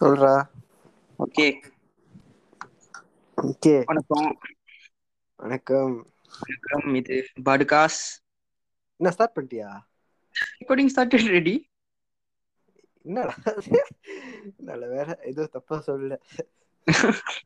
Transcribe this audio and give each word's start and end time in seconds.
சொல்றா. 0.00 0.48
Okay. 1.18 1.62
Okay. 3.36 3.84
வணக்கம். 3.84 4.38
வணக்கம். 5.36 6.06
வணக்கம் 6.40 6.94
இது 6.94 7.28
பாடுகாஸ். 7.44 8.26
என்ன 8.96 9.12
ஸ்டார்ட் 9.12 9.36
பண்ணிட்டியா? 9.36 9.80
ரெக்கார்டிங் 10.60 10.88
ஸ்டார்டட் 10.94 11.28
ரெடி 11.28 11.70
என்னடா 13.02 13.34
நல்ல 14.56 14.86
வேற 14.86 15.18
ஏதோ 15.24 15.46
தப்பா 15.46 15.82
சொல்லல. 15.86 16.20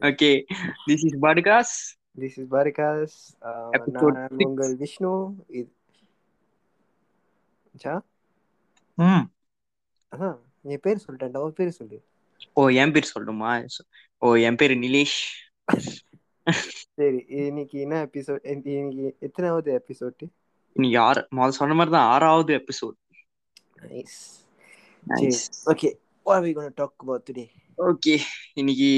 Okay. 0.00 0.44
This 0.86 1.04
is 1.04 1.16
podcast. 1.22 1.72
This 2.18 3.02
is 3.02 3.36
Episode 3.40 4.12
நான். 4.12 4.28
உங்கள் 4.36 4.76
விஷ்ணு. 4.76 5.34
இது 5.48 5.74
ம். 8.94 9.32
அதான் 10.10 10.40
நீ 10.64 10.76
பேர் 10.76 11.02
சொல்லிட்டேன்டா 11.04 11.36
உன் 11.36 11.52
பேர் 11.52 11.70
சொல்லு. 11.70 11.98
ஓ 12.52 12.68
என் 12.68 12.92
பேர் 12.92 13.12
சொல்லணுமா? 13.14 13.50
ஓ 14.22 14.34
என் 14.36 14.56
பேர் 14.56 14.74
நிலேஷ். 14.84 15.18
சரி 16.98 17.24
இன்னைக்கு 17.28 17.80
என்ன 17.80 18.06
எபிசோட் 18.06 18.42
இன்னைக்கு 18.44 19.16
எத்தனாவது 19.20 19.70
எபிசோட் 19.80 20.22
இன்னைக்கு 20.76 20.98
ஆறு 20.98 21.20
முதல்ல 21.36 21.48
சொன்ன 21.48 21.74
மாதிரி 21.74 21.92
தான் 21.96 22.08
ஆறாவது 22.08 22.52
episode 22.58 22.96
nice 23.82 24.18
okay 25.66 25.90
are 26.26 26.42
we 26.42 26.52
going 26.52 26.70
to 26.70 26.76
talk 26.82 26.94
about 27.04 27.22
today? 27.28 27.46
Okay 27.78 28.14
இன்னைக்கு 28.54 28.90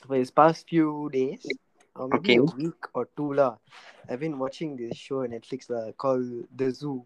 for 0.07 0.17
these 0.17 0.31
past 0.31 0.67
few 0.67 1.09
days, 1.09 1.47
or 1.95 2.09
maybe 2.09 2.35
Okay. 2.35 2.37
a 2.37 2.43
week 2.43 2.81
or 2.93 3.07
two, 3.15 3.33
lah, 3.33 3.55
I've 4.09 4.19
been 4.19 4.37
watching 4.37 4.75
this 4.75 4.97
show 4.97 5.23
on 5.23 5.29
Netflix 5.29 5.69
lah, 5.69 5.91
called 5.93 6.47
The 6.55 6.69
Zoo. 6.71 7.05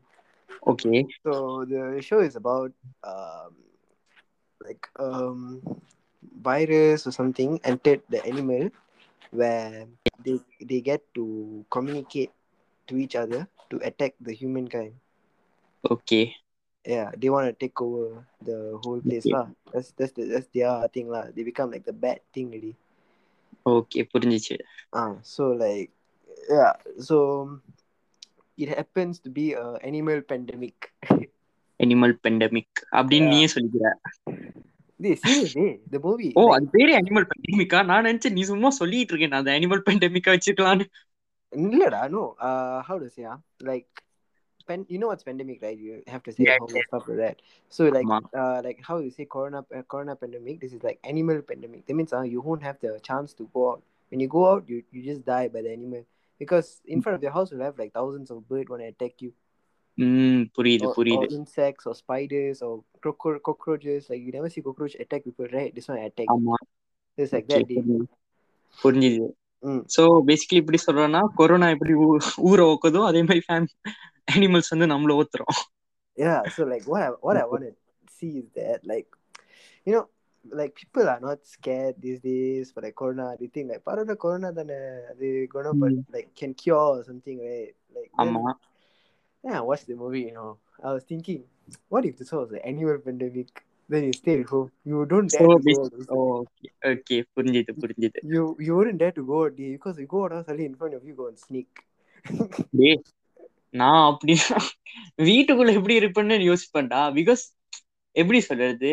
okay 0.65 1.03
So 1.23 1.65
the 1.65 2.01
show 2.01 2.19
is 2.19 2.35
about 2.35 2.73
um, 3.03 3.53
like 4.65 4.89
um, 4.97 5.61
virus 6.41 7.05
or 7.05 7.11
something 7.11 7.61
entered 7.63 8.01
the 8.09 8.25
animal 8.25 8.71
where 9.33 9.85
they 10.19 10.35
they 10.61 10.81
get 10.81 11.01
to 11.13 11.25
communicate 11.69 12.31
to 12.87 12.97
each 12.97 13.15
other 13.15 13.41
to 13.69 13.77
attack 13.81 14.13
the 14.19 14.33
humankind. 14.33 14.93
Okay 15.83 16.21
yeah 16.85 17.07
they 17.21 17.29
want 17.29 17.45
to 17.45 17.53
take 17.53 17.77
over 17.81 18.05
the 18.41 18.57
whole 18.83 19.01
place 19.01 19.25
Okay. 19.27 19.33
lah 19.35 19.45
that's 19.71 19.89
that's 19.99 20.13
the, 20.17 20.23
that's 20.31 20.49
their 20.55 20.73
thing 20.95 21.07
lah 21.15 21.25
they 21.35 21.43
become 21.43 21.69
like 21.71 21.85
the 21.85 21.97
bad 22.05 22.19
thing 22.33 22.47
already 22.49 22.73
okay 23.65 24.01
புரிஞ்சிச்சு 24.13 24.55
ah 24.99 25.11
so 25.33 25.43
like 25.63 25.89
yeah 26.49 26.73
so 27.07 27.17
it 28.57 28.69
happens 28.69 29.19
to 29.25 29.29
be 29.29 29.45
a 29.63 29.67
animal 29.89 30.19
pandemic 30.31 30.77
animal 31.79 32.15
pandemic 32.25 32.79
அப்படின்னு 32.97 33.27
Yeah. 33.27 33.33
நீயே 33.35 33.49
சொல்லிக்கிற 33.55 33.91
this 35.05 35.19
seriously 35.27 35.69
the 35.93 35.99
movie 36.07 36.31
O 36.39 36.41
like, 36.41 36.55
அது 36.55 36.67
பேரு 36.75 36.91
animal 36.99 37.29
பெண்டமிக்கா 37.31 37.79
நான் 37.91 38.05
நினைச்சேன் 38.09 38.35
நீ 38.37 38.43
சும்மா 38.51 38.69
சொல்லிட்டு 38.81 39.13
இருக்கேன் 39.13 39.33
நான் 39.33 39.43
அந்த 39.43 39.53
அனிமல் 39.59 39.85
பெண்டமிக்கா 39.89 40.33
வச்சுக்கலான்னு 40.35 40.87
இல்லடா 41.53 42.01
no 42.15 42.23
uh 42.47 42.77
how 42.87 42.95
to 43.03 43.07
say 43.13 43.23
ah 43.33 43.37
like 43.69 43.87
pen, 44.67 44.81
you 44.93 44.99
know 45.01 45.07
what's 45.11 45.25
pandemic 45.29 45.59
right 45.65 45.79
you 45.85 45.93
have 46.13 46.23
to 46.27 46.31
say 46.35 46.43
Yeah, 46.47 46.57
home 46.61 46.75
and 46.79 46.85
stuff 46.89 47.05
like 47.09 47.19
that 47.23 47.37
so 47.75 47.81
like 47.97 48.05
ஆமா. 48.07 48.17
uh 48.41 48.59
like 48.65 48.79
how 48.89 48.97
you 49.05 49.11
say 49.15 49.25
corona 49.35 49.61
uh, 49.77 49.83
corona 49.93 50.15
pandemic 50.23 50.57
this 50.63 50.73
is 50.77 50.83
like 50.87 50.99
animal 51.11 51.39
pandemic 51.51 51.81
that 51.87 51.95
means 51.99 52.13
uh, 52.17 52.25
you 52.33 52.41
won't 52.47 52.65
have 52.69 52.77
the 52.85 52.91
chance 53.09 53.31
to 53.39 53.45
go 53.57 53.63
out 53.71 53.81
when 54.11 54.19
you 54.23 54.29
go 54.37 54.43
out 54.51 54.63
you, 54.71 54.77
you 54.95 55.01
just 55.11 55.23
die 55.33 55.47
by 55.55 55.61
the 55.67 55.71
animal 55.79 56.03
because 56.41 56.67
in 56.95 57.01
front 57.05 57.15
of 57.19 57.23
your 57.27 57.33
house 57.37 57.49
will 57.53 57.65
have 57.67 57.77
like 57.83 57.93
thousands 57.99 58.29
of 58.35 58.37
birds 58.51 58.69
want 58.73 58.83
to 58.85 58.89
attack 58.93 59.15
you 59.25 59.31
ம் 59.98 60.42
புரியுது 60.56 60.84
or, 60.86 60.90
or 60.92 60.96
புரியுது 60.98 61.26
insects 61.38 61.84
or 61.88 61.94
spiders 62.02 62.58
or 62.66 62.72
croco- 63.02 63.40
cockroaches 63.48 64.02
like 64.10 64.22
you 64.26 64.32
never 64.36 64.50
see 64.54 64.62
cockroach 64.68 64.96
attack 65.04 65.22
people 65.28 65.48
right 65.58 65.72
this 65.76 65.88
one 65.92 66.00
attack 66.08 66.28
ஆமா 66.34 66.56
it's 67.18 67.32
like 67.36 67.46
Okay, 67.46 67.60
that 67.60 67.68
dude. 67.70 67.84
புரியுது. 67.84 68.06
புரிஞ்சுது 68.82 69.26
Mm. 69.62 69.82
So 69.94 70.02
basically 70.28 70.60
இப்படி 70.62 70.78
சொல்றேன்னா 70.86 71.20
corona 71.38 71.66
எப்படி 71.74 71.92
ஊ- 72.06 72.32
ஊரை 72.48 72.64
ஓக்குதோ 72.72 73.02
அதே 73.10 73.20
மாதிரி 73.28 73.42
ஃபேம் 73.46 73.68
அனிமல்ஸ் 74.34 74.72
வந்து 74.74 74.86
நம்மள 74.92 75.14
ஓத்துறோம் 75.20 75.60
yeah 76.16 76.40
so 76.54 76.60
like 76.72 76.84
what 76.92 77.02
I, 77.06 77.08
what 77.26 77.36
I 77.42 77.46
want 77.52 77.64
to 77.68 77.72
see 78.16 78.32
is 78.42 78.48
that 78.58 78.80
like 78.90 79.08
you 79.86 79.92
know 79.94 80.02
like 80.60 80.72
people 80.80 81.06
are 81.12 81.22
not 81.28 81.38
scared 81.54 81.94
these 82.04 82.20
days 82.28 82.66
for 82.74 82.82
like 82.86 82.96
corona 83.00 83.26
they 83.40 83.48
think 83.54 83.66
like 83.72 83.82
part 83.88 84.00
of 84.02 84.06
the 84.10 84.16
corona 84.24 84.50
then 84.58 84.70
they 85.20 85.32
gonna 85.54 85.72
but 85.82 85.92
Mm. 85.92 86.04
like 86.16 86.28
can 86.40 86.52
cure 86.62 86.88
or 86.98 87.02
something 87.10 87.38
right 87.48 87.72
like 87.96 88.10
then, 88.18 88.22
ஆமா 88.24 88.44
yeah 89.44 89.58
I 89.60 89.64
watched 89.70 89.86
the 89.86 89.96
movie 89.96 90.24
you 90.28 90.34
know 90.34 90.50
I 90.82 90.92
was 90.92 91.04
thinking 91.04 91.40
what 91.88 92.04
if 92.04 92.16
this 92.18 92.32
was 92.32 92.50
an 92.52 92.62
annual 92.64 92.98
pandemic 92.98 93.48
then 93.88 94.04
you 94.04 94.14
stay 94.14 94.34
at 94.38 94.46
home 94.46 94.68
you 94.90 95.04
don't 95.06 95.30
So 95.30 95.38
dare 95.38 95.56
to 95.56 95.72
go 95.72 95.80
also. 95.80 96.20
Okay 96.42 96.68
okay 96.92 97.16
புரிஞ்சுது 97.36 97.72
புரிஞ்சுது 97.82 98.20
you 98.34 98.44
you 98.66 98.72
wouldn't 98.78 99.00
dare 99.02 99.14
to 99.18 99.24
go 99.32 99.38
out 99.42 99.52
dude, 99.58 99.72
because 99.76 99.96
you 100.02 100.08
go 100.14 100.20
out 100.24 100.32
suddenly 100.38 100.66
in 100.70 100.76
front 100.80 100.94
of 100.98 101.02
you 101.08 101.14
go 101.22 101.26
and 101.32 101.38
sneak 101.46 101.68
டேய் 102.80 102.98
நான் 103.74 104.02
அப்படி 104.10 104.34
வீட்டுக்குள்ள 105.28 105.70
எப்படி 105.78 105.94
இருப்பேன்னு 106.00 106.36
யோசிப்பேன்டா 106.50 107.00
because 107.18 107.42
எப்படி 108.16 108.40
சொல்றது 108.48 108.90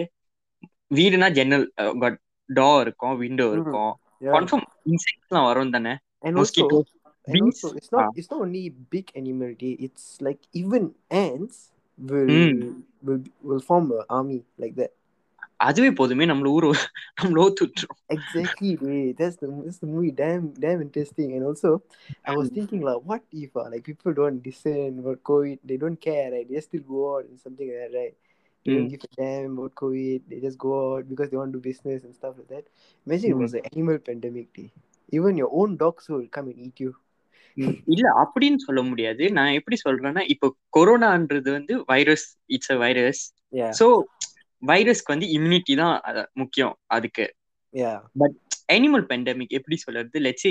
வீடுனா 1.00 1.28
ஜன்னல் 1.38 1.66
டோர் 2.50 2.81
இருக்கும் 2.85 3.17
விண்டோ 3.23 3.45
Mhm. 3.50 3.56
இருக்கும் 3.57 3.91
கன்ஃபார்ம் 4.35 4.66
இன்செக்ட்ஸ்லாம் 4.91 5.47
வரும் 5.50 5.73
தானே 5.75 5.94
also 6.41 6.66
and 7.27 7.43
bees 7.44 7.62
also 7.65 7.77
it's 7.78 7.91
not 7.93 8.04
ah. 8.04 8.10
it's 8.15 8.31
not 8.31 8.41
only 8.41 8.69
big 8.97 9.10
animal 9.15 9.53
day 9.65 9.77
it's 9.87 10.21
like 10.21 10.41
even 10.53 10.94
ants 11.10 11.72
will 11.99 12.37
Mm. 12.38 12.82
will 13.03 13.22
will 13.43 13.60
form 13.71 13.91
an 13.93 14.04
army 14.21 14.41
like 14.65 14.77
that 14.82 14.93
அதுவே 15.66 15.91
போதுமே 15.99 16.25
நம்மள 16.31 16.49
ஊரு 16.56 16.71
நம்மள 17.21 17.38
ஓத்து 17.44 17.62
விட்டுரும் 17.65 17.99
exactly 18.16 18.77
dude. 18.77 19.16
that's 19.21 19.37
the 19.37 19.47
that's 19.65 19.78
the 19.78 19.88
movie 19.93 20.12
damn 20.21 20.44
damn 20.65 20.81
interesting 20.87 21.32
and 21.37 21.44
also 21.49 21.82
i 22.25 22.32
was 22.38 22.49
thinking 22.56 22.81
like 22.88 23.00
what 23.10 23.22
if 23.32 23.56
uh, 23.56 23.69
like 23.72 23.84
people 23.91 24.12
don't 24.21 24.41
listen 24.49 24.99
about 25.03 25.19
covid 25.31 25.59
they 25.71 25.77
don't 25.84 26.00
care 26.09 26.27
right 26.34 26.49
they 26.50 26.60
still 26.60 26.84
go 26.94 27.00
out 27.16 27.25
and 27.28 27.38
something 27.44 27.69
like 27.71 27.81
that 27.84 27.99
right 28.00 28.15
they 28.65 28.71
Mm. 28.71 28.77
don't 28.77 28.91
give 28.93 29.03
a 29.09 29.10
damn 29.21 29.59
about 29.59 29.75
covid 29.82 30.21
they 30.31 30.38
just 30.47 30.59
go 30.66 30.72
out 30.97 31.09
because 31.12 31.31
they 31.31 31.37
want 31.41 31.53
to 31.53 31.59
do 31.59 31.65
business 31.71 32.04
and 32.04 32.15
stuff 32.21 32.34
like 32.41 32.49
that 32.54 32.66
imagine 33.06 33.31
it 33.34 33.38
Mm. 33.38 33.44
was 33.44 33.54
an 33.54 33.65
animal 33.72 33.99
pandemic 34.10 34.49
day 34.60 34.69
even 35.10 35.37
your 35.43 35.50
own 35.62 35.77
dogs 35.84 36.09
will 36.09 36.27
come 36.38 36.49
and 36.53 36.59
eat 36.66 36.78
you 36.87 36.93
ம். 36.93 37.09
இல்ல 37.94 38.06
அப்படின்னு 38.23 38.56
சொல்ல 38.56 38.81
முடியாது. 38.81 39.31
நான் 39.31 39.53
எப்படி 39.53 39.78
சொல்றேன்னா 39.85 40.23
இப்போ 40.28 40.47
கொரோனான்றது 40.78 41.51
வந்து 41.51 41.75
virus 41.85 42.25
it's 42.45 42.72
a 42.72 42.78
virus 42.78 43.22
so 43.79 43.88
வைரஸ்க்கு 44.63 45.13
வந்து 45.13 45.28
இம்யூனிட்டி 45.38 45.75
தான் 45.75 45.95
முக்கியம் 46.34 46.75
அதுக்கு. 46.88 47.28
Yeah. 47.73 47.97
அனிமல் 48.67 49.06
பெண்டமிக் 49.11 49.56
எப்படி 49.57 49.75
சொல்றது? 49.75 50.19
லெட்ஸ் 50.19 50.47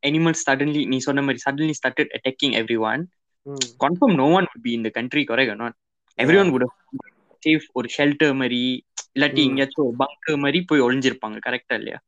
அனிமல் 0.00 0.36
சடன்லி 0.46 0.86
நீ 0.86 0.98
சொன்ன 0.98 1.22
மாதிரி 1.22 1.42
suddenly 1.46 1.74
started 1.78 2.12
attacking 2.18 2.54
everyone. 2.92 3.02
Confirm 3.84 4.14
no 4.14 4.26
one 4.38 4.48
country 4.98 5.24
correct 5.24 5.50
or 5.50 5.56
not? 5.56 5.74
Everyone 6.18 6.50
would 6.52 6.64
have 6.66 6.76
safe 7.42 7.64
ஒரு 7.72 7.88
ஷெல்டர் 7.96 8.34
மாதிரி 8.34 8.60
இல்லாட்டி. 9.16 9.42
எங்கேயாச்சும் 9.48 9.94
பங்கர் 10.00 10.36
மாதிரி 10.36 10.64
போய் 10.64 10.80
ஒளிஞ்சிருப்பாங்க 10.80 11.38
கரெக்டா 11.46 11.74
இல்லையா. 11.80 11.98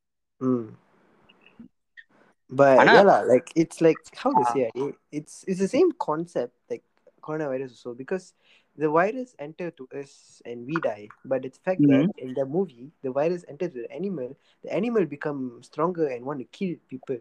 but 2.50 2.78
Anna, 2.78 2.92
yeah, 2.92 3.02
la, 3.02 3.20
like 3.20 3.50
it's 3.54 3.80
like 3.80 3.96
how 4.16 4.30
to 4.30 4.44
say 4.52 4.70
it? 4.74 4.94
It's 5.10 5.44
it's 5.48 5.60
the 5.60 5.68
same 5.68 5.92
concept 5.92 6.54
like 6.70 6.82
coronavirus 7.22 7.70
also 7.70 7.94
because 7.94 8.34
the 8.76 8.88
virus 8.88 9.34
enter 9.38 9.70
to 9.70 9.88
us 9.98 10.42
and 10.44 10.66
we 10.66 10.74
die. 10.76 11.08
But 11.24 11.42
the 11.42 11.50
fact 11.64 11.80
mm-hmm. 11.80 12.06
that 12.06 12.18
in 12.18 12.34
the 12.34 12.44
movie 12.44 12.90
the 13.02 13.12
virus 13.12 13.44
enters 13.48 13.72
the 13.72 13.90
animal, 13.90 14.36
the 14.62 14.72
animal 14.72 15.06
become 15.06 15.62
stronger 15.62 16.08
and 16.08 16.24
want 16.24 16.40
to 16.40 16.44
kill 16.44 16.76
people. 16.88 17.18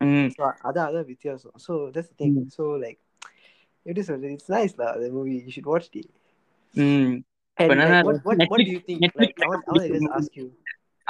Mm. 0.00 0.34
So 0.36 0.52
other 0.64 0.80
other. 0.80 1.06
So 1.56 1.90
that's 1.92 2.08
the 2.08 2.14
thing. 2.14 2.34
Mm. 2.34 2.52
So 2.52 2.70
like 2.72 2.98
it 3.84 3.98
is 3.98 4.08
it's 4.10 4.48
nice 4.48 4.76
la, 4.78 4.96
the 4.96 5.10
movie. 5.10 5.42
You 5.44 5.50
should 5.50 5.66
watch 5.66 5.88
it. 5.94 6.06
Mm. 6.76 7.24
And 7.58 7.78
like, 7.78 8.04
what, 8.04 8.24
what, 8.24 8.38
Netflix, 8.38 8.50
what 8.50 8.58
do 8.58 8.70
you 8.70 8.80
think? 8.80 9.02
Netflix, 9.02 9.16
like, 9.16 9.34
I 9.42 9.46
want, 9.46 9.64
I 9.68 9.72
want 9.72 9.82
to 9.82 9.98
just 9.98 10.12
ask 10.16 10.36
you. 10.36 10.52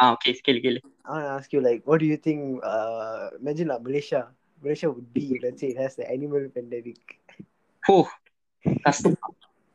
ah 0.01 0.05
okay 0.15 0.33
கேளு 0.49 0.63
கேளு 0.67 0.81
I 1.05 1.15
want 1.15 1.25
to 1.27 1.31
ask 1.37 1.49
you, 1.55 1.61
like, 1.67 1.81
what 1.89 1.99
do 2.03 2.07
you 2.11 2.19
think? 2.27 2.43
Uh, 2.73 3.23
imagine 3.41 3.69
like 3.71 3.83
Malaysia, 3.87 4.21
Malaysia 4.65 4.89
would 4.93 5.09
be, 5.17 5.25
let's 5.45 5.61
say, 5.63 5.71
it 5.73 5.79
has 5.83 5.95
the 6.01 6.07
animal 6.17 6.43
pandemic. 6.57 7.01
ஓ 7.93 7.95
கஷ்டம் 8.85 9.17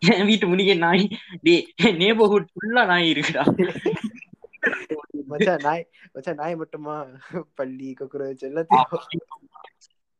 என் 0.01 0.27
வீட்டு 0.29 0.45
முடிக்க 0.51 0.73
நாய் 0.85 1.03
டே 1.45 1.55
neighbourhood 2.01 2.47
ஃபுல்லா 2.53 2.83
நாய் 2.91 3.11
இருக்குடா. 3.13 3.43
மச்சான் 5.31 5.63
நாய் 5.67 5.83
மச்சான் 6.13 6.39
நாய் 6.41 6.55
மட்டுமா 6.61 6.95
பள்ளி 7.59 7.89
கொக்கரோச் 7.99 8.47
எல்லாத்தையும். 8.49 9.05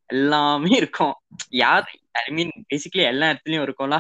எல்லாமே 0.06 0.72
இருக்கும். 0.82 1.16
யார் 1.64 1.88
ஐ 2.26 2.28
மீன் 2.40 2.54
பேசிக்கலி 2.70 3.06
எல்லா 3.14 3.30
இடத்துலயும் 3.32 3.66
இருக்கும்ல. 3.68 4.00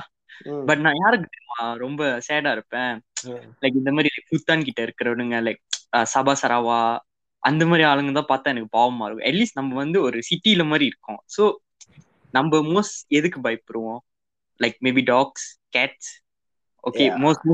பட் 0.68 0.82
நான் 0.86 1.02
யாருக்கு 1.02 1.28
தெரியுமா? 1.28 1.60
ரொம்ப 1.84 2.02
சேடா 2.28 2.52
இருப்பேன். 2.52 2.94
லைக் 3.62 3.80
இந்த 3.82 3.92
மாதிரி 3.92 4.10
புத்தான் 4.32 4.66
கிட்ட 4.68 4.80
இருக்கிறவனுங்க 4.88 5.38
லைக் 5.48 5.62
சபா 6.14 6.34
சராவா 6.42 6.80
அந்த 7.44 7.64
மாதிரி 7.66 7.84
ஆளுங்க 7.84 8.12
தான் 8.12 8.32
பார்த்தா 8.32 8.52
எனக்கு 8.54 8.76
பாவமா 8.78 9.06
இருக்கும். 9.06 9.28
அட்லீஸ்ட் 9.30 9.60
நம்ம 9.60 9.76
வந்து 9.76 9.98
ஒரு 10.02 10.18
சிட்டில 10.30 10.64
மாதிரி 10.68 10.86
இருக்கோம். 10.86 11.22
ஸோ 11.36 11.44
நம்ம 12.34 12.60
மோஸ்ட் 12.70 13.00
எதுக்கு 13.18 13.40
பயப்படுவோம்? 13.42 14.02
Like 14.60 14.78
maybe 14.88 15.04
dogs 15.06 15.46
cats 15.76 16.10
okay. 16.84 17.06
Most 17.24 17.46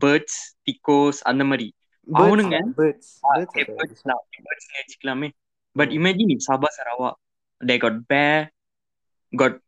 birds 0.00 0.38
டிக்கோஸ் 0.66 1.20
அந்த 1.30 1.42
மாதிரி. 1.44 1.66
அவனுங்க 2.08 2.56
வச்சுக்கலாமே. 4.78 5.28
But. 5.76 5.92
Imagine 5.98 6.44
Sabha 6.46 6.68
சராவா 6.76 7.10
they 7.60 7.76
got 7.78 8.00
பே 8.06 8.22
காட் 9.32 9.58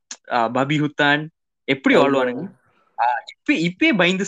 பபி 0.57 0.77
ஹுத்தான் 0.83 1.23
எப்படி 1.69 1.95
வாழ்வானுங்க 1.97 2.45
இப்ப 3.33 3.53
இப்பயே 3.69 3.93
பயந்து 4.01 4.25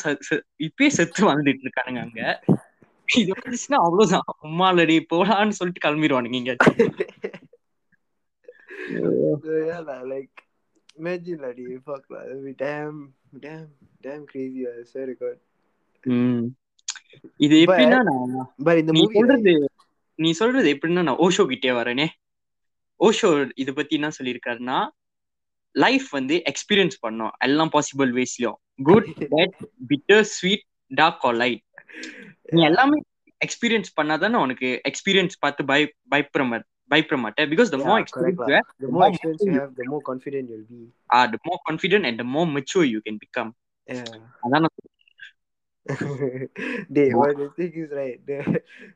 இப்பயே 0.69 0.91
செத்து 0.99 1.29
வாழ்ந்துட்டு 1.29 1.67
இருக்கானுங்க 1.67 2.01
அங்க 2.07 2.23
இது 3.09 3.31
வந்துச்சுன்னா 3.37 3.79
அவ்வளவுதான் 3.87 4.27
உம்மாலடி 4.49 4.97
போலான்னு 5.13 5.59
சொல்லிட்டு 5.59 5.85
கிளம்பிடுவானுங்க 5.87 6.41
இங்க 6.43 6.55
like 10.13 10.35
imagine 10.99 11.39
lah, 11.41 11.53
dude, 11.53 11.83
fuck 11.85 12.05
lah, 12.09 12.23
that'd 12.25 12.45
be 12.45 12.53
damn, 12.55 12.97
damn, 13.41 13.67
damn 14.03 14.23
crazy. 14.27 14.61
I 14.69 14.85
swear 14.85 15.07
to 15.07 15.15
God. 15.23 15.39
ம். 16.05 16.45
இது 17.45 17.55
எப்படின்னா 17.65 17.99
நான் 18.09 18.31
But 18.67 18.77
in 18.81 18.87
the 18.89 18.95
நீ 18.97 19.03
movie, 19.03 19.13
right, 19.13 19.19
சொல்றது 19.19 19.53
நீ 20.19 20.31
சொல்றது 20.33 20.69
எப்படின்னா 20.75 21.03
நான் 21.03 21.21
ஓஷோ 21.27 21.45
கிட்டே 21.53 21.73
வரேனே 21.73 22.07
ஓஷோ 23.01 23.29
இத 23.63 23.73
பத்தி 23.73 23.95
என்ன 23.99 24.11
சொல்லியிருக்காருன்னா 24.19 24.79
லைஃப் 25.76 26.08
வந்து 26.18 26.36
எக்ஸ்பீரியன்ஸ் 26.52 26.98
பண்ணோம் 27.06 27.34
எல்லாம் 27.48 27.72
possible 27.76 28.12
வேஸ்லயும் 28.20 28.58
good 28.90 29.08
bad 29.34 29.56
bitter 29.92 30.26
sweet 30.36 30.66
dark 30.92 31.24
or 31.30 31.38
light 31.44 31.64
நீ 32.56 32.62
எல்லாமே 32.72 32.98
எக்ஸ்பீரியன்ஸ் 33.42 33.92
பண்ணாதானே 34.00 34.40
உனக்கு 34.46 34.70
எக்ஸ்பீரியன்ஸ் 34.92 35.38
பார்த்து 35.46 35.64
பய 35.72 35.84
பயப்பட 36.14 36.44
மாட்ட 36.50 36.68
பயப்பட 36.92 37.18
மாட்டேன் 37.24 37.50
because 37.52 37.70
the 37.74 37.78
Yeah, 37.78 37.88
more 37.90 38.04
correct 38.16 38.40
lah. 38.44 38.48
Experience 38.52 38.82
the 38.84 38.92
more 38.96 39.06
experience 39.10 39.44
you 39.48 39.56
have, 39.60 39.72
the 39.76 39.88
more 39.92 40.02
confident 40.10 40.46
you'll 40.52 40.68
be. 40.74 40.82
R 41.18 41.30
the 41.34 41.40
more 41.50 41.62
confident 41.70 42.08
and 42.10 42.20
the 42.22 42.28
more 42.36 42.50
mature 42.58 42.88
you 42.94 43.02
can 43.08 43.20
become 43.26 43.52
Yeah. 43.90 44.18
அதான் 44.44 44.64
நான் 44.66 44.76
they, 46.90 47.06
what 47.14 47.32
the 47.38 47.50
thing 47.50 47.72
is 47.76 47.92
right. 47.92 48.20
The, 48.26 48.38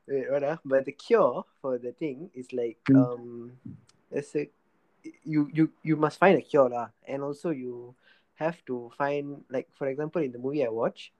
wait, 0.08 0.26
what 0.32 0.44
ah? 0.44 0.58
But 0.64 0.86
the 0.86 0.96
cure 0.96 1.32
for 1.62 1.78
the 1.78 1.94
thing 1.94 2.18
is 2.34 2.48
like 2.54 2.80
Mm. 2.90 3.00
um, 3.04 3.24
let's 4.12 4.32
say 4.32 4.44
you 5.25 5.51
you 5.53 5.71
you 5.83 5.97
must 5.97 6.19
find 6.19 6.39
a 6.39 6.43
cure 6.43 6.69
lah. 6.69 6.89
and 7.07 7.23
also 7.23 7.51
you 7.51 7.95
have 8.35 8.57
to 8.65 8.91
find 8.97 9.45
like 9.51 9.69
for 9.77 9.87
example 9.89 10.21
in 10.23 10.33
the 10.33 10.39
movie 10.39 10.65
i 10.65 10.69
watch 10.69 11.13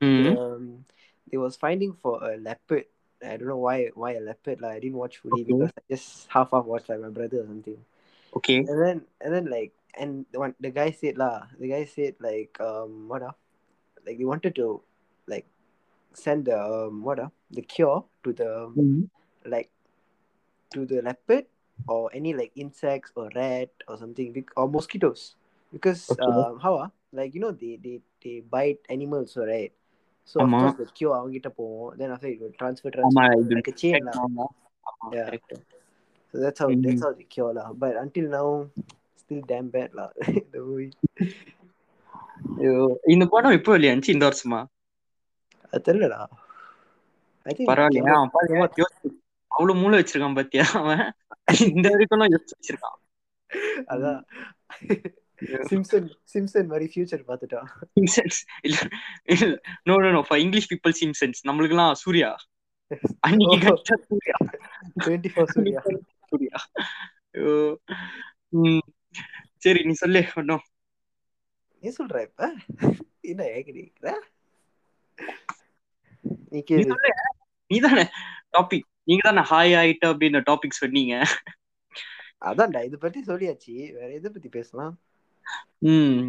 mm-hmm. 0.00 0.36
um 0.36 0.84
they 1.30 1.36
was 1.36 1.56
finding 1.56 1.92
for 2.00 2.22
a 2.24 2.36
leopard 2.36 2.84
i 3.24 3.36
don't 3.36 3.48
know 3.48 3.60
why 3.60 3.88
why 3.94 4.12
a 4.12 4.20
leopard 4.20 4.60
like 4.60 4.76
i 4.76 4.80
didn't 4.80 4.96
watch 4.96 5.18
fully 5.18 5.42
okay. 5.42 5.52
because 5.52 5.70
i 5.76 5.82
just 5.88 6.26
half 6.28 6.50
half 6.52 6.64
watched 6.64 6.88
like 6.88 7.00
my 7.00 7.08
brother 7.08 7.40
or 7.40 7.46
something 7.46 7.78
okay 8.36 8.58
and 8.58 8.80
then 8.80 9.02
and 9.20 9.32
then 9.32 9.46
like 9.48 9.72
and 9.96 10.26
the 10.32 10.38
one 10.38 10.54
the 10.60 10.70
guy 10.70 10.90
said 10.90 11.16
lah 11.16 11.46
the 11.60 11.68
guy 11.68 11.84
said 11.84 12.14
like 12.20 12.56
um 12.60 13.08
what 13.08 13.22
up 13.22 13.38
like 14.06 14.18
they 14.18 14.24
wanted 14.24 14.54
to 14.54 14.80
like 15.26 15.46
send 16.12 16.46
the 16.46 16.56
um, 16.56 17.02
what 17.02 17.18
up 17.18 17.32
the 17.50 17.62
cure 17.62 18.04
to 18.22 18.32
the 18.32 18.72
mm-hmm. 18.72 19.04
like 19.46 19.70
to 20.72 20.86
the 20.86 21.02
leopard 21.02 21.46
or 21.87 22.09
any 22.13 22.31
like 22.33 22.51
insects 22.55 23.11
or 23.15 23.25
rat 23.35 23.71
or 23.87 23.95
something 23.97 24.31
bec- 24.33 24.53
or 24.55 24.65
mosquitoes 24.69 25.21
because 25.73 26.01
Okay. 26.13 26.25
um 26.27 26.59
how 26.59 26.73
ah 26.77 26.89
like 27.13 27.31
you 27.35 27.41
know 27.43 27.51
they 27.51 27.73
they 27.85 27.95
they 28.23 28.35
bite 28.55 28.81
animals 28.89 29.33
so 29.33 29.45
right 29.45 29.73
so 30.27 30.37
of 30.39 30.45
ஆமா. 30.45 30.59
course 30.59 30.75
the 30.81 30.85
cure 30.97 31.15
அவங்கிட்ட 31.19 31.49
போவோம் 31.59 31.91
then 31.99 32.11
after 32.15 32.29
it 32.33 32.39
will 32.43 32.55
transfer 32.61 32.91
ஆமா 33.07 33.23
transfer 33.23 33.33
இது 33.41 33.57
like 33.57 33.69
a 33.73 33.77
chain 33.83 33.99
lah. 34.09 34.19
ஆமா 34.23 34.45
ஆமா 34.91 35.09
Yeah. 35.15 35.25
correct. 35.29 35.51
so 36.33 36.35
that's 36.43 36.59
how 36.63 36.69
Mhm. 36.71 36.83
that's 36.85 37.03
how 37.05 37.11
they 37.19 37.27
cure 37.35 37.53
lah 37.59 37.67
but 37.83 37.95
until 38.03 38.25
now 38.37 38.47
still 39.21 39.41
damn 39.51 39.69
bad 39.77 39.91
lah 39.99 40.09
the 40.53 40.61
movie 40.69 40.91
ஐயோ, 42.59 42.73
இந்த 43.13 43.25
படம் 43.33 43.55
எப்போ 43.57 43.71
வெளியாச்சு 43.75 44.13
இந்த 44.15 44.25
வருஷமா 44.29 44.59
அது 45.71 45.81
தெரியலடா 45.87 46.21
ஐ 47.45 47.53
திங்க் 47.57 47.69
பரவாயில்லையா 47.69 48.15
அவன் 48.17 48.33
பாரு, 48.35 48.53
யோசிச்சு 48.81 49.09
அவ்வளவு 49.54 49.80
மூளை 49.80 49.96
வச்சிருக்கான் 50.00 50.34
பாத்தியா 50.34 50.64
அவன்? 50.80 51.04
இந்த 51.74 51.86
வரைக்கும் 51.88 52.32
யோசிச்சு 52.34 52.56
வச்சிருக்கான். 52.58 52.98
அதான். 53.94 54.20
சிம்சன் 55.70 56.08
சிம்சன் 56.32 56.68
மாதிரி 56.68 56.86
ஃபியூச்சர் 56.92 57.24
பார்த்துட்டான். 57.28 57.68
சிம்சன்ஸ். 57.96 58.38
இல்ல 58.62 58.78
இல்ல. 59.24 59.54
No 59.82 59.94
no 59.96 60.10
no 60.10 60.22
for 60.28 60.38
English 60.38 60.70
people 60.72 60.94
Simpsons. 61.00 61.40
நம்மளுக்கு 61.48 61.76
எல்லாம் 61.76 61.94
சூர்யா. 61.94 62.30
அன்னைக்கு. 63.20 63.58
கடிச்சா 63.66 63.96
Surya. 64.08 64.36
Twenty 65.04 65.32
four 65.34 65.52
Surya. 65.56 65.82
Surya. 66.28 66.58
சரி 69.56 69.80
நீ 69.84 69.92
சொல்லு 69.92 70.20
ஒன்னும் 70.34 70.64
நீ 71.82 71.88
சொல்ற 71.98 72.18
இப்ப? 72.22 72.42
என்ன 73.20 73.42
ஏக்கிறீங்க 73.56 74.10
நீ 76.48 76.58
கேளு 76.70 76.96
நீ 77.70 77.76
தானே 77.78 78.04
டாபிக் 78.52 78.88
நீங்க 79.08 79.22
தானே 79.24 79.42
ஹாய் 79.50 79.72
ஆயிட்ட 79.80 80.04
அப்படின்னு 80.12 80.40
டாபிக் 80.50 80.80
சொன்னீங்க 80.82 81.14
அதான்டா 82.48 82.80
இத 82.84 82.96
பத்தி 82.96 83.20
சொல்லியாச்சு 83.26 83.74
வேற 83.96 84.08
எதை 84.18 84.30
பத்தி 84.30 84.48
பேசலாம் 84.48 84.94
ம் 85.92 86.24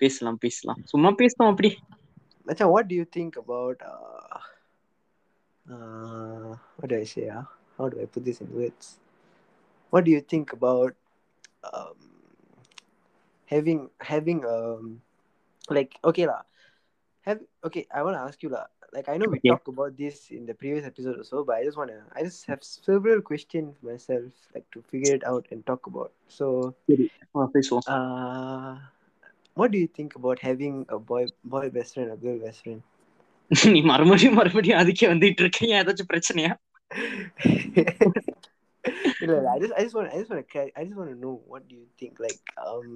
பேசலாம் 0.00 0.38
பேசலாம் 0.38 0.80
சும்மா 0.84 1.10
பேசலாம் 1.22 1.50
அப்படி 1.52 1.70
மச்சான் 2.46 2.72
about 3.42 3.78
uh, 3.82 4.38
uh, 5.66 6.50
what 6.76 6.88
do 6.90 6.96
I 6.96 7.04
say 7.04 7.28
ah? 7.28 7.44
how 7.78 7.88
do 7.88 8.00
I 8.00 8.06
put 8.06 8.24
this 8.24 8.40
in 8.40 8.48
words 8.52 8.86
what 9.92 10.04
do 10.04 10.10
you 10.10 10.22
think 10.32 10.52
about 10.52 10.94
um, 11.70 11.98
having 13.50 13.80
having 14.00 14.40
um 14.46 15.02
like 15.68 15.92
okay 16.04 16.26
lah 16.26 16.42
have 17.26 17.40
okay 17.62 17.86
I 17.90 18.02
want 18.02 18.16
to 18.16 18.22
ask 18.22 18.42
you 18.42 18.50
lah 18.50 18.66
like 18.95 19.07
I 19.09 19.17
know 19.17 19.27
we 19.33 19.39
Okay. 19.39 19.49
talked 19.51 19.67
about 19.67 19.93
this 19.97 20.17
in 20.31 20.45
the 20.45 20.55
previous 20.61 20.85
episode 20.85 21.17
also 21.21 21.43
but 21.43 21.55
I 21.59 21.63
just 21.63 21.77
want 21.77 21.91
to 21.91 21.99
I 22.15 22.23
just 22.23 22.45
have 22.51 22.61
several 22.63 23.21
questions 23.21 23.75
myself 23.81 24.27
like 24.55 24.67
to 24.75 24.81
figure 24.91 25.13
it 25.19 25.25
out 25.31 25.45
and 25.51 25.65
talk 25.71 25.87
about 25.91 26.11
so 26.39 26.47
ஆ, 27.37 27.45
பேசுவோம் 27.55 27.85
uh 27.95 28.69
what 29.59 29.69
do 29.73 29.77
you 29.83 29.89
think 29.97 30.11
about 30.19 30.39
having 30.49 30.75
a 30.97 30.99
boy 31.11 31.23
boy 31.55 31.65
best 31.77 31.93
friend 31.95 32.11
or 32.15 32.19
girl 32.25 32.37
best 32.45 32.61
friend 32.65 32.81
நீ 33.73 33.79
மறுபடியும் 33.89 34.37
மறுபடியும் 34.37 34.79
அதுக்கே 34.81 35.07
வந்துட்டு 35.11 35.43
இருக்கீங்க 35.45 35.73
ஏதாச்சும் 35.81 36.11
பிரச்சனையா 36.13 36.53
இல்ல 39.23 39.33
இல்ல 39.39 39.49
I 39.55 39.59
just 39.63 39.73
I 39.79 39.83
just 39.85 39.95
want 39.97 40.09
I 40.13 40.17
just 40.21 40.31
want 40.33 40.49
to 40.55 40.63
I 40.79 40.85
just 40.85 40.97
want 41.01 41.11
to 41.13 41.19
know 41.23 41.35
what 41.51 41.63
do 41.69 41.75
you 41.81 41.87
think 42.01 42.15
like 42.27 42.41
um 42.67 42.89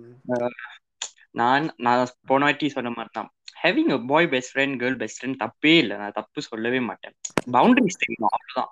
நான் 1.39 1.66
நான் 1.86 2.00
போன 2.30 2.46
வாட்டி 2.48 2.68
சொன்ன 2.75 2.92
மாதிரி 2.96 3.12
தான் 3.18 3.30
having 3.63 3.92
a 3.96 4.00
boy 4.12 4.30
best 4.34 4.51
friend 4.54 4.78
girl 4.82 4.98
best 5.01 5.20
friend 5.20 5.39
தப்பே 5.44 5.74
இல்லை 5.84 5.96
நான் 6.01 6.18
தப்பு 6.20 6.42
சொல்லவே 6.50 6.80
மாட்டேன் 6.89 7.16
பவுண்டரிஸ் 7.58 8.01
தெரியும் 8.04 8.30
அவ்வளவுதான் 8.30 8.72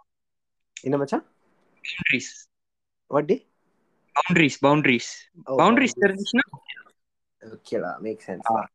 என்ன 0.83 0.97
மச்சான் 1.03 1.25
boundaries 1.83 2.31
what 3.11 3.25
day 3.31 3.39
boundaries 4.15 4.59
boundaries 4.65 5.11
oh, 5.41 5.57
boundaries 5.61 5.95
boundaries. 5.95 6.01
தெரிஞ்சுச்சுன்னா 6.03 6.45
okay 7.41 7.77
lah 7.83 7.93
makes 8.05 8.23
sense 8.29 8.45
Ah, 8.49 8.55
lah. 8.55 8.65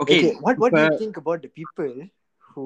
okay 0.00 0.16
okay 0.16 0.32
what 0.44 0.56
what 0.62 0.72
do 0.72 0.80
you 0.80 0.88
இப்ப- 0.88 1.00
think 1.02 1.16
about 1.20 1.38
the 1.44 1.50
people 1.60 1.92
who 2.44 2.64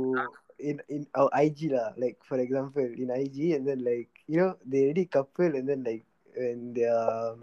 in 0.61 0.77
in 0.95 1.03
our 1.19 1.31
IG 1.45 1.61
lah 1.75 1.87
like 2.03 2.19
for 2.23 2.39
example 2.39 2.89
in 3.03 3.09
IG 3.15 3.37
and 3.57 3.65
then 3.69 3.81
like 3.91 4.11
you 4.29 4.39
know 4.41 4.51
they 4.65 4.81
already 4.85 5.05
couple 5.17 5.53
and 5.59 5.67
then 5.71 5.81
like 5.91 6.05
when 6.35 6.61
their 6.79 6.99
um, 7.13 7.41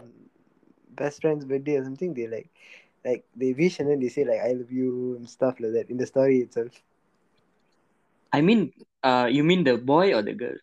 best 0.92 1.18
friend's 1.22 1.44
birthday 1.44 1.76
or 1.78 1.84
something 1.88 2.12
they 2.18 2.28
like 2.28 2.48
like 3.04 3.22
they 3.40 3.52
wish 3.62 3.74
and 3.80 3.88
then 3.90 4.00
they 4.04 4.10
say 4.16 4.24
like 4.30 4.42
I 4.48 4.52
love 4.60 4.72
you 4.80 4.88
and 5.16 5.26
stuff 5.36 5.54
like 5.62 5.74
that 5.76 5.88
in 5.94 5.98
the 6.02 6.08
story 6.12 6.38
itself 6.46 6.74
I 8.32 8.40
mean 8.48 8.64
you 9.36 9.42
mean 9.50 9.64
the 9.68 9.72
boy 9.92 10.12
or 10.16 10.26
the 10.30 10.32
girl 10.42 10.58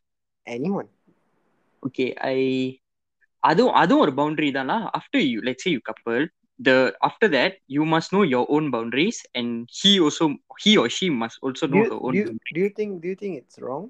anyone 0.56 0.88
okay 1.88 2.06
I 2.34 2.38
அதுவும் 3.50 3.76
அதுவும் 3.82 4.04
ஒரு 4.06 4.14
boundary 4.20 4.50
தானா 4.60 4.78
after 5.00 5.24
you 5.34 5.40
let's 5.50 5.70
you 5.76 5.80
கப்பல் 5.92 6.26
the 6.60 6.76
after 7.08 7.28
that 7.30 7.54
you 7.76 7.84
must 7.86 8.10
know 8.14 8.24
your 8.24 8.46
own 8.56 8.72
boundaries 8.76 9.18
and 9.40 9.50
he 9.80 9.92
also 10.06 10.26
he 10.64 10.72
or 10.82 10.90
she 10.90 11.08
must 11.24 11.38
also 11.48 11.68
do 11.68 11.74
know 11.74 11.84
you, 11.84 11.90
her 11.92 11.98
do 12.00 12.06
own 12.08 12.16
you, 12.20 12.24
boundaries. 12.28 12.54
do 12.56 12.62
you 12.66 12.70
think 12.78 12.92
do 13.04 13.08
you 13.12 13.18
think 13.22 13.34
it's 13.42 13.58
wrong 13.66 13.84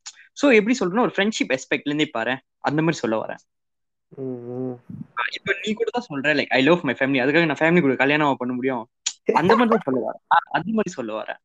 so 0.41 0.47
எப்படி 0.59 0.75
சொல்றேன்னா 0.81 1.07
ஒரு 1.07 1.15
friendship 1.17 1.53
எஸ்பெக்ட்ல 1.57 1.93
இருந்தே 1.93 2.09
பாரு 2.17 2.35
அந்த 2.69 2.81
மாதிரி 2.85 3.01
சொல்ல 3.03 3.17
வரேன். 3.23 3.41
இப்ப 5.37 5.55
நீ 5.63 5.71
கூட 5.81 5.89
தான் 5.97 6.09
சொல்ற 6.11 6.35
like 6.39 6.53
I 6.59 6.61
love 6.69 6.87
my 6.89 6.95
family 7.01 7.21
அதுக்காக 7.25 7.49
நான் 7.51 7.63
ஃபேமிலி 7.63 7.83
கூட 7.87 7.95
கல்யாணம் 8.03 8.41
பண்ண 8.43 8.55
முடியும். 8.59 8.85
அந்த 9.41 9.53
மாதிரி 9.57 9.73
தான் 9.75 9.87
சொல்ல 9.89 10.01
வரேன். 10.09 10.25
அந்த 10.59 10.69
மாதிரி 10.79 10.93
சொல்ல 10.99 11.13
வரேன். 11.21 11.41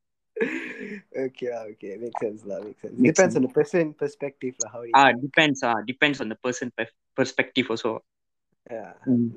The 3.05 3.51
person 3.59 3.87
perspective 4.01 4.55
lah 4.61 4.69
how 4.73 4.81
they 4.85 4.93
ah 4.99 5.03
depends 5.21 5.63
ah 5.67 5.71
depends 5.89 6.21
on 6.23 6.31
the 6.33 6.35
person 6.45 6.71
perspective 7.19 7.67
also 7.73 7.91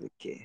okay. 0.08 0.38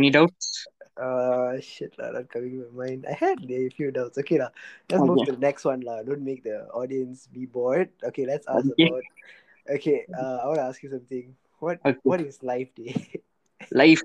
Any 0.00 0.10
doubts 0.16 0.52
Uh, 0.97 1.61
shit 1.61 1.93
lah, 2.01 2.09
not 2.09 2.25
coming 2.33 2.57
to 2.57 2.65
my 2.73 2.89
mind. 2.89 3.05
I 3.05 3.13
had 3.13 3.37
a 3.45 3.69
few 3.69 3.93
doubts. 3.93 4.17
Okay 4.17 4.41
lah, 4.41 4.49
let's 4.89 5.03
move 5.05 5.21
Okay. 5.21 5.29
to 5.29 5.37
the 5.37 5.43
next 5.43 5.61
one 5.69 5.81
lah. 5.85 6.01
Don't 6.01 6.25
make 6.25 6.41
the 6.41 6.65
audience 6.73 7.29
be 7.29 7.45
bored. 7.45 7.93
Okay, 8.01 8.25
let's 8.25 8.49
ask 8.49 8.65
Okay. 8.65 8.89
about. 8.89 9.05
Okay, 9.69 10.09
uh, 10.17 10.41
I 10.41 10.45
want 10.49 10.57
to 10.57 10.65
ask 10.65 10.81
you 10.81 10.89
something. 10.89 11.37
What 11.61 11.77
Okay. 11.85 12.01
What 12.01 12.21
is 12.25 12.41
life 12.41 12.73
day? 12.73 12.97
Life 13.81 14.01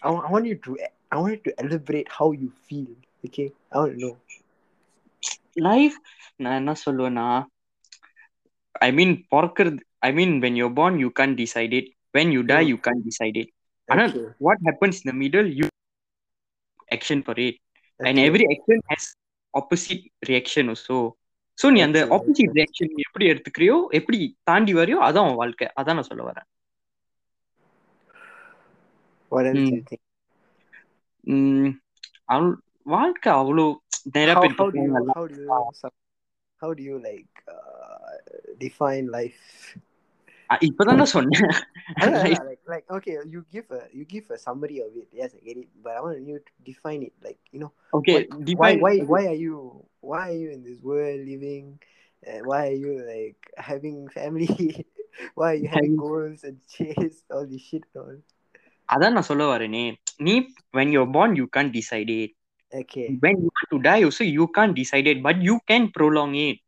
I, 0.00 0.08
wa- 0.08 0.24
I 0.24 0.30
want 0.32 0.48
you 0.48 0.56
to 0.64 0.78
I 1.12 1.16
want 1.20 1.36
you 1.36 1.42
to 1.50 1.54
elaborate 1.60 2.08
how 2.08 2.32
you 2.32 2.48
feel. 2.70 2.88
Okay, 3.28 3.52
I 3.68 3.84
want 3.84 3.92
to 3.92 4.00
know. 4.00 4.16
Life 5.68 5.96
நான் 6.42 6.58
என்ன 6.60 6.72
சொல்லுவேன்னா 6.84 7.28
I 8.86 8.90
mean 8.98 9.14
பிறக்கிறது 9.34 9.80
I 10.08 10.10
mean 10.18 10.34
when 10.44 10.58
you 10.60 10.66
born 10.80 10.96
you 11.04 11.08
can't 11.20 11.36
decide 11.44 11.72
it 11.80 11.86
when 12.16 12.28
you 12.36 12.42
die 12.52 12.64
Mm. 12.64 12.70
you 12.72 12.78
can't 12.86 13.02
decide 13.10 13.36
it 13.42 13.48
ஆனா 13.92 14.04
Okay, 14.10 14.26
what 14.46 14.58
happens 14.68 14.96
in 15.02 15.06
the 15.10 15.16
middle 15.24 15.48
you 15.60 15.66
action 16.97 17.19
for 17.27 17.35
it 17.39 17.55
okay. 17.55 18.07
and 18.07 18.17
every 18.27 18.45
action 18.55 18.79
has 18.91 19.03
opposite 19.53 20.05
reaction 20.29 20.65
also 20.73 20.97
so 21.57 21.67
நீ 21.71 21.79
அந்த 21.81 21.99
opposite 22.15 22.53
reaction 22.59 22.91
நீ 22.93 23.01
எப்படி 23.07 23.25
எடுத்துக்கிறியோ 23.31 23.75
எப்படி 23.99 24.19
தாண்டி 24.43 24.73
வரையோ 24.73 24.99
அதான் 25.07 25.27
உன் 25.29 25.39
வாழ்க்கை 25.41 25.67
அதான் 25.81 25.97
நான் 25.97 26.09
சொல்ல 26.11 26.23
வரேன் 26.29 26.47
வாழ்க்கை 32.95 33.31
அவ்வளோ 33.41 33.65
நிறைய 34.17 34.35
பேர் 34.39 34.55
how 36.61 36.71
do 36.73 36.83
you 36.89 36.97
like 37.07 37.35
uh, 37.53 38.11
define 38.61 39.05
life 39.15 39.41
அ, 40.52 40.56
இப்பதான் 40.68 40.98
நான் 41.00 41.14
சொன்னேன் 41.16 41.46
I 42.00 42.06
know, 42.06 42.18
I 42.20 42.22
Life- 42.24 42.38
know, 42.38 42.46
like 42.50 42.62
like 42.72 42.86
okay, 42.96 43.14
you 43.32 43.40
give 43.54 43.68
a 43.78 43.82
you 43.98 44.04
give 44.14 44.26
a 44.36 44.38
summary 44.46 44.78
of 44.86 44.90
it. 45.00 45.08
Yes, 45.20 45.30
I 45.38 45.40
get 45.48 45.56
it, 45.62 45.68
but 45.84 45.92
I 45.96 46.00
want 46.04 46.20
you 46.30 46.38
to 46.48 46.52
define 46.68 47.02
it. 47.08 47.14
Like 47.26 47.40
you 47.54 47.60
know, 47.62 47.72
okay 47.98 48.16
why 48.34 48.40
define 48.50 48.80
why 48.84 48.92
why 49.12 49.22
are 49.32 49.40
you 49.46 49.56
why 50.10 50.20
are 50.30 50.38
you 50.42 50.50
in 50.56 50.62
this 50.68 50.80
world 50.90 51.20
living? 51.32 51.66
And 52.30 52.40
why 52.50 52.60
are 52.70 52.78
you 52.84 52.92
like 53.12 53.40
having 53.70 53.98
family? 54.16 54.54
why 55.38 55.48
are 55.52 55.60
you 55.62 55.68
having 55.76 55.94
Having- 55.94 56.00
goals 56.04 56.40
and 56.48 56.56
chase 56.74 57.18
all 57.34 57.46
this 57.52 57.64
shit 57.68 57.84
and 57.90 57.98
all? 58.04 58.16
அதான் 58.88 59.14
நான் 59.16 59.28
சொல்ல 59.30 59.46
வரேனே 59.52 59.84
நீ 60.26 60.34
when 60.76 60.88
you're 60.94 61.10
born 61.16 61.32
you 61.40 61.46
can't 61.56 61.72
decide 61.80 62.10
it 62.22 62.32
Okay, 62.80 63.04
when 63.24 63.36
you 63.42 63.50
want 63.56 63.68
to 63.74 63.78
die 63.88 64.00
also 64.06 64.24
you 64.36 64.46
can't 64.56 64.74
decide 64.80 65.06
it 65.12 65.18
but 65.26 65.36
you 65.48 65.56
can 65.70 65.84
prolong 65.96 66.32
it 66.48 66.58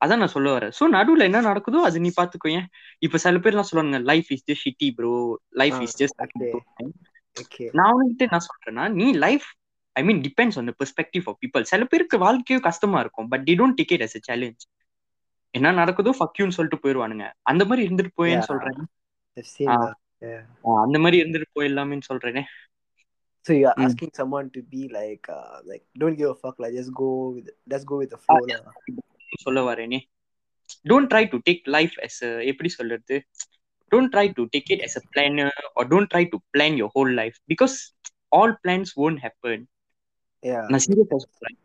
அதான் 0.00 0.20
நான் 0.22 0.34
சொல்ல 0.34 0.50
வரேன். 0.56 0.72
So 0.78 0.84
நடுவுல 0.96 1.26
என்ன 1.28 1.40
நடக்குதோ 1.46 1.80
அது 1.88 2.00
நீ 2.00 2.10
பாத்துக்கோ 2.20 2.50
ஏன்? 2.58 2.66
இப்ப 2.98 3.18
சில 3.24 3.38
பேர்லாம் 3.44 3.68
சொல்லுவாங்க 3.70 3.98
life 4.10 4.28
is 4.34 4.44
just 4.50 4.62
shitty 4.66 4.88
bro 4.98 5.12
life 5.62 5.80
is 5.86 5.96
just 6.02 6.18
நான் 7.78 7.92
உனக்கிட்ட 7.96 8.24
என்ன 8.28 8.40
சொல்றேன்னா 8.48 8.84
நீ 8.90 9.06
life 9.26 9.46
I 9.96 10.02
mean 10.08 10.20
depends 10.20 10.58
on 10.60 10.72
perspective 10.80 11.26
of 11.32 11.38
people 11.42 11.64
சில 11.72 11.84
பேருக்கு 11.84 12.18
வாழ்க்கையும் 12.18 12.64
கஷ்டமா 12.68 13.00
இருக்கும் 13.00 13.28
but 13.28 13.44
they 13.48 13.54
don't 13.60 13.78
take it 13.80 14.04
as 14.06 14.16
a 14.18 14.22
challenge 14.28 14.64
என்ன 15.54 15.72
நடக்குதோ 15.72 16.10
ஃபக்யூன்னு 16.18 16.56
சொல்லிட்டு 16.56 16.80
போயிருவானுங்க. 16.82 17.24
அந்த 17.50 17.62
மாதிரி 17.64 17.82
இருந்துட்டு 17.88 18.12
போயேன்னு 18.20 18.42
Yeah. 18.42 18.50
சொல்றேன். 18.50 18.80
Yeah. 20.26 20.42
அந்த 20.84 20.96
மாதிரி 20.98 21.16
இருந்துட்டு 21.22 21.48
போயிடலாமேன்னு 21.58 22.08
சொல்றேனே. 22.10 22.44
So 23.46 23.52
you're 23.56 23.76
Mm. 23.76 23.84
asking 23.86 24.10
someone 24.18 24.48
to 24.56 24.60
be 24.72 24.82
like 24.96 25.24
uh 25.36 25.58
like 25.68 25.84
don't 26.00 26.16
give 26.18 26.30
a 26.34 26.38
fuck 26.42 26.56
like 26.62 26.74
just 26.78 26.92
go 27.00 27.08
with 27.36 27.48
let's 27.72 27.86
go 27.92 27.96
with 28.00 28.10
the 28.14 28.20
flow 28.24 28.42
lah. 28.50 28.74
சொல்ல 29.36 29.74
வரேனே. 29.74 29.98
Don't 30.88 31.10
try 31.12 31.28
to 31.28 31.38
take 31.50 31.62
life 31.64 31.98
as 31.98 32.20
எப்படி 32.20 32.68
சொல்றது? 32.68 33.26
Don't 33.90 34.10
try 34.12 34.30
to 34.34 34.42
take 34.42 34.70
it 34.74 34.80
as 34.80 34.96
a 34.96 35.02
planner 35.12 35.64
or 35.74 35.88
don't 35.88 36.08
try 36.14 36.26
to 36.28 36.38
plan 36.52 36.76
your 36.82 36.92
whole 36.94 37.14
life 37.14 37.34
because 37.48 37.76
all 38.28 38.58
plans 38.64 38.92
won't 38.96 39.18
happen. 39.24 39.64
நான் 40.40 40.78
சொல்றேன். 40.78 41.58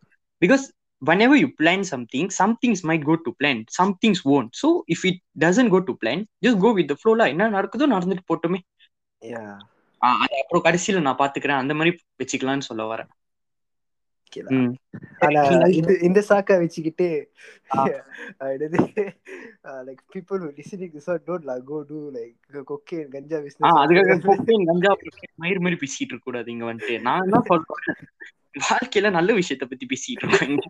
Because 0.46 0.66
whenever 1.06 1.36
you 1.42 1.50
plan 1.62 1.84
something 1.92 2.30
some 2.38 2.54
things 2.66 2.80
might 2.90 3.04
go 3.10 3.16
to 3.16 3.32
plan 3.44 3.58
some 3.78 3.92
things 4.06 4.20
won't. 4.26 4.48
So 4.52 4.84
if 4.94 5.02
it 5.10 5.18
doesn't 5.40 5.70
go 5.70 5.80
to 5.84 5.94
plan 6.02 6.20
just 6.46 6.58
go 6.66 6.70
with 6.78 6.88
the 6.88 6.96
flow 7.04 7.16
lah. 7.16 7.28
என்ன 7.28 7.50
நடக்குதோ 7.50 7.86
நடந்துட்டு 7.96 8.26
போட்டுமே. 8.28 8.60
அது 9.98 10.36
அப்புறம் 10.42 10.64
கடைசியில 10.64 11.02
நான் 11.02 11.18
பாத்துக்கிறேன். 11.18 11.62
அந்த 11.64 11.74
மாதிரி 11.74 12.00
வச்சுக்கலாம்னு 12.24 12.68
சொல்ல 12.70 12.96
வரேன். 12.96 13.08
Hmm. 14.34 14.70
இந்த 16.08 16.20
சாக்கா 16.30 16.56
வச்சுக்கிட்டு 16.58 17.08
என்னது? 18.54 18.80
Like 19.86 20.02
people 20.14 20.40
who 20.42 20.50
listening 20.58 20.94
this 20.96 21.10
go 21.66 21.78
to 21.90 22.00
like 22.12 22.36
cocaine 22.68 23.08
ganja 23.10 23.40
business 23.40 23.80
அதுக்காக 23.84 24.18
மாதிரி 25.60 25.78
பேசிட்டு 25.78 26.12
இருக்க 26.12 26.26
கூடாது 26.26 26.52
இங்க 26.52 26.66
வந்துட்டு. 26.74 27.02
நான் 27.02 27.24
என்ன 27.24 27.42
வாழ்க்கையில 28.66 29.10
நல்ல 29.12 29.34
விஷயத்த 29.34 29.66
பத்தி 29.66 29.86
பேசிட்டு 29.86 30.24
இருக்காங்க 30.24 30.62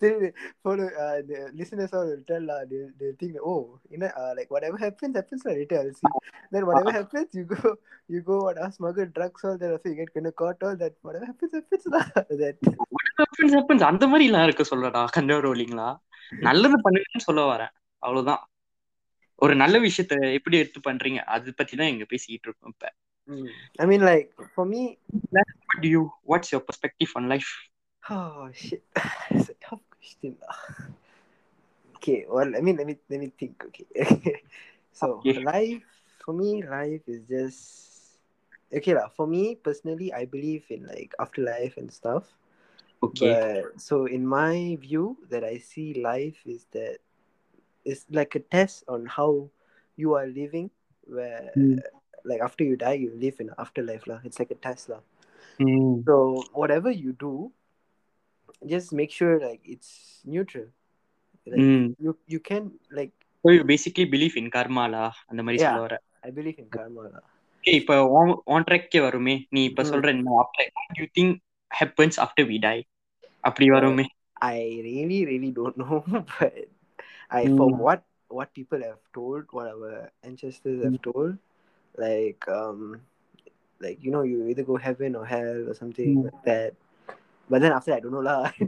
Then 0.00 0.32
follow 0.62 0.86
uh, 1.04 1.22
the 1.28 1.50
listeners 1.54 1.92
all 1.92 2.06
will 2.06 2.24
tell 2.30 2.50
uh, 2.50 2.64
they 2.70 2.80
they 3.00 3.12
think 3.20 3.32
that, 3.34 3.42
oh 3.42 3.80
you 3.90 3.98
know 3.98 4.10
uh, 4.20 4.32
like 4.36 4.50
whatever 4.50 4.76
happens 4.76 5.16
happens 5.16 5.44
lah 5.46 5.52
later 5.52 5.78
I'll 5.80 5.94
see 6.00 6.12
then 6.52 6.66
whatever 6.66 6.92
happens 6.92 7.28
you 7.38 7.44
go 7.44 7.76
you 8.08 8.20
go 8.20 8.36
what 8.46 8.58
uh, 8.58 8.70
smuggle 8.70 9.08
drugs 9.16 9.44
all 9.44 9.56
that 9.62 9.70
also 9.70 9.88
you 9.88 9.94
get 9.94 10.12
gonna 10.16 10.32
caught 10.32 10.62
all 10.62 10.76
that 10.76 10.94
whatever 11.02 11.26
happens 11.30 11.52
happens 11.52 11.86
lah 11.86 12.04
that 12.42 12.56
happens, 13.20 13.52
happens. 13.52 13.82
அந்த 13.82 14.06
மாதிரி 14.06 14.26
எல்லாம் 14.26 14.46
இருக்க 14.48 14.64
சொல்லடா 14.72 15.04
கஞ்சா 15.16 15.38
ரோலிங்களா 15.48 15.88
நல்லது 16.48 16.78
பண்ணுங்கன்னு 16.84 17.26
சொல்ல 17.28 17.42
வரேன் 17.54 17.74
அவ்வளவுதான் 17.98 18.42
ஒரு 19.34 19.54
நல்ல 19.54 19.76
விஷயத்த 19.78 20.14
எப்படி 20.38 20.56
எடுத்து 20.58 20.80
பண்றீங்க 20.90 21.20
அது 21.36 21.54
பத்தி 21.54 21.76
தான் 21.76 21.92
இங்க 21.94 22.06
பேசிட்டு 22.14 22.48
இருக்கோம் 22.48 22.74
இப்ப 22.76 22.94
Mm. 23.28 23.48
I 23.82 23.84
mean 23.84 24.00
like 24.00 24.30
for 24.54 24.64
me 24.64 24.82
What 25.32 25.82
do 25.82 25.88
you 25.94 26.02
what's 26.30 26.50
your 26.52 26.62
perspective 26.68 27.10
on 27.18 27.28
life 27.32 27.50
Oh 28.10 28.48
shit, 28.54 28.82
it's 29.30 29.48
a 29.50 29.54
tough 29.60 29.80
question. 29.90 30.36
Okay, 31.96 32.24
well, 32.28 32.48
I 32.56 32.60
mean, 32.60 32.76
let 32.76 32.86
me 32.86 32.96
let 33.10 33.20
me 33.20 33.32
think. 33.38 33.62
Okay, 33.68 33.86
so 34.92 35.26
Okay. 35.26 35.44
life 35.44 35.82
for 36.24 36.32
me, 36.32 36.62
life 36.62 37.02
is 37.06 37.22
just 37.28 38.18
okay 38.72 38.94
lah. 38.94 39.08
For 39.12 39.26
me 39.26 39.56
personally, 39.56 40.12
I 40.12 40.24
believe 40.24 40.64
in 40.70 40.86
like 40.86 41.12
afterlife 41.20 41.76
and 41.76 41.90
stuff. 41.92 42.24
okay 43.02 43.28
But 43.28 43.76
so 43.80 44.06
in 44.06 44.26
my 44.26 44.78
view, 44.80 45.18
that 45.30 45.44
I 45.44 45.58
see 45.58 46.00
life 46.00 46.40
is 46.46 46.66
that 46.72 46.98
it's 47.84 48.06
like 48.10 48.34
a 48.36 48.40
test 48.40 48.84
on 48.88 49.06
how 49.06 49.50
you 49.96 50.14
are 50.14 50.26
living. 50.26 50.70
Where 51.04 51.50
Mm. 51.56 51.82
like 52.24 52.40
after 52.40 52.64
you 52.64 52.76
die, 52.76 53.00
you 53.00 53.12
live 53.16 53.40
in 53.40 53.50
afterlife 53.58 54.06
lah. 54.06 54.20
It's 54.24 54.38
like 54.38 54.50
a 54.52 54.60
test 54.60 54.88
lah. 54.88 55.00
Hmm. 55.58 56.02
So 56.06 56.44
whatever 56.52 56.90
you 56.90 57.12
do, 57.12 57.52
just 58.67 58.93
make 58.93 59.11
sure 59.11 59.39
like 59.39 59.61
it's 59.65 60.21
neutral. 60.25 60.67
Like 61.45 61.61
Hmm. 61.61 61.93
you 61.99 62.17
you 62.27 62.39
can 62.39 62.71
like 62.91 63.13
So 63.45 63.51
you 63.51 63.63
basically 63.71 64.05
believe 64.13 64.35
in 64.41 64.47
karma 64.55 64.83
லா 64.93 65.03
அந்த 65.29 65.41
மாதிரி 65.45 65.59
Yeah. 65.61 65.67
சொல்ல 65.67 65.79
வர 65.85 65.95
I 66.23 66.31
believe 66.31 66.59
in 66.63 66.69
karma. 66.77 67.03
lah. 67.13 67.23
Okay, 67.59 67.73
இப்ப 67.81 67.95
on 68.53 68.61
ட்ராக்கே 68.69 68.99
வருமே 69.07 69.35
நீ 69.55 69.61
இப்ப 69.71 69.83
ம். 69.85 69.91
சொல்ற 69.91 70.09
இந்த 70.17 70.31
after 70.43 70.65
what 70.77 70.89
do 70.95 71.01
you 71.03 71.09
think 71.17 71.31
happens 71.79 72.15
after 72.25 72.43
we 72.51 72.57
die 72.67 72.81
அப்படி 73.49 73.67
வருமே 73.75 74.05
I 74.41 74.57
really 74.83 75.25
really 75.25 75.51
don't 75.51 75.77
know, 75.77 76.03
but 76.39 76.55
I 77.29 77.47
from 77.57 77.71
Mm. 77.71 77.79
what 77.85 78.03
what 78.29 78.53
people 78.53 78.81
have 78.89 78.99
told, 79.13 79.45
what 79.51 79.67
our 79.67 80.11
ancestors 80.23 80.79
have 80.83 80.97
told, 81.01 81.37
like 81.97 82.47
um 82.49 83.01
like 83.79 83.99
you 84.05 84.11
know 84.11 84.23
you 84.23 84.47
either 84.47 84.63
go 84.63 84.77
heaven 84.77 85.15
or 85.15 85.25
hell 85.25 85.69
or 85.69 85.75
something 85.81 86.11
Mm. 86.15 86.23
like 86.23 86.41
that. 86.45 86.73
but 87.48 87.62
then 87.62 87.72
after 87.72 87.90
that, 87.92 87.98
I 87.98 88.00
don't 88.00 88.12
know 88.12 88.24
lah. 88.24 88.52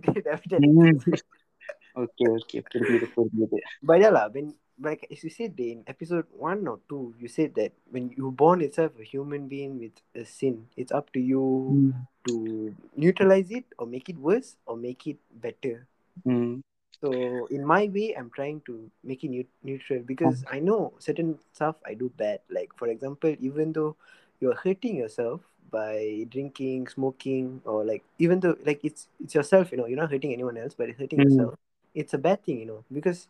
okay, 1.97 2.29
okay. 2.41 2.61
By 2.65 2.99
the 2.99 3.61
But 3.83 4.01
yeah, 4.01 4.11
lah, 4.11 4.29
when 4.33 4.57
like 4.81 5.07
as 5.13 5.23
you 5.23 5.31
said 5.31 5.55
in 5.61 5.85
episode 5.87 6.25
one 6.33 6.67
or 6.67 6.81
two, 6.89 7.15
you 7.21 7.29
said 7.29 7.55
that 7.57 7.73
when 7.93 8.11
you 8.17 8.33
born 8.33 8.61
itself 8.65 8.93
a 8.99 9.05
human 9.05 9.47
being 9.47 9.79
with 9.79 9.93
a 10.17 10.25
sin, 10.25 10.67
it's 10.77 10.93
up 10.93 11.13
to 11.13 11.21
you 11.21 11.93
mm. 11.93 11.93
to 12.27 12.75
neutralize 12.97 13.53
it 13.53 13.69
or 13.79 13.87
make 13.87 14.09
it 14.09 14.17
worse 14.17 14.57
or 14.67 14.77
make 14.77 15.07
it 15.07 15.21
better. 15.37 15.87
Mm. 16.27 16.65
So 17.01 17.13
in 17.49 17.65
my 17.65 17.89
way, 17.93 18.17
I'm 18.17 18.31
trying 18.33 18.61
to 18.67 18.91
make 19.05 19.25
it 19.25 19.49
neutral 19.63 20.01
because 20.05 20.45
I 20.51 20.61
know 20.61 20.93
certain 20.99 21.39
stuff 21.53 21.77
I 21.87 21.95
do 21.95 22.13
bad. 22.17 22.41
Like 22.51 22.73
for 22.77 22.89
example, 22.89 23.37
even 23.41 23.73
though 23.73 23.97
you're 24.41 24.57
hurting 24.57 24.97
yourself, 24.97 25.41
by 25.71 26.27
drinking, 26.31 26.89
smoking, 26.89 27.63
or 27.65 27.85
like 27.85 28.03
even 28.19 28.41
though 28.41 28.57
like 28.65 28.81
it's 28.85 29.09
it's 29.23 29.35
yourself, 29.35 29.71
you 29.73 29.79
know, 29.79 29.87
you're 29.87 29.99
not 29.99 30.11
hurting 30.11 30.33
anyone 30.33 30.57
else, 30.57 30.75
but 30.75 30.89
it's 30.89 30.99
hurting 30.99 31.21
Mm. 31.21 31.25
yourself. 31.25 31.55
It's 31.95 32.15
a 32.15 32.19
bad 32.19 32.45
thing, 32.45 32.61
you 32.61 32.67
know, 32.67 32.85
because 32.93 33.29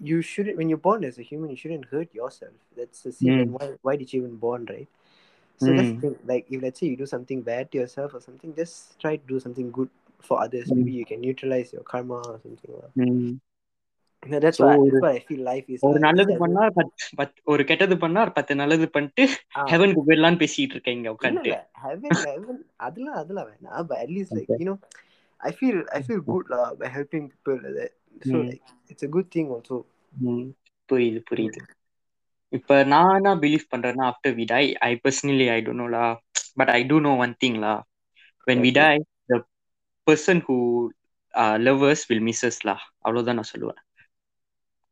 you 0.00 0.22
shouldn't 0.22 0.56
when 0.56 0.68
you're 0.68 0.78
born 0.78 1.04
as 1.04 1.18
a 1.18 1.22
human, 1.22 1.50
you 1.50 1.56
shouldn't 1.56 1.86
hurt 1.86 2.14
yourself. 2.14 2.52
That's 2.76 3.02
the. 3.02 3.10
And 3.28 3.50
Mm. 3.50 3.52
why 3.52 3.72
why 3.82 3.96
did 3.96 4.12
you 4.12 4.20
even 4.22 4.36
born, 4.36 4.66
right? 4.70 4.88
So 5.58 5.72
that's 5.72 5.88
the 5.92 5.96
Mm. 5.96 6.00
thing. 6.00 6.16
Like 6.26 6.46
if 6.50 6.62
let's 6.62 6.80
say 6.80 6.86
you 6.86 6.96
do 6.96 7.06
something 7.06 7.42
bad 7.42 7.72
to 7.72 7.78
yourself 7.78 8.14
or 8.14 8.20
something, 8.20 8.54
just 8.54 8.98
try 9.00 9.16
to 9.16 9.26
do 9.26 9.40
something 9.40 9.70
good 9.70 9.88
for 10.20 10.40
others. 10.42 10.70
Mm. 10.70 10.76
Maybe 10.76 10.92
you 10.92 11.04
can 11.06 11.20
neutralize 11.20 11.72
your 11.72 11.82
karma 11.82 12.14
or 12.14 12.40
something. 12.42 12.74
ஒரு 15.86 15.98
நல்லது 16.04 16.32
பண்ணா 16.40 16.62
ஒரு 17.52 17.62
கெட்டது 17.70 17.96
பண்ணா 17.98 18.22
பத்து 18.36 18.52
நல்லது 18.62 18.86
பண்ணிட்டு 18.94 19.24
ஹெவனுக்கு 19.70 20.06
போயிடலாம்னு 20.06 20.42
பேசிட்டு 20.42 20.74
இருக்கேன் 20.76 20.98
இங்க 20.98 21.10
உட்காந்து 21.16 21.52
அதெல்லாம் 22.80 23.18
அதெல்லாம் 23.20 23.48
வேணாம். 23.50 23.84
But 23.88 24.00
at least 24.04 24.36
like 24.38 24.52
you 24.60 24.72
I 25.40 25.52
feel 25.56 25.80
I 25.96 26.00
feel 26.04 26.24
good 26.28 26.50
law 26.52 26.60
by 26.80 26.88
helping 26.96 27.28
people 27.32 27.60
so 28.28 28.36
like 28.48 28.62
it's 28.90 29.06
a 29.08 29.12
good 29.16 29.30
thing 29.34 29.50
also 29.56 29.78
புரியுது 30.88 31.20
புரியுது. 31.28 31.60
இப்ப 32.52 32.76
நான் 32.84 33.14
என்ன 33.16 33.30
பிலீவ் 33.42 33.64
பண்றேன்னா 33.72 34.04
after 34.10 34.34
we 34.36 34.44
die 34.46 34.60
I 34.82 34.92
personally 35.04 35.46
I 35.50 35.58
don't 35.62 35.82
know 35.82 35.88
law 35.94 36.04
but 36.60 36.70
I 36.70 36.80
do 36.86 36.98
know 37.00 37.12
one 37.24 37.34
thing 37.42 37.58
law 37.64 37.74
when 38.46 38.62
we 38.64 38.72
die 38.74 38.90
the 39.28 39.38
person 40.06 40.42
who 40.46 40.56
lovers 41.64 42.04
will 42.08 42.26
miss 42.28 42.44
us 42.46 42.62
லா 42.64 42.76
அவ்வளவுதான் 43.00 43.38
நான் 43.40 43.52
சொல்லுவேன். 43.52 43.80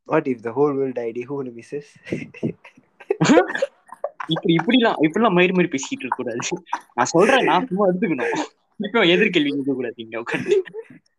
What 0.07 0.27
if 0.31 0.43
the 0.43 0.51
whole 0.57 0.75
world 0.79 0.99
I'd 1.05 1.23
ஹூனு 1.29 1.53
miss us 1.55 1.91
இப்படி 4.33 4.53
இப்படிலாம் 4.57 4.99
இப்படிலாம் 5.05 5.35
மயிறு 5.37 5.55
மயிறு 5.57 5.73
பேசிட்டு 5.73 6.05
இருக்க 6.05 6.35
நான் 6.97 7.11
சொல்றேன் 7.13 7.49
நான் 7.49 7.67
சும்மா 7.69 7.87
எடுத்துக்கணும் 7.89 8.45
இப்போ 8.79 9.01
எதிர்கேள்வி 9.11 9.51
கேட்க 9.51 9.73
கூடாது 9.73 10.01
இங்க 10.03 10.15
உட்காந்து 10.23 10.55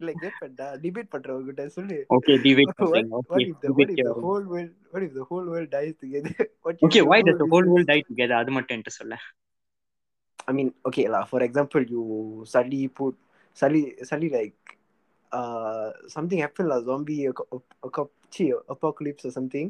இல்ல 0.00 0.10
கேப்படா 0.22 0.66
டிபேட் 0.82 1.10
பண்றவங்க 1.14 1.46
கிட்ட 1.50 1.64
சொல்லு 1.76 1.98
ஓகே 2.16 2.32
டிபேட் 2.44 2.72
பண்றீங்க 2.80 3.20
okay 3.74 4.04
whole 4.26 4.46
world 4.52 4.74
what 4.92 5.04
if 5.06 5.16
the 5.18 5.24
whole 5.30 5.46
world 5.52 5.72
dies 5.76 5.94
together 6.02 6.48
okay 6.86 7.02
why 7.12 7.18
that 7.28 7.40
the 7.42 7.48
whole 7.54 7.68
world 7.70 7.90
die 7.92 7.98
together 8.08 8.38
அது 8.40 8.52
மட்டும் 8.56 8.76
என்ன 8.78 8.94
சொல்ல 8.98 9.16
ஐ 10.48 10.54
மீன் 10.58 10.72
ஓகே 10.84 11.04
லா 11.14 11.22
ஃபார் 11.30 11.44
எக்ஸாம்பிள் 11.48 11.86
யூ 11.94 12.02
சல்லி 12.54 12.82
புட் 12.98 13.18
சல்லி 13.58 13.82
சல்லி 14.10 14.30
like 14.36 14.75
uh 15.31 15.87
something 16.15 16.39
happened 16.45 16.69
like 16.71 16.85
zombie 16.89 17.19
a, 17.25 17.33
a, 17.55 17.59
a, 17.87 17.89
a 17.89 18.57
apocalypse 18.75 19.25
or 19.29 19.31
something. 19.37 19.67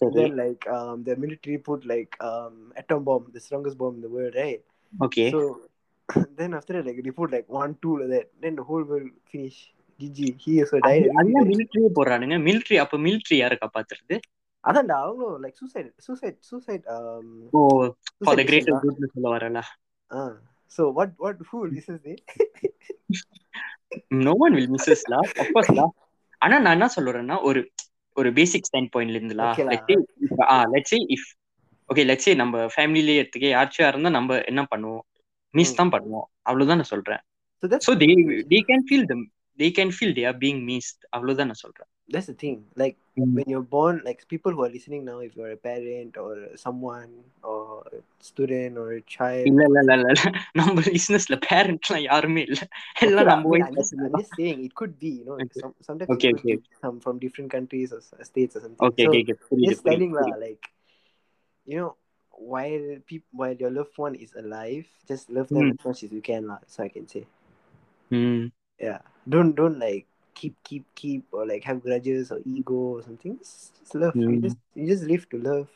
சரி 0.00 0.14
Then 0.16 0.30
like 0.42 0.62
um 0.76 0.96
the 1.08 1.14
military 1.24 1.58
put 1.68 1.80
like 1.94 2.12
um 2.30 2.54
atom 2.82 3.02
bomb, 3.08 3.24
the 3.36 3.42
strongest 3.46 3.76
bomb 3.82 3.94
in 3.98 4.02
the 4.06 4.12
world, 4.16 4.34
right? 4.42 4.62
Okay 5.06 5.26
So 5.34 5.40
then 6.38 6.50
after 6.58 6.72
that 6.76 6.86
like 6.88 7.00
they 7.06 7.14
put 7.20 7.30
like 7.36 7.48
one 7.62 7.74
two 7.82 7.94
like 8.00 8.10
that. 8.14 8.28
Then 8.44 8.54
the 8.60 8.66
whole 8.70 8.84
world 8.92 9.10
finish. 9.32 9.58
GG. 10.00 10.20
He 10.44 10.52
also 10.62 10.78
died. 10.84 11.02
everybody 11.02 11.18
அதுதான் 11.20 11.44
died. 11.46 11.50
மிலிட்ரியே 11.52 11.88
போடுறானுங்க 11.98 12.36
military 12.46 12.76
அப்ப 12.84 12.98
military 13.06 13.36
யாரை 13.42 13.56
காப்பாத்துறது 13.64 14.16
அதான்டா 14.64 14.96
அவங்களும் 15.04 15.42
like 15.44 15.56
suicide 15.60 15.90
suicide 16.06 16.36
suicide 16.48 16.84
um 16.96 17.28
O 17.56 17.60
for 18.24 18.36
suicide 18.36 18.40
the 18.40 18.42
mission 18.42 18.48
greater 18.50 18.74
lah. 18.76 18.82
குட்னு 18.84 19.12
சொல்ல 19.14 19.28
வரல 19.36 19.60
Ah. 20.10 20.32
So 20.74 20.82
what 20.96 21.10
what 21.24 21.36
who 21.50 21.58
listens 21.76 22.02
it? 22.12 22.20
no 24.21 24.33
one 24.37 24.53
will 24.53 24.69
miss us 24.69 25.03
law 25.09 25.19
of course 25.43 25.71
லா 25.71 25.85
ஆனா 26.41 26.55
நான் 26.59 26.75
என்ன 26.77 26.87
சொல்றேன்னா 26.95 27.41
ஒரு 27.41 27.61
ஒரு 28.17 28.29
பேசிக் 28.33 28.67
ஸ்டாண்ட் 28.67 28.91
பாயிண்ட்ல 28.93 29.19
இருந்துலா. 29.19 29.47
Let's 30.73 30.93
say 30.93 30.97
if 31.15 31.27
okay 31.89 32.03
let's 32.05 32.23
say 32.23 32.33
நம்ம 32.35 32.63
ஃபேமிலிலே 32.75 33.17
எடுத்துக்க 33.21 33.47
யாராச்சும் 33.47 33.87
இருந்தா 33.87 34.09
நம்ம 34.09 34.39
என்ன 34.43 34.61
பண்ணுவோம்? 34.71 35.03
மிஸ். 35.53 35.75
தான் 35.75 35.91
பண்ணுவோம். 35.91 36.27
அவ்வளவுதான் 36.41 36.79
நான் 36.81 36.93
சொல்றேன். 36.93 37.21
So 37.85 37.93
they. 38.03 38.09
They 38.51 38.59
can 38.69 38.85
feel 38.87 39.05
them 39.05 39.23
they 39.59 39.67
can 39.77 39.93
feel 39.97 40.15
they 40.17 40.25
are 40.27 40.37
being 40.37 40.61
missed 40.71 41.01
அவ்வளவுதான் 41.09 41.49
நான் 41.51 41.63
சொல்றேன். 41.65 41.89
That's 42.08 42.26
the 42.26 42.34
thing. 42.34 42.56
Like 42.76 42.96
when 43.36 43.46
you're 43.52 43.68
born, 43.74 44.02
like 44.04 44.20
people 44.28 44.52
who 44.52 44.62
are 44.64 44.68
listening 44.68 45.04
now, 45.04 45.18
if 45.20 45.36
you're 45.36 45.52
a 45.52 45.56
parent 45.56 46.16
or 46.16 46.32
someone 46.56 47.12
or 47.42 47.82
a 47.92 48.00
student 48.20 48.76
or 48.82 48.88
a 48.92 49.02
child. 49.16 49.46
இல்ல 49.50 49.62
இல்ல 49.68 49.78
இல்ல 49.84 49.92
இல்ல 49.98 50.08
இல்ல. 50.14 50.32
நம்ம 50.60 50.74
பிசினஸ்ல 50.88 51.36
பேரண்ட்லாம் 51.48 52.04
யாருமே 52.10 52.42
இல்ல 52.48 52.60
Okay, 53.02 53.08
எல்லாம் 53.10 53.28
lah, 53.30 53.34
நம்ம 53.34 53.44
I 53.44 53.48
mean, 53.52 53.54
வயசு 53.54 53.68
I'm 53.68 53.76
just, 53.80 53.92
பசங்க 53.92 54.04
I'm 54.04 54.14
தான் 54.16 54.22
just 54.22 54.34
saying 54.40 54.58
it 54.68 54.74
could 54.80 54.94
be, 55.04 55.12
you 55.20 55.24
know, 55.28 55.38
Okay. 55.44 55.60
some, 55.62 55.74
sometimes 55.88 56.10
Okay, 56.14 56.28
it 56.28 56.32
could 56.34 56.42
okay. 56.42 56.56
be 56.58 56.62
some 56.82 57.00
from 57.00 57.18
different 57.24 57.50
countries 57.56 57.92
or 57.92 58.00
s- 58.08 58.14
states 58.30 58.56
or 58.56 58.62
something. 58.66 58.88
Okay 58.88 59.04
so 59.06 59.12
okay 59.12 59.20
okay 59.24 59.34
புரியுது 59.48 59.70
just 59.70 59.84
telling 59.90 60.12
புரியுது 60.12 60.20
lah, 60.20 60.28
like, 60.46 60.64
you 61.66 61.76
know, 61.80 61.90
while 62.52 62.86
people 63.10 63.30
while 63.42 63.56
your 63.64 63.72
loved 63.78 63.96
one 64.06 64.14
is 64.26 64.32
alive, 64.44 64.86
just 65.12 65.30
love 65.38 65.48
them 65.56 65.66
Mm. 65.66 65.72
as 65.74 65.84
much 65.88 66.00
as 66.08 66.12
you 66.18 66.22
can, 66.30 66.42
lah. 66.52 66.60
So 66.66 66.78
I 66.84 66.90
can 66.96 67.06
say, 67.14 67.24
ம் 68.10 68.42
yeah, 68.86 69.00
don't 69.28 69.52
don't 69.54 69.78
like 69.78 70.06
keep 70.37 70.55
keep 70.63 70.85
keep 70.95 71.23
or 71.31 71.43
like 71.45 71.63
have 71.63 71.79
grudges 71.81 72.31
or 72.31 72.39
ego 72.47 72.79
or 72.93 73.01
something. 73.03 73.33
Just, 73.39 73.79
just 73.79 73.95
love. 73.95 74.15
You 74.23 74.27
Mm. 74.29 74.41
just 74.41 74.59
you 74.75 74.87
just 74.87 75.05
live 75.05 75.23
to 75.31 75.37
love 75.41 75.67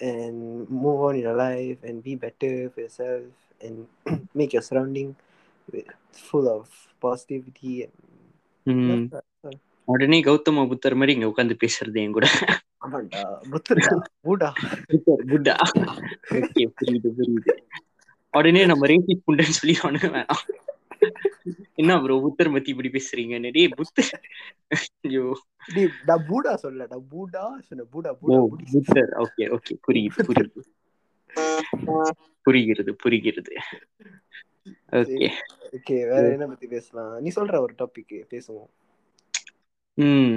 and 0.00 0.36
move 0.78 1.00
on 1.00 1.14
in 1.16 1.22
your 1.22 1.36
life 1.38 1.80
and 1.82 2.02
be 2.02 2.14
better 2.16 2.52
for 2.70 2.80
yourself 2.80 3.26
and 3.60 3.76
make 4.34 4.52
your 4.52 4.62
surrounding 4.62 5.10
full 6.22 6.48
of 6.48 6.66
positivity 7.00 7.74
and. 7.84 7.96
So, 9.42 9.50
உடனே 9.88 10.18
கௌதம 10.26 10.62
புத்தர் 10.68 10.94
மாதிரி 10.98 11.14
இங்க 11.16 11.26
உட்காந்து 11.30 11.54
பேசுறது 11.62 11.98
என் 12.02 12.14
கூட 12.16 12.26
ஆமாண்டா 12.84 13.22
புத்தர் 13.52 13.80
Buddha 14.28 14.48
okay 16.38 16.64
புரியுது 16.78 17.10
புரியுது 17.18 17.52
உடனே 18.34 18.62
நம்ம 18.70 18.88
ரேசி 18.92 19.14
புண்டன்னு 19.26 19.58
சொல்லிடுவானுங்க 19.58 20.08
வேணாம் 20.14 20.42
என்ன 21.74 21.92
ப்ரோ 22.02 22.16
புத்தர் 22.24 22.52
பத்தி 22.52 22.70
இப்படி 22.74 22.90
பேசுறீங்க 22.96 23.50
டேய் 23.56 23.68
புத்தர். 23.80 24.12
ஐயோ. 25.02 25.24
டேய் 25.74 25.90
நான் 26.08 26.24
பூடா 26.28 26.52
சொல்லடா 26.62 26.98
பூடா 27.12 27.44
சொன்ன 27.68 27.86
பூடா 27.92 28.12
பூடா 28.20 28.38
புத்தர். 28.72 29.12
ஓகே 29.24 29.46
ஓகே 29.56 29.74
புரியுது 29.86 30.26
புரியுது. 30.28 30.62
புரிகிறது 32.46 32.92
புரிகிறது. 32.94 33.54
ஓகே 34.92 35.26
ஓகே 35.76 35.96
வேற 36.10 36.24
என்ன 36.32 36.46
பத்தி 36.46 36.66
பேசலாம்? 36.66 37.14
நீ 37.22 37.30
சொல்ற 37.36 37.58
ஒரு 37.64 37.74
டாபிக் 37.78 38.14
பேசுவோம். 38.32 38.70
ம். 39.98 40.36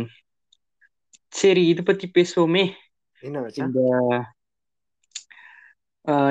சரி 1.40 1.64
இது 1.68 1.82
பத்தி 1.84 2.08
பேசுவோமே. 2.14 2.64
என்ன 3.24 3.46
இந்த 3.56 3.80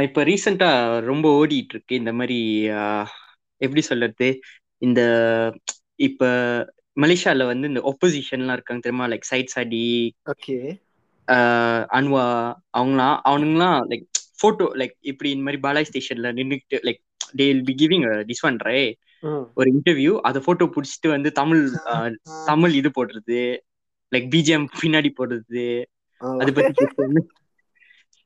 இப்ப 0.07 0.25
ரீசெண்டா 0.25 0.69
ரொம்ப 1.01 1.27
ஓடிட்டு 1.39 1.75
இருக்கு. 1.75 1.95
இந்த 1.95 2.13
மாதிரி 2.13 2.39
எப்படி 3.61 3.83
சொல்றது? 3.83 4.29
இந்த 4.83 5.01
இப்ப 6.07 6.23
மலேசியால 6.97 7.45
வந்து 7.47 7.67
இந்த 7.69 7.81
ஒப்போசிஷன்லாம் 7.91 8.57
இருக்காங்க 8.59 8.83
தெரியுமா? 8.83 9.09
Like 9.13 9.31
Syed 9.31 9.55
Saddiq 9.55 9.85
okay. 10.27 10.57
Anwar 11.97 12.25
அவங்களாம் 12.79 13.17
அவனுங்களாம் 13.29 13.79
லைக் 13.91 14.07
போட்டோ 14.43 14.67
லைக் 14.81 14.95
இப்படி 15.11 15.29
இந்த 15.31 15.45
மாதிரி 15.45 15.61
பாலாய் 15.63 15.89
ஸ்டேஷன்ல 15.91 16.31
நின்றுட்டு 16.39 16.79
like 16.87 17.01
they 17.35 17.47
will 17.49 17.67
be 17.67 17.75
giving 17.79 18.05
one 18.45 18.59
ரே 18.63 18.81
ம் 19.23 19.47
ஒரு 19.57 19.69
இன்டர்வியூ 19.75 20.13
அதை 20.29 20.39
போட்டோ 20.47 20.65
புடிச்சிட்டு 20.75 21.09
வந்து 21.09 21.31
தமிழ் 21.33 21.63
தமிழ் 22.47 22.75
இது 22.75 22.91
போடுறது. 22.91 23.41
லைக் 24.13 24.29
பிஜிஎம் 24.33 24.67
பின்னாடி 24.77 25.11
போடுறது. 25.17 25.65
அது 26.41 26.51
பத்தி 26.53 26.85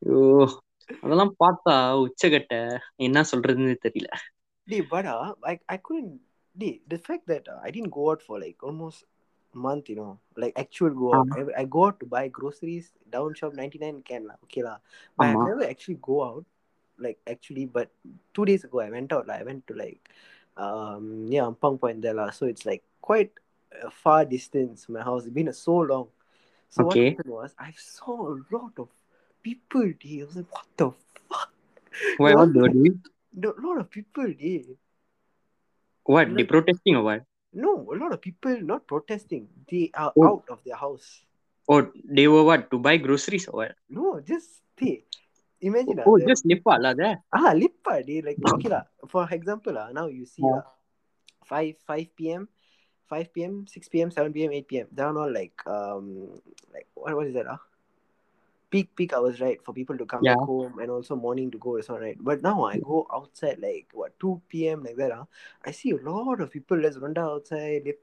ஐயோ 0.02 0.20
அதெல்லாம் 1.02 1.32
பார்த்தா 1.40 1.74
உச்சகட்ட. 2.04 2.54
என்ன 3.06 3.24
சொல்றதுன்னு 3.32 3.74
தெரியல. 3.86 4.08
Dude, 4.68 4.88
but 4.88 5.06
uh, 5.06 5.34
I, 5.44 5.58
I 5.68 5.76
couldn't. 5.78 6.20
Dude, 6.56 6.80
the 6.88 6.98
fact 6.98 7.26
that 7.26 7.48
uh, 7.48 7.58
I 7.62 7.70
didn't 7.70 7.90
go 7.90 8.10
out 8.10 8.22
for 8.22 8.40
like 8.40 8.56
almost 8.62 9.04
a 9.54 9.58
month, 9.58 9.88
you 9.88 9.96
know, 9.96 10.18
like 10.36 10.52
actual 10.58 10.90
go 10.90 11.14
out. 11.14 11.28
I, 11.32 11.62
I 11.62 11.64
go 11.64 11.86
out 11.86 12.00
to 12.00 12.06
buy 12.06 12.28
groceries, 12.28 12.92
down 13.10 13.34
shop 13.34 13.54
99 13.54 14.02
can 14.02 14.26
lah, 14.28 14.34
okay 14.44 14.62
lah. 14.62 14.78
But 15.16 15.28
I 15.28 15.34
never 15.34 15.64
actually 15.64 15.98
go 16.02 16.22
out, 16.24 16.44
like 16.98 17.18
actually. 17.26 17.66
But 17.66 17.90
two 18.34 18.44
days 18.44 18.64
ago, 18.64 18.80
I 18.80 18.90
went 18.90 19.12
out. 19.12 19.26
Like, 19.26 19.40
I 19.40 19.44
went 19.44 19.66
to 19.68 19.74
like, 19.74 20.08
um, 20.56 21.26
yeah, 21.30 21.42
Ampang 21.42 21.80
Point 21.80 22.02
there 22.02 22.14
lah. 22.14 22.30
So 22.30 22.46
it's 22.46 22.66
like 22.66 22.82
quite 23.00 23.32
a 23.82 23.90
far 23.90 24.24
distance 24.24 24.84
from 24.84 24.94
my 24.94 25.02
house. 25.02 25.24
It's 25.24 25.34
been 25.34 25.48
uh, 25.48 25.52
so 25.52 25.78
long. 25.78 26.08
So 26.68 26.84
what 26.84 26.96
Okay. 26.96 27.16
happened 27.16 27.32
was 27.34 27.54
I 27.58 27.72
saw 27.76 28.34
a 28.34 28.38
lot 28.50 28.72
of 28.78 28.88
people. 29.42 29.82
Dude. 29.98 30.22
I 30.22 30.24
was 30.26 30.36
like, 30.36 30.52
what 30.52 30.66
the 30.76 30.90
fuck? 31.28 31.50
Why 32.18 32.34
What 32.34 32.38
what 32.38 32.54
they 32.54 32.60
doing? 32.60 33.02
A 33.36 33.54
lot 33.62 33.78
of 33.78 33.90
people, 33.90 34.26
dude. 34.34 34.76
What 36.04 36.34
they 36.34 36.42
protesting 36.44 36.96
or 36.96 37.02
what? 37.06 37.22
No, 37.52 37.86
a 37.92 37.96
lot 37.98 38.12
of 38.12 38.20
people 38.20 38.58
not 38.62 38.86
protesting. 38.86 39.46
They 39.70 39.90
are 39.94 40.12
Oh. 40.16 40.26
out 40.26 40.44
of 40.50 40.62
their 40.64 40.76
house. 40.76 41.22
Oh, 41.70 41.86
they 42.04 42.26
were 42.26 42.42
what? 42.42 42.70
To 42.70 42.78
buy 42.78 42.96
groceries 42.98 43.46
or 43.46 43.62
what? 43.66 43.72
No, 43.88 44.18
just 44.20 44.62
stay. 44.74 45.06
Imagine 45.62 46.02
Oh, 46.06 46.18
the- 46.18 46.26
just 46.26 46.46
lip 46.46 46.62
lah 46.66 46.94
there. 46.94 47.22
Ah, 47.30 47.54
lippa, 47.54 48.02
they 48.02 48.22
like 48.24 48.40
okay 48.42 48.66
lah. 48.72 48.88
For 49.06 49.28
example, 49.30 49.76
lah, 49.76 49.92
now 49.94 50.10
you 50.10 50.26
see 50.26 50.42
Yeah. 50.42 50.66
lah, 50.66 50.66
five 51.46 51.78
five 51.86 52.10
p.m., 52.16 52.48
five 53.06 53.30
p.m., 53.30 53.70
six 53.70 53.86
p.m., 53.86 54.10
seven 54.10 54.32
p.m., 54.34 54.50
eight 54.50 54.66
p.m. 54.66 54.90
They're 54.90 55.12
all 55.14 55.30
like 55.30 55.54
um 55.68 56.34
like 56.74 56.90
what 56.98 57.14
what 57.14 57.30
is 57.30 57.34
that 57.38 57.46
ah? 57.46 57.60
Peak 58.70 58.94
peak 58.94 59.12
hours, 59.12 59.40
right? 59.40 59.60
For 59.64 59.72
people 59.74 59.98
to 59.98 60.06
come 60.06 60.24
Yeah. 60.24 60.34
back 60.34 60.40
home 60.40 60.78
and 60.78 60.90
also 60.90 61.16
morning 61.16 61.50
to 61.50 61.58
go 61.58 61.74
restaurant, 61.74 62.02
right? 62.02 62.16
But 62.20 62.40
now 62.42 62.64
I 62.64 62.78
go 62.78 63.06
outside 63.12 63.58
like 63.58 63.88
what 63.92 64.18
two 64.20 64.40
p.m. 64.48 64.84
like 64.84 64.96
that 64.96 65.10
ah. 65.10 65.26
I 65.66 65.72
see 65.72 65.90
a 65.90 65.96
lot 65.96 66.40
of 66.40 66.52
people 66.52 66.80
just 66.80 66.98
run 67.00 67.14
down 67.14 67.30
outside, 67.30 67.82
like 67.84 67.98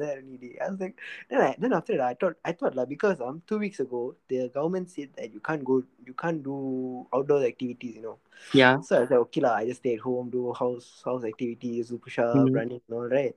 that. 0.00 0.22
I 0.62 0.70
was 0.70 0.80
like, 0.80 0.98
then 1.28 1.40
I, 1.40 1.56
then 1.58 1.72
after 1.74 1.96
that 1.98 2.06
I 2.06 2.14
thought 2.14 2.36
I 2.44 2.52
thought 2.52 2.74
lah 2.74 2.86
because 2.86 3.20
um 3.20 3.42
two 3.46 3.58
weeks 3.58 3.80
ago 3.80 4.16
the 4.28 4.48
government 4.48 4.90
said 4.90 5.10
that 5.16 5.32
you 5.32 5.40
can't 5.40 5.64
go 5.64 5.82
you 6.06 6.14
can't 6.14 6.42
do 6.42 7.06
outdoor 7.14 7.44
activities, 7.44 7.96
you 7.96 8.02
know. 8.02 8.18
Yeah. 8.52 8.82
So 8.82 8.96
I 8.96 9.00
was 9.00 9.10
like, 9.10 9.20
okay 9.28 9.40
lah, 9.42 9.54
I 9.56 9.66
just 9.66 9.80
stay 9.80 9.94
at 9.94 10.00
home, 10.00 10.30
do 10.30 10.52
house 10.52 11.02
house 11.04 11.24
activities, 11.24 11.88
do 11.90 11.98
push 11.98 12.18
up, 12.18 12.50
Mhm. 12.50 12.54
running 12.54 12.80
and 12.88 12.96
all 12.98 13.08
right. 13.08 13.34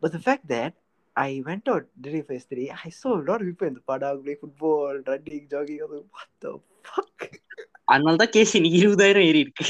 But 0.00 0.12
the 0.12 0.20
fact 0.20 0.48
that 0.48 0.74
I 1.16 1.42
went 1.46 1.68
out 1.68 1.84
the 2.00 2.10
day 2.10 2.22
for 2.22 2.32
yesterday, 2.32 2.72
I 2.84 2.88
saw 2.90 3.20
a 3.20 3.24
lot 3.30 3.40
of 3.42 3.46
people 3.46 3.68
in 3.68 3.74
the 3.74 3.80
padang 3.80 4.24
play 4.24 4.36
football, 4.36 5.00
running, 5.06 5.46
jogging. 5.50 5.80
I 5.80 5.84
was 5.84 5.92
like, 5.92 6.08
what 6.10 6.30
the 6.40 6.52
fuck? 6.84 7.18
அதனால 7.92 8.16
தான் 8.20 8.32
case 8.36 8.54
இன்னைக்கு 8.58 8.78
இருபதாயிரம் 8.82 9.26
ஏறி 9.30 9.40
இருக்கு 9.44 9.64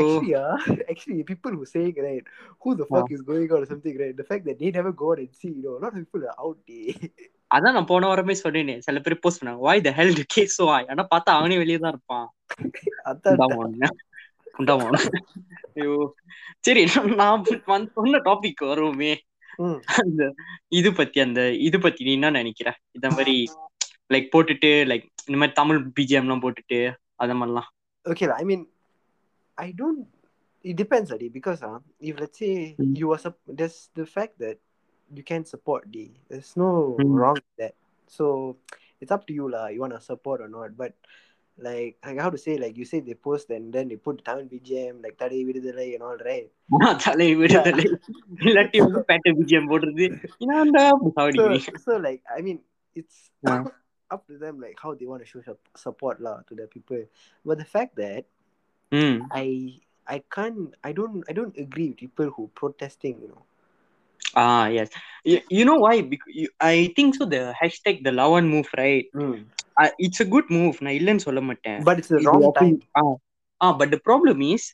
actually, 0.00 0.34
uh, 0.34 0.58
actually, 0.90 1.22
people 1.30 1.52
who 1.56 1.64
saying 1.72 1.96
right, 2.04 2.26
who 2.62 2.70
the 2.80 2.86
fuck 2.90 3.10
is 3.16 3.22
going 3.30 3.48
out 3.52 3.62
or 3.64 3.68
something, 3.72 3.96
right? 4.02 4.14
The 4.20 4.26
fact 4.30 4.44
that 4.48 4.58
they 4.60 4.70
never 4.70 4.92
go 5.02 5.08
out 5.12 5.18
and 5.24 5.34
see, 5.40 5.50
you 5.56 5.64
know, 5.64 5.74
a 5.78 5.82
lot 5.84 5.92
of 5.92 5.98
people 6.04 6.22
are 6.30 6.38
out 6.44 6.58
there. 6.70 7.10
அதான் 7.54 7.74
நான் 7.76 7.88
போன 7.90 8.06
வாரமே 8.10 8.34
சொன்னேனே 8.44 8.74
சில 8.86 9.00
பேர் 9.04 9.22
post 9.24 9.40
பண்ணாங்க 9.40 9.62
why 9.66 9.74
the 9.86 9.92
hell 9.98 10.10
do 10.18 10.24
case 10.34 10.56
high 10.70 10.86
ஆனா 10.92 11.02
பார்த்தா 11.12 11.36
அவனே 11.40 11.56
வெளியே 11.62 11.78
தான் 11.82 11.94
இருப்பான் 11.94 12.26
அதான் 13.10 13.42
உண்டாமானுங்க 14.58 15.08
உண்டாமானு 15.08 15.40
ஐயோ 15.76 15.94
சரி 16.60 16.82
நான் 17.20 17.34
வந்து 17.36 17.54
சொன்ன 17.94 18.18
டாபிக் 18.18 18.62
வருவோமே 18.62 19.12
ம். 19.58 19.78
அந்த 20.00 20.22
இது 20.68 20.92
பத்தி 20.92 21.20
அந்த 21.20 21.52
இது 21.58 21.80
பத்தி 21.80 22.04
நீ 22.04 22.12
என்ன 22.12 22.30
நினைக்கிற 22.30 22.68
இந்த 22.92 23.10
மாதிரி 23.10 23.36
லைக் 24.10 24.32
போட்டுட்டு 24.34 24.70
லைக் 24.90 25.06
இந்த 25.26 25.36
மாதிரி 25.36 25.52
தமிழ் 25.52 25.80
பிஜிஎம் 25.96 26.26
எல்லாம் 26.26 26.42
போட்டுட்டு 26.42 26.80
அந்த 27.16 27.34
மாதிரிலாம் 27.34 27.70
it 30.64 30.76
depends 30.76 31.12
Adi, 31.12 31.28
because 31.28 31.62
uh, 31.62 31.78
if 32.00 32.20
let's 32.20 32.38
say 32.38 32.74
Mm. 32.78 32.96
you 32.96 33.12
are 33.12 33.18
sup- 33.18 33.52
there's 33.58 33.90
the 33.94 34.06
fact 34.06 34.38
that 34.38 34.56
you 35.10 35.22
can 35.22 35.44
support 35.44 35.90
D 35.90 35.96
there's 36.30 36.56
no 36.56 36.70
Mm. 36.96 37.12
wrong 37.16 37.36
with 37.36 37.56
that 37.56 37.74
so 38.12 38.24
it's 39.02 39.10
up 39.10 39.26
to 39.26 39.32
you 39.32 39.48
lah 39.48 39.68
you 39.68 39.80
want 39.80 39.92
to 39.92 40.00
support 40.02 40.40
or 40.40 40.48
not 40.48 40.76
but 40.76 40.92
like 41.57 41.97
like 42.05 42.19
how 42.19 42.29
to 42.29 42.37
say 42.37 42.57
like 42.57 42.77
you 42.77 42.85
say 42.85 42.99
they 42.99 43.13
post 43.13 43.49
and 43.49 43.73
then 43.73 43.87
they 43.89 43.95
put 44.07 44.23
Tamil 44.25 44.45
BGM 44.53 45.01
like 45.03 45.17
Tadai 45.17 45.41
Vidudalai 45.49 45.93
and 45.95 46.03
all 46.09 46.17
right 46.31 46.49
தலை 47.03 47.27
விடுதலை 47.39 47.85
இல்லாட்டி 48.47 48.79
வந்து 48.85 48.99
பேட்டை 49.09 49.31
BGM 49.39 49.69
போடுறது 49.71 50.05
ஏன்டா 50.57 50.83
அப்படி 50.93 51.11
so, 51.35 51.59
சாவடிக்கிறீங்க? 51.59 51.71
so 51.77 51.97
like 51.97 52.21
I 52.35 52.41
mean 52.41 52.59
it's 52.95 53.29
Yeah. 53.49 53.63
up 54.11 54.27
to 54.27 54.37
them 54.37 54.59
like 54.61 54.77
how 54.81 54.93
they 54.93 55.05
want 55.05 55.21
to 55.23 55.27
show 55.27 55.41
sup- 55.41 55.69
support 55.75 56.19
lah 56.21 56.41
to 56.47 56.55
the 56.55 56.67
people 56.67 57.03
but 57.45 57.57
the 57.57 57.65
fact 57.65 57.95
that 57.95 58.25
ம் 58.91 59.19
I 59.31 59.81
I 60.07 60.23
can't 60.29 60.75
I 60.83 60.91
don't 60.91 61.23
I 61.29 61.33
don't 61.33 61.57
agree 61.57 61.89
with 61.89 61.97
people 61.97 62.29
who 62.31 62.49
protesting, 62.53 63.21
you 63.21 63.29
know. 63.29 63.45
Ah, 64.35 64.67
yes. 64.67 64.89
You, 65.23 65.39
you 65.49 65.65
know 65.65 65.75
why? 65.75 66.01
Because 66.01 66.33
you, 66.33 66.49
I 66.59 66.91
think 66.95 67.15
so. 67.15 67.25
The 67.25 67.53
hashtag 67.61 68.03
the 68.03 68.11
Lawan 68.11 68.49
move, 68.49 68.67
right? 68.77 69.05
Uh, 69.15 69.37
it's 69.97 70.19
a 70.19 70.25
good 70.25 70.47
move. 70.49 70.75
நான் 70.79 70.93
இல்லைன்னு 70.93 71.17
சொல்ல 71.17 71.41
மாட்டேன். 71.41 71.81
But 71.81 71.97
it's 71.97 72.09
the 72.09 72.19
இது 72.19 72.31
wrong 72.31 72.43
I 72.43 72.51
time. 72.51 72.69
think- 72.69 72.81
Ah, 72.99 73.15
ah, 73.65 73.73
but 73.79 73.91
the 73.91 73.99
problem 74.09 74.53
is, 74.53 74.73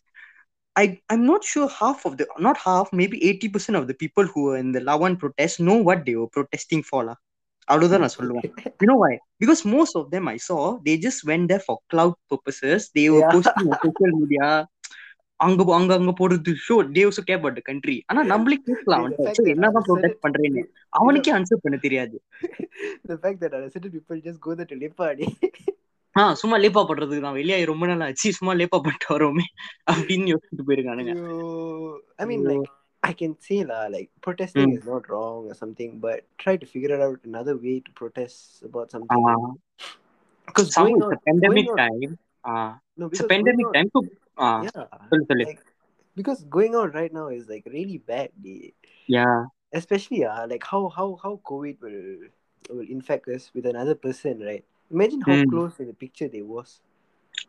I 0.72 1.02
I'm 1.14 1.24
not 1.30 1.42
sure 1.42 1.68
half 1.68 2.06
of 2.06 2.18
the 2.18 2.26
not 2.38 2.58
half 2.58 2.90
maybe 2.92 3.18
eighty 3.24 3.50
percent 3.50 3.78
of 3.78 3.88
the 3.88 3.94
people 3.94 4.26
who 4.26 4.42
were 4.42 4.58
in 4.58 4.74
the 4.74 4.80
Lawan 4.80 5.16
protest 5.18 5.62
know 5.62 5.78
what 5.84 6.06
they 6.06 6.16
were 6.16 6.30
protesting 6.30 6.82
for 6.82 7.04
lah. 7.04 7.16
அவ்வளவுதான் 7.64 8.00
நான் 8.00 8.16
சொல்லுவேன். 8.18 8.46
You 8.82 8.88
know 8.88 8.98
why? 8.98 9.18
Because 9.40 9.62
most 9.66 9.96
of 9.96 10.12
them 10.12 10.28
I 10.28 10.38
saw 10.38 10.78
they 10.86 10.98
just 10.98 11.22
went 11.26 11.48
there 11.48 11.60
for 11.60 11.78
cloud 11.94 12.14
purposes. 12.28 12.92
They 12.98 13.10
were 13.10 13.24
Yeah. 13.24 13.32
posting 13.32 13.72
on 13.72 13.78
social 13.84 14.20
media. 14.20 14.68
அங்க 15.47 15.63
அங்க 15.79 15.93
அங்க 16.01 16.13
போடுறது 16.21 16.53
so 16.67 16.75
தே 16.97 17.03
care 17.29 17.39
about 17.41 17.55
the 17.59 17.65
country 17.71 17.97
ஆனா 18.11 18.23
நம்மளே 18.33 18.59
கேட்கலாம் 18.69 19.05
என்னதான் 19.55 19.87
ப்ரொடெக்ட் 19.89 20.21
பண்றேன்னு 20.25 20.63
அவனுக்கே 21.01 21.33
ஆன்சர் 21.39 21.63
பண்ண 21.65 21.79
தெரியாது 21.87 22.17
the 23.11 23.17
fact 23.25 23.39
that 23.45 23.55
uh, 23.59 23.65
certain 23.75 23.93
people 23.97 24.19
just 24.29 24.41
go 24.47 24.55
there 24.61 24.69
to 24.73 24.79
lepadi. 24.85 25.29
ஆ 26.17 26.23
சும்மா 26.41 26.57
லேப்பா 26.63 26.81
பண்றதுக்கு 26.89 27.25
தான் 27.25 27.37
வெளியாகி 27.41 27.65
ரொம்ப 27.71 27.85
நாள் 27.91 28.03
ஆச்சு 28.07 28.31
சும்மா 28.39 28.53
லேப்பா 28.61 28.79
பண்ணிட்டு 28.87 29.09
வரோமே 29.15 29.45
அப்படின்னு 29.93 30.33
யோசிச்சுட்டு 30.35 30.67
போயிருக்கானுங்க 30.71 31.13
I 33.03 33.13
can 33.21 33.33
say 33.47 33.57
lah, 33.69 33.81
like 33.95 34.09
protesting 34.25 34.69
Mm. 34.69 34.75
is 34.79 34.85
not 34.91 35.09
wrong 35.13 35.39
or 35.51 35.55
something, 35.61 35.91
but 36.05 36.19
try 36.43 36.53
to 36.63 36.67
figure 36.73 36.99
out 37.07 37.19
another 37.31 37.55
way 37.65 37.75
to 37.87 37.91
protest 38.01 38.37
about 38.69 38.87
something. 38.95 39.25
Because 40.49 40.69
some 40.77 40.87
going 40.89 40.99
it's 40.99 41.07
out, 41.07 41.17
a 41.17 41.25
pandemic 41.29 41.67
going 41.67 41.73
out- 41.73 41.81
time 41.87 42.13
ah 42.45 42.55
no, 42.99 43.07
it's 43.07 43.23
a 43.23 43.25
because 43.25 43.31
pandemic 43.33 43.67
going 43.67 43.71
out, 43.71 43.79
time 43.79 43.91
so 43.95 44.01
ah 44.03 44.07
yeah, 44.07 44.22
சொல்லு 45.09 45.25
சொல்லு 45.31 45.47
because 46.17 46.41
going 46.57 46.77
out 46.81 46.95
right 47.01 47.17
now 47.19 47.31
is 47.39 47.49
like 47.53 47.67
really 47.79 47.99
bad 48.11 48.33
D 48.47 48.55
yeah 49.09 49.29
especially 49.79 50.21
like 50.53 50.65
how 50.73 50.87
how 50.99 51.13
how 51.25 51.37
covid 51.51 51.81
will 51.87 52.31
will 52.71 52.89
infect 52.89 53.29
us 53.29 53.51
with 53.55 53.67
another 53.67 53.95
person, 53.95 54.41
right? 54.41 54.65
Imagine 54.91 55.21
how 55.23 55.33
mm. 55.33 55.51
close 55.51 55.79
in 55.81 55.87
the 55.87 55.95
picture 55.95 56.29
they 56.29 56.43
was. 56.43 56.81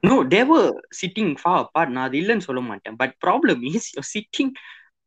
No, 0.04 0.24
they 0.24 0.44
were 0.44 0.74
sitting 0.92 1.36
far 1.38 1.58
apart. 1.66 1.90
now 1.90 2.04
அது 2.08 2.18
இல்லைன்னு 2.22 2.46
சொல்ல 2.48 2.62
மாட்டேன் 2.70 2.96
but 3.02 3.12
problem 3.28 3.58
is 3.72 3.90
you 3.98 4.04
sitting 4.16 4.52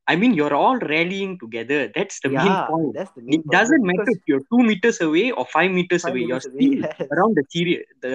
I 0.08 0.16
mean 0.22 0.36
your 0.40 0.54
all 0.60 0.80
ரேலியிங் 0.94 1.34
together 1.42 1.84
that's 1.98 2.22
the 2.24 2.30
main 2.32 2.48
Yeah, 2.52 2.64
point 2.70 2.94
that's 2.98 3.14
the 3.18 3.24
main 3.26 3.34
It 3.38 3.44
doesn't 3.56 3.82
problem, 3.82 3.90
matter 3.90 4.06
because 4.06 4.20
if 4.20 4.30
you're 4.32 4.46
two 4.54 4.62
meters 4.70 4.98
away 5.08 5.26
or 5.32 5.46
five 5.56 5.72
meters 5.78 6.04
five 6.06 6.12
away. 6.12 6.24
You're 6.24 6.44
minutes 6.46 6.52
away, 6.52 6.70
still 6.70 6.86
yes, 6.86 7.12
around 7.16 7.34
the 7.40 7.46
serious. 7.56 7.84
The 8.06 8.14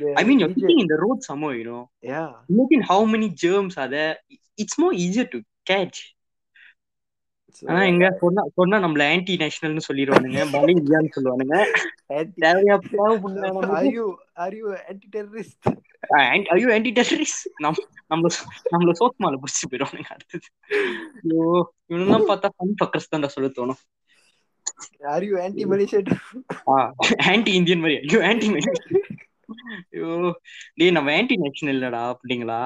the 0.00 0.10
I 0.20 0.24
mean, 0.28 0.38
you're 0.40 0.52
region- 0.52 0.62
sitting 0.62 0.80
in 0.84 0.90
the 0.92 1.00
road 1.04 1.20
somewhere. 1.30 1.54
You 1.60 1.66
know, 1.70 1.82
Yeah, 2.12 2.30
imagine 2.48 2.82
how 2.92 3.00
many 3.14 3.28
germs 3.44 3.76
are 3.76 3.90
there. 3.96 4.14
It's 4.58 4.76
more 4.78 4.94
easier 5.04 5.26
to 5.34 5.40
catch. 5.66 5.98
so 7.56 7.64
ஆனா 7.70 7.80
எங்க 7.90 8.06
சொன்னா 8.20 8.42
சொன்னா 8.58 8.76
நம்மள 8.84 9.02
anti 9.14 9.34
நேஷனல்னு 9.42 9.84
சொல்லிடுவானுங்க 9.88 10.40
பலி 10.54 10.72
இந்தியான்னு 10.78 11.14
சொல்லுவானுங்க 11.16 11.56
anti- 12.18 12.40
தேவையா 12.44 12.76
தேவைப்படுங்க 12.94 13.50
are 14.44 14.54
ஐயோ 16.09 16.67
ஆன்டி 16.75 16.91
டெரரிஸ்ட் 16.91 17.43
நம் 17.57 17.79
நம்மள 18.09 18.29
நம்மள 18.73 18.91
சோத் 18.99 19.21
மாலை 19.23 19.37
பிடிச்சிட்டு 19.41 19.69
போயிடுவானுங்க 19.71 20.11
அடுத்தது. 20.15 20.47
ஐயோ 21.23 21.43
இவனெல்லாம் 21.91 22.27
பார்த்தா 22.29 22.49
ஃபன் 22.55 22.79
பக்கர்ஸ் 22.83 23.11
தான் 23.13 23.33
சொல்ல 23.35 23.49
தோணும். 23.59 23.81
Are 25.11 25.23
you 25.23 25.35
anti-Malaysian? 25.45 26.05
Anti 27.31 27.51
Indian 27.59 27.81
மாதிரி. 27.83 27.97
ஐயோ 28.05 28.19
ஆன்டி 28.29 28.47
ஐயோ 29.93 30.09
டேய் 30.75 30.95
நம்ம 30.97 31.11
ஆன்டி 31.17 31.35
நேஷனல் 31.43 31.77
இல்லடா 31.77 32.01
அப்படிங்களா? 32.13 32.59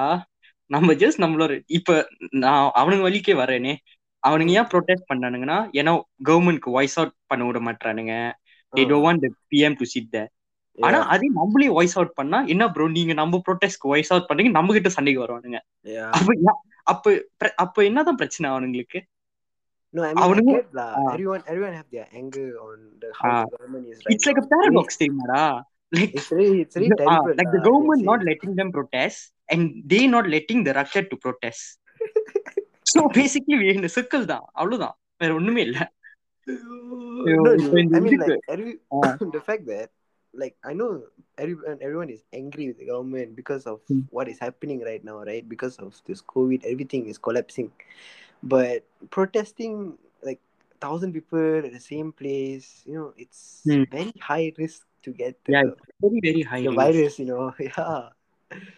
நம்ம 0.70 0.92
ஜஸ்ட் 1.02 1.22
நம்மளோட 1.24 1.52
இப்ப 1.66 1.96
நான் 2.44 2.70
அவனுங்க 2.80 3.04
வழிக்கே 3.08 3.34
வரேனே. 3.42 3.74
அவனுங்க 4.22 4.52
ஏன் 4.60 4.70
ப்ரொடெஸ்ட் 4.72 5.10
பண்ணானுங்கன்னா 5.12 5.58
ஏன்னா 5.72 5.92
கவர்மெண்ட்க்கு 6.24 6.70
வாய்ஸ் 6.76 6.96
அவுட் 6.98 7.14
பண்ண 7.26 7.44
விட 7.44 7.60
மாட்டானுங்க 7.60 8.14
they 8.72 8.84
don't 8.90 9.04
want 9.06 9.20
the 9.20 9.30
PM 9.50 9.76
to 9.76 9.84
sit 9.84 10.06
there. 10.14 10.28
ஆனா 10.78 11.06
அதே 11.06 11.26
நம்மளே 11.32 11.68
வாய்ஸ் 11.68 11.96
அவுட் 11.98 12.14
பண்ணா 12.14 12.44
என்ன 12.44 12.70
ப்ரோ 12.70 12.88
நீங்க 12.88 13.12
நம்ம 13.12 13.42
ப்ரொடெஸ்ட்க்கு 13.48 13.90
வாய்ஸ் 13.92 14.12
அவுட் 14.12 14.28
பண்ணீங்க 14.28 14.50
நம்ம 14.50 14.72
கிட்ட 14.72 14.88
சண்டைக்கு 14.88 15.24
வருவானுங்க. 15.24 15.58
அப்ப 16.10 16.32
அப்ப 16.82 17.24
அப்ப 17.56 17.84
என்னதான் 17.84 18.16
பிரச்சனை 18.16 18.50
அவனுங்களுக்கு 18.50 19.00
No, 19.94 20.02
I 20.02 20.12
mean, 20.12 20.18
I 20.18 20.28
அவனுங்க- 20.28 20.54
get 20.56 20.70
lah. 20.72 20.86
Ah. 20.94 21.10
Everyone, 21.12 21.42
everyone 21.46 21.72
have 21.72 21.90
their 21.90 22.06
anger 22.12 22.46
on 22.66 22.78
the 23.00 23.10
how 23.12 23.28
Ah. 23.30 23.42
the 23.42 23.50
government 23.50 23.84
is 23.86 23.98
right 23.98 24.10
it's 24.12 24.26
like 24.28 24.40
now. 24.40 24.44
a 24.44 24.50
paradox 24.54 24.86
தெரியுமாடா 25.02 25.42
like 25.92 26.14
It's 26.18 26.28
very, 26.34 26.48
it's 26.62 26.76
very 26.78 26.88
Ah, 26.88 26.98
terrible. 27.00 27.34
like 27.34 27.52
the 27.52 27.60
lah, 27.60 27.60
I 27.60 27.60
can 27.60 27.66
government 27.68 28.00
say. 28.00 28.08
not 28.10 28.20
letting 28.30 28.52
them 28.56 28.70
protest 28.70 29.20
and 29.48 29.62
they 29.92 30.02
not 30.06 30.26
letting 30.26 30.60
the 30.64 30.72
rucket 30.72 31.06
to 31.06 31.16
protest. 31.16 31.64
so 32.82 33.08
basically 33.10 33.58
we 33.60 33.68
in 33.74 33.84
a 33.84 33.88
circle 33.88 34.24
தான் 34.24 34.44
அவ்வளவுதான் 34.52 34.96
வேற 35.18 35.34
ஒண்ணுமே 35.34 35.62
இல்ல 35.62 35.78
no, 36.46 37.34
no, 37.36 37.52
இப்ப 37.54 37.80
இந்த 37.80 37.96
I 37.96 38.00
mean, 38.00 38.08
இதுக்கு- 38.08 38.30
like 38.30 38.48
every, 38.48 38.72
Ah. 38.96 39.12
the 39.36 39.42
fact 39.50 39.64
that, 39.66 39.88
like, 40.33 40.55
I 40.63 40.73
know 40.73 41.03
everyone, 41.37 41.77
everyone 41.81 42.09
is 42.09 42.23
angry 42.33 42.67
with 42.67 42.77
the 42.77 42.85
government 42.85 43.35
because 43.35 43.65
of 43.65 43.79
Hmm. 43.87 44.01
what 44.11 44.27
is 44.27 44.39
happening 44.39 44.81
right 44.81 45.03
now, 45.03 45.23
right? 45.23 45.49
Because 45.49 45.77
of 45.79 45.93
this 46.05 46.21
COVID, 46.21 46.63
everything 46.65 47.05
is 47.07 47.17
collapsing. 47.17 47.71
But 48.43 48.83
protesting, 49.09 49.97
like, 50.23 50.39
thousand 50.81 51.13
people 51.13 51.57
at 51.65 51.71
the 51.71 51.79
same 51.79 52.11
place, 52.11 52.83
you 52.85 52.93
know, 52.93 53.13
it's 53.17 53.61
Hmm. 53.65 53.83
very 53.91 54.13
high 54.19 54.53
risk 54.57 54.85
to 55.03 55.11
get 55.11 55.35
the, 55.45 55.51
Yeah, 55.51 55.63
very 55.99 56.19
very 56.19 56.41
high 56.41 56.61
the 56.61 56.69
risk. 56.69 56.75
virus, 56.75 57.19
you 57.19 57.25
know. 57.25 57.53
Yeah. 57.59 58.09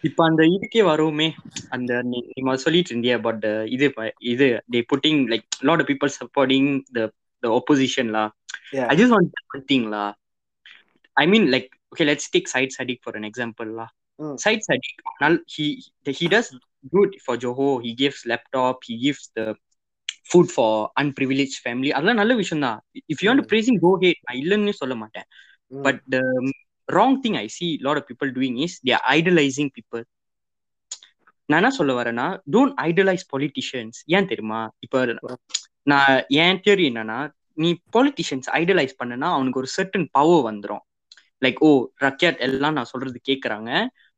இப்ப 0.00 0.24
அந்த 0.24 0.42
இதுக்கே 0.44 0.82
வருவோமே 0.82 1.32
அந்த 1.68 2.02
நீ 2.02 2.18
நீ 2.26 2.42
முதல்ல 2.42 2.54
சொல்லிட்டு 2.54 2.90
இருந்திய 2.90 3.20
but 3.20 3.66
இது 3.66 3.92
ப- 3.92 4.14
இது 4.20 4.62
they 4.72 4.82
putting 4.94 5.26
like 5.26 5.46
lot 5.60 5.80
of 5.80 5.86
people 5.86 6.08
supporting 6.08 6.84
the 6.94 7.04
the 7.42 7.48
opposition 7.48 8.10
lah. 8.10 8.30
Yeah. 8.72 8.88
I 8.90 8.96
just 8.96 9.10
want 9.10 9.32
I 11.17 11.25
mean 11.33 11.47
like 11.55 11.69
okay 11.93 12.05
let's 12.11 12.29
take 12.35 12.49
Syed 12.55 12.75
Saddiq 12.79 13.01
for 13.03 13.17
an 13.19 13.27
example 13.29 13.71
Syed 14.43 14.65
Saddiq 14.69 15.01
நல் 15.23 15.39
he 15.55 15.67
he 16.19 16.27
does 16.35 16.51
good 16.95 17.15
for 17.23 17.39
Johor 17.45 17.69
he 17.85 17.93
gives 18.01 18.23
laptop 18.33 18.81
he 18.89 18.95
gives 19.05 19.27
the 19.39 19.41
food 20.29 20.51
for 20.55 20.77
unprivileged 21.01 21.55
family 21.63 21.89
அதெல்லாம் 21.95 22.19
நல்ல 22.21 22.33
விஷயம் 22.41 22.63
தான். 22.67 22.79
If 23.13 23.21
you 23.23 23.27
want 23.29 23.47
praising 23.51 23.79
go 23.85 23.91
ahead 24.03 24.21
நான் 24.27 24.39
இல்லைன்னு 24.41 24.73
சொல்ல 24.81 24.95
மாட்டேன். 25.03 25.27
But 25.71 26.01
wrong 26.89 27.17
thing 27.23 27.37
I 27.43 27.47
see 27.57 27.67
lot 27.85 27.99
of 28.01 28.07
people 28.11 28.29
doing 28.37 28.57
is 28.65 28.75
they 28.89 28.95
idealising 29.15 29.71
people 29.77 30.03
நான் 31.49 31.59
என்ன 31.61 31.71
சொல்ல 31.79 31.91
வரேன்னா 31.99 32.25
டோன்ட் 32.53 32.73
ஐடலைஸ் 32.87 33.25
பொலிட்டிஷியன்ஸ் 33.33 33.97
ஏன் 34.15 34.29
தெரியுமா? 34.31 34.61
இப்போ 34.85 34.99
நான் 35.91 36.15
என் 36.43 36.61
தியரி 36.65 36.85
என்னன்னா 36.91 37.19
நீ 37.57 37.69
பாலிட்டிஷியன்ஸ் 37.95 38.47
ஐடலைஸ் 38.59 38.93
பண்ணனா 39.01 39.27
அவனுக்கு 39.35 39.61
ஒரு 39.61 39.69
சர்டன் 39.77 40.07
பவர் 40.17 40.43
வந்துடும் 40.49 40.83
லைக் 41.41 41.59
ஓ 41.61 41.71
ரக்யாட் 42.01 42.39
எல்லாம் 42.39 42.77
நான் 42.77 42.91
சொல்றது 42.91 43.19
கேக்குறாங்க 43.29 43.69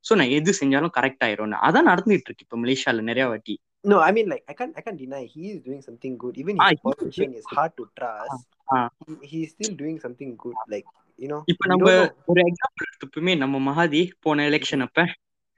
சோ 0.06 0.16
நான் 0.16 0.34
எது 0.36 0.52
செஞ்சாலும் 0.60 0.96
கரெக்ட் 0.98 1.26
ஆயிரும்னு 1.28 1.58
அதான் 1.68 1.90
நடந்துட்டு 1.90 2.30
இருக்கு 2.30 2.46
இப்ப 2.48 2.60
மலேசியால 2.60 3.10
நிறைய 3.10 3.26
வாட்டி 3.28 3.56
No, 3.86 3.98
I 4.00 4.12
mean 4.12 4.28
like 4.28 4.44
I 4.46 4.56
can't 4.56 4.74
I 4.76 4.82
can't 4.82 4.98
deny 4.98 5.22
he 5.26 5.44
is 5.52 5.60
doing 5.62 5.82
something 5.82 6.16
good. 6.18 6.34
Even 6.38 6.56
if 6.56 6.64
Ah, 6.64 6.70
politician 6.86 7.30
is 7.34 7.46
hard 7.50 7.72
to 7.78 7.84
trust, 7.96 8.42
ah. 8.68 8.88
he, 9.02 9.14
he's 9.24 9.50
still 9.52 9.74
doing 9.74 9.98
something 10.00 10.32
good. 10.36 10.58
Like 10.68 10.88
you 11.20 11.30
know, 11.32 11.40
இப்ப 11.46 11.68
நம்ம. 11.68 11.86
ஒரு 12.32 12.42
example 12.44 12.88
எடுத்துப்போமே 12.88 13.34
நம்ம 13.38 13.60
மகாதி 13.68 14.02
போன 14.20 14.46
election 14.50 14.84
அப்ப. 14.86 15.00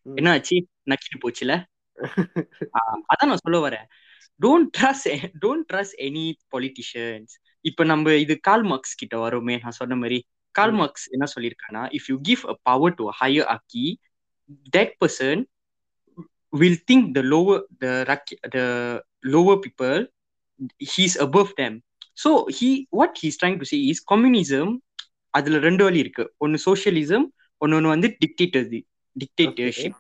என்ன 0.05 0.29
ஆச்சு 0.31 0.57
நக்கிட்டு 0.87 1.19
போச்சுல 1.23 1.55
அதான் 3.09 3.29
நான் 3.31 3.43
சொல்ல 3.43 3.57
வரேன் 3.65 3.87
don't 4.39 4.69
trust 4.77 5.09
don't 5.43 5.67
trust 5.71 5.97
any 6.07 6.25
politicians 6.53 7.33
இப்ப 7.65 7.83
நம்ம 7.83 8.15
இது 8.17 8.35
கால் 8.41 8.63
மார்க்ஸ் 8.63 8.95
கிட்ட 8.95 9.17
வருமே 9.17 9.57
நான் 9.63 9.79
சொன்ன 9.79 9.95
மாதிரி 9.95 10.19
கால் 10.54 10.72
ம். 10.72 10.76
மார்க்ஸ் 10.76 11.06
என்ன 11.10 11.26
சொல்லியிருக்கானா 11.34 11.82
if 11.98 12.08
you 12.08 12.16
give 12.20 12.42
a 12.46 12.56
power 12.62 12.94
to 12.94 13.06
higher 13.20 13.48
ஆக்கி 13.56 13.86
that 14.76 14.94
person 15.02 15.42
will 16.52 16.80
think 16.90 17.06
the 17.14 17.22
lower 17.32 17.62
the 17.78 18.16
the 18.54 18.60
lower 19.34 19.60
people 19.66 19.96
he's 20.94 21.16
above 21.26 21.52
them 21.54 21.76
so 22.18 22.30
he 22.58 22.68
what 22.92 23.16
he's 23.22 23.38
trying 23.42 23.58
to 23.58 23.68
say 23.72 23.78
is 23.92 24.02
communism 24.04 24.72
அதுல 25.34 25.58
ரெண்டு 25.58 25.84
வழி 25.84 25.98
இருக்கு 25.98 26.24
ஒன்னு 26.38 26.58
சோஷியலிசம் 26.66 27.26
ஒன்னு 27.60 27.94
வந்து 27.94 28.10
dictator 28.24 28.66
dictatorship 29.16 29.96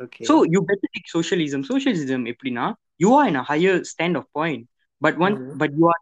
Okay. 0.00 0.24
So 0.24 0.44
you 0.44 0.62
better 0.62 0.88
take 0.94 1.08
socialism. 1.08 1.60
Socialism 1.64 2.20
எப்படின்னா 2.32 2.64
you 3.00 3.10
are 3.12 3.24
in 3.28 3.36
a 3.36 3.42
higher 3.42 3.74
stand 3.84 4.16
of 4.16 4.24
point, 4.32 4.62
but 5.02 5.14
one 5.18 5.34
Mhm. 5.36 5.48
but 5.58 5.70
you 5.72 5.86
are 5.86 6.00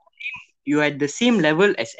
you 0.66 0.76
are 0.80 0.88
at 0.90 0.98
the 0.98 1.09
same 1.11 1.37
level 1.38 1.70
as 1.78 1.90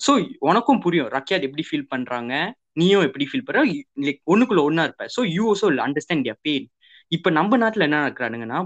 so 0.00 0.12
உனக்கும் 0.40 0.80
புரியும். 0.80 1.08
ரக்யாத் 1.08 1.46
எப்படி 1.48 1.64
feel 1.68 1.88
பண்றாங்க? 1.88 2.32
நீயும் 2.72 3.04
எப்படி 3.04 3.24
feel 3.26 3.46
பண்ற? 3.46 3.62
Like 4.06 4.20
ஒண்ணுக்குள்ள 4.26 4.62
ஒன்னா 4.68 4.84
இருப்ப. 4.84 5.06
So 5.16 5.22
you 5.34 5.44
also 5.52 5.68
understand 5.86 6.28
your 6.28 6.40
pain 6.42 6.66
இப்ப 7.12 7.30
நம்ம 7.30 7.58
நாட்டுல 7.58 7.86
என்ன 7.88 7.98
நடக்கிறானுங்கன்னா 8.00 8.58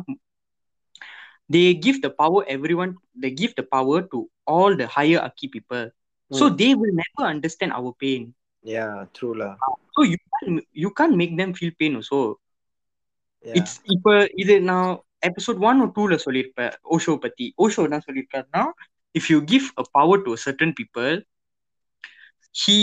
they 1.50 1.64
give 1.78 1.98
the 2.00 2.08
power 2.14 2.46
everyone 2.74 2.92
they 3.22 3.30
give 3.34 3.52
the 3.52 3.62
power 3.68 4.04
to 4.08 4.18
all 4.52 4.76
the 4.76 4.84
higher 4.96 5.22
அக்கி 5.22 5.46
people 5.48 5.82
so 6.30 6.44
they 6.60 6.68
will 6.80 6.96
never 7.00 7.28
understand 7.32 7.76
our 7.78 7.96
pain 7.98 8.26
yeah 8.64 8.86
you 10.76 10.90
can 11.00 11.14
make 11.14 11.34
them 11.36 11.54
feel 11.58 11.76
pain 11.76 11.98
so 12.10 12.18
it's 13.44 13.78
இப்ப 13.94 14.10
இது 14.34 14.54
நான் 14.62 14.90
episode 15.28 15.60
one 15.60 15.80
டூல 15.96 16.14
சொல்லிருப்பேன் 16.24 16.72
ஓஷோ 16.90 17.12
பத்தி. 17.16 17.46
ஓஷோ 17.58 17.82
என்ன 17.84 18.00
சொல்லியிருக்காருன்னா 18.06 18.62
if 19.18 19.28
you 19.28 19.42
give 19.44 19.62
a 19.78 19.82
power 19.92 20.22
to 20.22 20.34
certain 20.44 20.72
people 20.72 21.24
he 22.54 22.76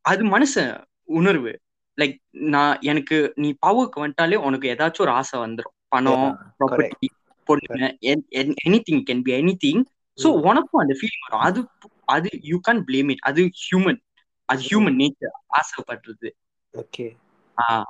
அது 0.00 0.24
மனுஷன் 0.24 0.84
உணர்வு. 1.02 1.60
லைக் 1.96 2.16
நான் 2.30 2.80
எனக்கு 2.80 3.32
நீ 3.34 3.56
பவருக்கு 3.66 3.96
வந்துட்டாலே 3.96 4.34
உனக்கு 4.34 4.68
ஏதாச்சும் 4.70 5.00
ஒரு 5.00 5.10
ஆசை 5.10 5.40
வந்துடும் 5.40 5.74
பணம் 5.88 6.54
ப்ராப்பர்ட்டி 6.58 7.08
பொண்ணு 7.44 7.96
anything 8.90 9.02
can 9.10 9.22
be 9.22 9.32
anything 9.64 9.84
so. 10.22 10.26
உனக்கும் 10.40 10.80
அந்த 10.80 10.94
ஃபீலிங் 10.94 11.28
வரும். 11.28 11.46
அது 11.46 11.68
அது 12.04 12.28
யூ 12.42 12.60
கேன் 12.68 12.82
பிளேம் 12.86 13.10
இட் 13.10 13.18
அது 13.18 13.50
ஹியூமன் 13.64 14.00
அது 14.44 14.62
ஹியூமன் 14.62 14.94
நேச்சர் 14.94 15.34
ஆசைப்படுறது. 15.48 16.30
Okay. 16.72 17.16
ஆஹ் 17.56 17.82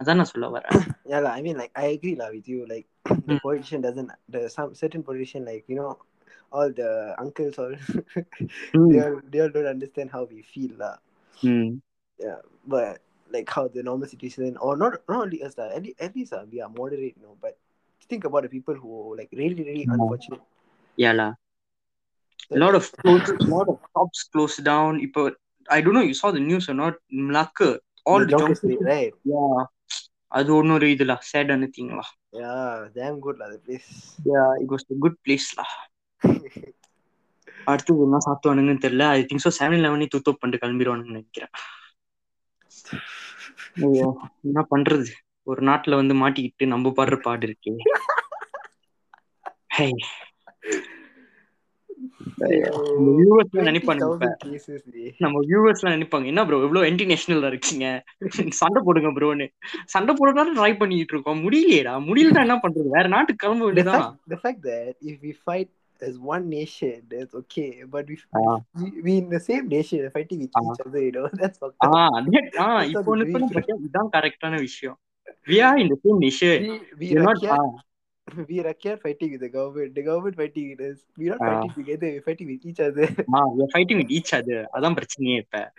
அதான் 0.00 0.14
நான் 0.14 0.24
சொல்ல 0.24 0.58
வரேன். 0.58 0.70
Yeah. 1.04 1.22
I 1.22 1.42
mean, 1.42 1.56
like, 1.56 1.72
I 1.72 1.98
agree 1.98 2.16
lah 2.16 2.28
with 2.32 2.46
you. 2.46 2.60
Like, 2.66 2.86
the 3.28 3.36
politician 3.44 3.82
doesn't. 3.82 4.08
The 4.32 4.40
some 4.56 4.70
certain 4.72 5.04
politician, 5.06 5.44
like 5.46 5.62
you 5.66 5.76
know, 5.78 5.96
all 6.51 6.69
the 6.81 6.89
uncles, 7.23 7.57
all 7.63 7.73
Mm. 8.77 8.87
they 8.89 8.99
all 9.05 9.15
they 9.31 9.39
all 9.43 9.53
don't 9.55 9.71
understand 9.75 10.09
how 10.15 10.23
we 10.33 10.41
feel 10.53 10.73
lah. 10.83 10.95
ம் 11.51 11.71
Yeah, 12.25 12.41
but 12.73 13.01
like 13.35 13.49
how 13.55 13.63
the 13.75 13.83
normal 13.87 14.07
citizen, 14.13 14.57
or 14.65 14.73
not 14.81 14.93
not 15.11 15.19
only 15.25 15.39
us 15.47 15.55
lah. 15.59 15.67
At 15.77 15.83
least, 15.85 15.97
at 16.05 16.11
least 16.17 16.33
uh, 16.37 16.43
we 16.51 16.59
are 16.65 16.71
moderate, 16.79 17.15
you 17.17 17.23
know. 17.25 17.35
But 17.45 17.53
think 18.11 18.25
about 18.29 18.43
the 18.45 18.51
people 18.55 18.75
who 18.83 18.91
like 19.19 19.31
really 19.41 19.63
really 19.69 19.85
Yeah. 19.87 19.95
unfortunate. 19.95 20.43
Yeah, 21.03 21.15
lah. 21.19 21.31
A 22.55 22.59
lot 22.63 22.75
of 22.79 22.85
close, 23.01 23.29
lot 23.53 23.67
of 23.73 23.77
shops 23.93 24.21
closed 24.33 24.61
down. 24.71 24.99
இப்போ 25.07 25.21
I 25.75 25.81
don't 25.83 25.95
know 25.97 26.05
you 26.09 26.17
saw 26.21 26.29
the 26.37 26.43
news 26.49 26.65
or 26.71 26.75
not. 26.81 26.95
Malacca, 27.27 27.69
all 28.09 28.21
the 28.21 28.27
the 28.29 28.33
Jonker 28.33 28.53
jobs. 28.53 28.61
Street, 28.61 28.83
right? 28.93 29.15
Yeah. 29.33 29.61
அது 30.39 30.49
ஒன்னொரு 30.59 30.85
இதுல 30.93 31.13
சேடான 31.31 31.67
thing 31.75 31.91
lah. 31.99 32.07
Yeah, 32.41 32.69
damn 32.95 33.17
good 33.25 33.37
lah 33.41 33.49
the 33.53 33.59
place. 33.65 33.89
Yeah, 34.31 34.51
it 34.63 34.69
was 34.73 34.83
a 34.95 34.97
good 35.03 35.15
place 35.25 35.47
lah. 35.59 35.69
அடுத்தது 37.64 38.02
என்ன 38.02 38.18
சாப்பிடுவானுங்கன்னு 38.26 38.84
தெரியல. 38.84 39.06
I 39.08 39.22
think 39.22 39.44
so 39.44 39.50
seven 39.58 39.82
லெவனே 39.84 40.08
தூத்தோ 40.14 40.32
பண்ணிட்டு 40.32 40.62
கிளம்பிடுவானுங்கன்னு 40.64 41.16
நினைக்கிறேன். 41.16 41.52
ஐயோ 43.82 44.06
என்ன 44.42 44.66
பண்றது? 44.70 45.08
ஒரு 45.42 45.62
நாட்டுல 45.62 45.94
வந்து 45.94 46.14
மாட்டிக்கிட்டு 46.14 46.66
நம்ம 46.66 46.92
பாடுற 46.96 47.16
பாடு 47.16 47.46
இருக்கே. 47.48 47.74
ஹே. 49.68 49.86
நம்ம 52.40 53.12
viewers 53.18 53.48
எல்லாம் 53.50 53.68
நினைப்பானுங்க 53.68 54.08
இப்ப. 54.08 54.26
20,000 54.26 54.52
cases. 54.52 54.82
நம்ம 55.18 55.40
வியூவர்ஸ் 55.40 55.80
எல்லாம் 55.80 55.94
நினைப்பாங்க. 55.96 56.24
என்ன 56.24 56.46
ப்ரோ 56.46 56.62
இவ்வளவு 56.62 56.90
இன்டர்நேஷனல்ல 56.90 57.46
இருக்கீங்க? 57.46 57.86
சண்டை 58.60 58.82
போடுங்க 58.84 59.08
ப்ரோன்னு 59.08 59.46
சண்டை 59.84 60.14
போடுறதால 60.14 60.54
ட்ரை 60.58 60.78
பண்ணிட்டு 60.78 61.14
இருக்கோம். 61.14 61.42
முடியலையேடா. 61.44 61.94
முடியலன்னா 62.08 62.44
என்ன 62.46 62.58
பண்றது? 62.62 62.88
வேற 62.88 63.06
நாட்டுக்கு 63.08 63.42
கிளம்ப 63.46 63.64
வேண்டியதான் 63.64 64.06
if 66.00 66.06
we 66.06 66.10
as 66.10 66.18
one 66.18 66.48
nation, 66.48 67.02
that's 67.10 67.34
okay. 67.34 67.82
But 67.90 68.06
we, 68.06 68.18
Ah. 68.34 68.60
we, 68.82 69.00
we 69.02 69.16
in 69.18 69.28
the 69.28 69.40
same 69.40 69.68
nation 69.68 70.10
fighting 70.10 70.40
with 70.40 70.50
Ah. 70.54 70.60
each 70.60 70.86
other, 70.86 71.02
you 71.02 71.12
know, 71.12 71.28
that's 71.32 71.62
up. 71.62 71.74
Ah 71.86 72.28
that- 72.30 72.50
That's 72.54 72.90
இப்போ 72.92 73.12
we 73.12 73.28
இதுதான் 73.78 74.10
கரெக்டான 74.16 74.60
விஷயம் 74.60 74.98
we 75.46 75.60
are 75.60 75.76
in 75.78 75.88
the 75.88 75.98
same 76.04 76.18
nation 76.18 76.62
We, 76.62 76.80
we, 76.98 77.06
You're 77.06 77.22
not 77.22 77.36
Rakyat, 77.42 77.58
ah, 77.58 78.44
we 78.48 78.56
Rakyat 78.68 79.00
fighting 79.00 79.30
with 79.32 79.40
the 79.40 79.48
government, 79.48 79.94
the 79.94 80.02
government 80.02 80.36
fighting 80.36 80.66
with 80.70 80.82
us. 80.90 80.98
We're 81.16 81.30
not 81.34 81.40
Ah. 81.42 81.48
fighting 81.50 81.72
together, 81.80 82.06
we're 82.14 82.22
fighting 82.22 82.48
with 82.52 82.64
each 82.70 82.80
other. 82.80 83.06
Ah 83.36 83.50
we 83.56 83.62
are 83.66 83.72
fighting 83.76 83.98
with 84.02 84.10
each 84.18 84.32
other 84.38 84.58
அதான் 84.76 84.96
பிரச்சனையே 84.98 85.36
இப்ப 85.44 85.72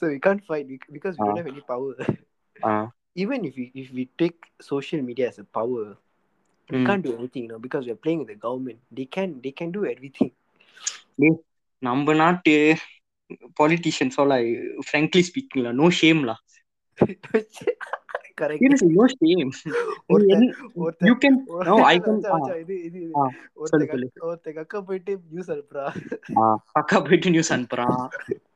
so 0.00 0.06
we 0.06 0.18
can't 0.18 0.42
fight 0.50 0.66
bec- 0.72 0.90
because 0.96 1.14
we 1.18 1.24
don't 1.26 1.36
Ah. 1.36 1.42
have 1.42 1.50
any 1.54 1.64
power. 1.72 1.94
Ah 2.70 2.88
Even 3.16 3.44
if 3.48 3.54
we 3.60 3.64
if 3.82 3.88
we 3.96 4.04
take 4.22 4.38
social 4.58 5.00
media 5.08 5.26
as 5.32 5.38
a 5.42 5.44
power, 5.44 5.84
We 6.72 6.78
hmm. 6.78 6.86
can't 6.86 7.02
do 7.02 7.12
anything, 7.16 7.44
you 7.44 7.48
know, 7.48 7.58
because 7.58 7.84
we're 7.86 8.02
playing 8.06 8.20
with 8.20 8.28
the 8.28 8.38
government. 8.38 8.78
They 8.96 9.08
can 9.16 9.30
they 9.42 9.52
can 9.60 9.70
do 9.70 9.82
everything. 9.84 10.32
நம்ம 11.78 12.14
நாட்டு 12.14 12.76
politicians 13.62 14.16
frankly 14.86 15.22
ஸ்பீக்கிங்ல 15.28 15.72
no 15.72 15.88
ஷேம்லா 16.00 16.34
அக்கா 26.72 27.00
போயிட்டு 27.00 27.30
news 27.30 27.52
அனுப்புறான் 27.52 28.08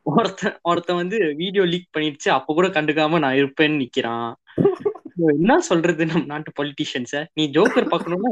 ஒருத்தன் 0.03 0.59
ஒருத்தன் 0.63 0.97
வந்து 0.97 1.35
வீடியோ 1.37 1.65
லீக் 1.65 1.89
பண்ணிடுச்சு 1.97 2.29
அப்ப 2.29 2.55
கூட 2.55 2.69
கண்டுக்காம 2.69 3.19
நான் 3.19 3.35
இருப்பேன்னு 3.35 3.81
நிக்கிறான். 3.83 4.35
என்ன 5.35 5.59
சொல்றது 5.69 6.03
நம்ம 6.07 6.25
நாட்டு 6.25 6.51
பொலிட்டிஷியன்ஸ 6.59 7.21
நீ 7.35 7.45
ஜோக்கர் 7.57 7.91
பாக்கணும்னா 7.93 8.31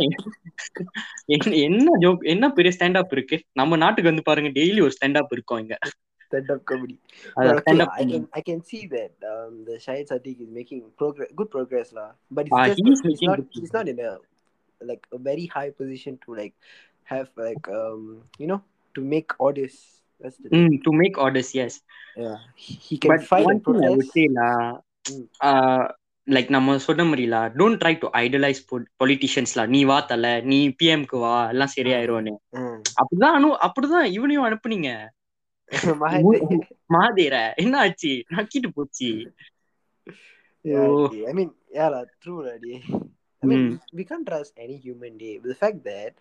என்ன 1.68 1.88
ஜோக் 2.05 2.25
என்ன 2.35 2.51
பெரிய 2.59 2.72
ஸ்டாண்ட் 2.77 2.99
அப் 3.01 3.14
இருக்கு 3.16 3.38
நம்ம 3.53 3.77
நாட்டுக்கு 3.77 4.11
வந்து 4.11 4.29
பாருங்க 4.31 4.51
டெய்லி 4.61 4.83
ஒரு 4.87 4.94
ஸ்டாண்ட் 4.99 5.20
அப் 5.22 5.35
இருக்கும் 5.38 5.62
இங்க 5.64 5.79
I 8.38 8.42
can 8.46 8.61
see 8.70 8.81
that 8.94 9.12
um, 9.33 9.53
the 9.66 9.79
Syed 9.85 10.09
Saddiq 10.09 10.40
is 10.44 10.49
making 10.57 10.81
progress 11.01 11.29
good 11.38 11.51
progress 11.51 11.92
lah. 11.99 12.09
But 12.31 12.49
ah, 12.53 12.64
he's, 12.79 13.03
not 13.77 13.88
in 13.92 14.01
a 14.01 14.18
like 14.90 15.07
a 15.12 15.20
very 15.29 15.46
high 15.46 15.70
position 15.70 16.18
to 16.25 16.35
like 16.40 16.55
have 17.05 17.29
like 17.37 17.68
um 17.68 18.03
you 18.38 18.49
know 18.51 18.61
to 18.94 19.01
make 19.01 19.38
orders. 19.38 19.77
Mm, 20.51 20.83
to 20.83 20.92
make 20.92 21.18
orders, 21.18 21.55
yes. 21.55 21.81
Yeah. 22.16 22.37
He, 22.55 22.96
can 22.99 23.11
but 23.12 23.44
one 23.44 23.61
thing 23.61 23.85
I 23.85 23.90
would 23.90 24.11
say 24.11 24.27
lah, 24.33 24.81
mm. 25.05 25.29
uh 25.40 25.87
like 26.27 26.51
நம்ம 26.51 26.79
சொன்ன 26.79 27.05
மாதிரிலா 27.05 27.41
don't 27.59 27.79
try 27.83 27.99
to 27.99 28.09
idolise 28.12 28.61
பொலிட்டிஷியன்ஸ்லா 29.05 29.67
நீ 29.67 29.85
வா 29.85 30.05
தல 30.05 30.41
நீ 30.41 30.69
பிஎம்க்கு 30.83 31.19
வா 31.19 31.49
எல்லாம் 31.49 31.75
சரியாயிரும்னு. 31.77 32.33
அப்படிதான் 33.01 33.37
அனு 33.39 33.49
அப்படிதான் 33.67 34.05
இவனையும் 34.05 34.45
அனுப்புனீங்க 34.45 34.91
மாதேர 36.95 37.53
என்ன 37.55 37.79
ஆச்சு 37.79 38.25
நக்கிட்டு 38.37 38.71
போச்சு 38.75 39.11
Oh. 40.65 41.12
yeah, 41.15 41.89
lah, 41.89 42.05
true, 42.19 42.41
lah, 42.45 42.55
dey. 42.62 42.79
I 43.43 43.49
mean, 43.49 43.61
Mm. 43.62 43.81
we, 43.93 44.05
can't 44.05 44.27
trust 44.31 44.55
any 44.57 44.77
human, 44.85 45.12
day. 45.17 45.41
But 45.41 45.49
the 45.49 45.59
fact 45.61 45.79
that 45.85 46.12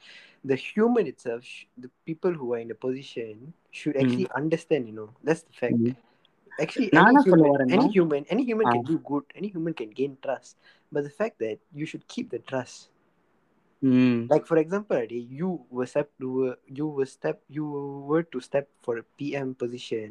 the 0.50 0.58
human 0.66 1.06
itself, 1.06 1.46
the 1.82 1.90
people 2.06 2.34
who 2.34 2.48
are 2.54 2.60
in 2.60 2.70
the 2.70 2.78
position, 2.86 3.32
should 3.70 3.96
Mm. 3.96 4.02
actually 4.02 4.28
understand. 4.36 4.84
You 4.88 4.96
know, 4.96 5.08
that's 5.24 5.44
the 5.48 5.56
fact. 5.60 5.80
Mm. 5.80 5.96
Actually, 6.59 6.89
நான் 6.91 7.05
any 7.05 7.11
என்ன 7.11 7.21
சொல்ல 7.23 7.45
human, 7.45 7.55
வரேன்னா- 7.55 7.77
any 7.77 7.89
human, 7.97 8.23
any 8.35 8.45
human 8.45 8.67
can 8.67 8.81
Ah. 8.83 8.89
do 8.91 8.97
good. 9.11 9.25
Any 9.39 9.49
human 9.55 9.75
can 9.81 9.91
gain 10.01 10.13
trust. 10.25 10.53
But 10.93 11.03
the 11.09 11.15
fact 11.21 11.37
that 11.45 11.59
you 11.81 11.87
should 11.91 12.05
keep 12.15 12.27
the 12.31 12.41
trust. 12.51 12.79
ம் 13.83 14.19
Like 14.33 14.47
for 14.51 14.59
example, 14.59 15.03
dey, 15.13 15.21
you 15.39 15.51
were 15.77 15.87
step, 15.87 16.09
you 16.25 16.31
were, 16.39 16.57
you 16.79 16.87
were 16.97 17.09
step, 17.17 17.37
you 17.49 17.67
were 18.11 18.25
to 18.33 18.41
step 18.41 18.67
for 18.87 18.95
a 18.99 19.07
PM 19.19 19.51
position. 19.55 20.09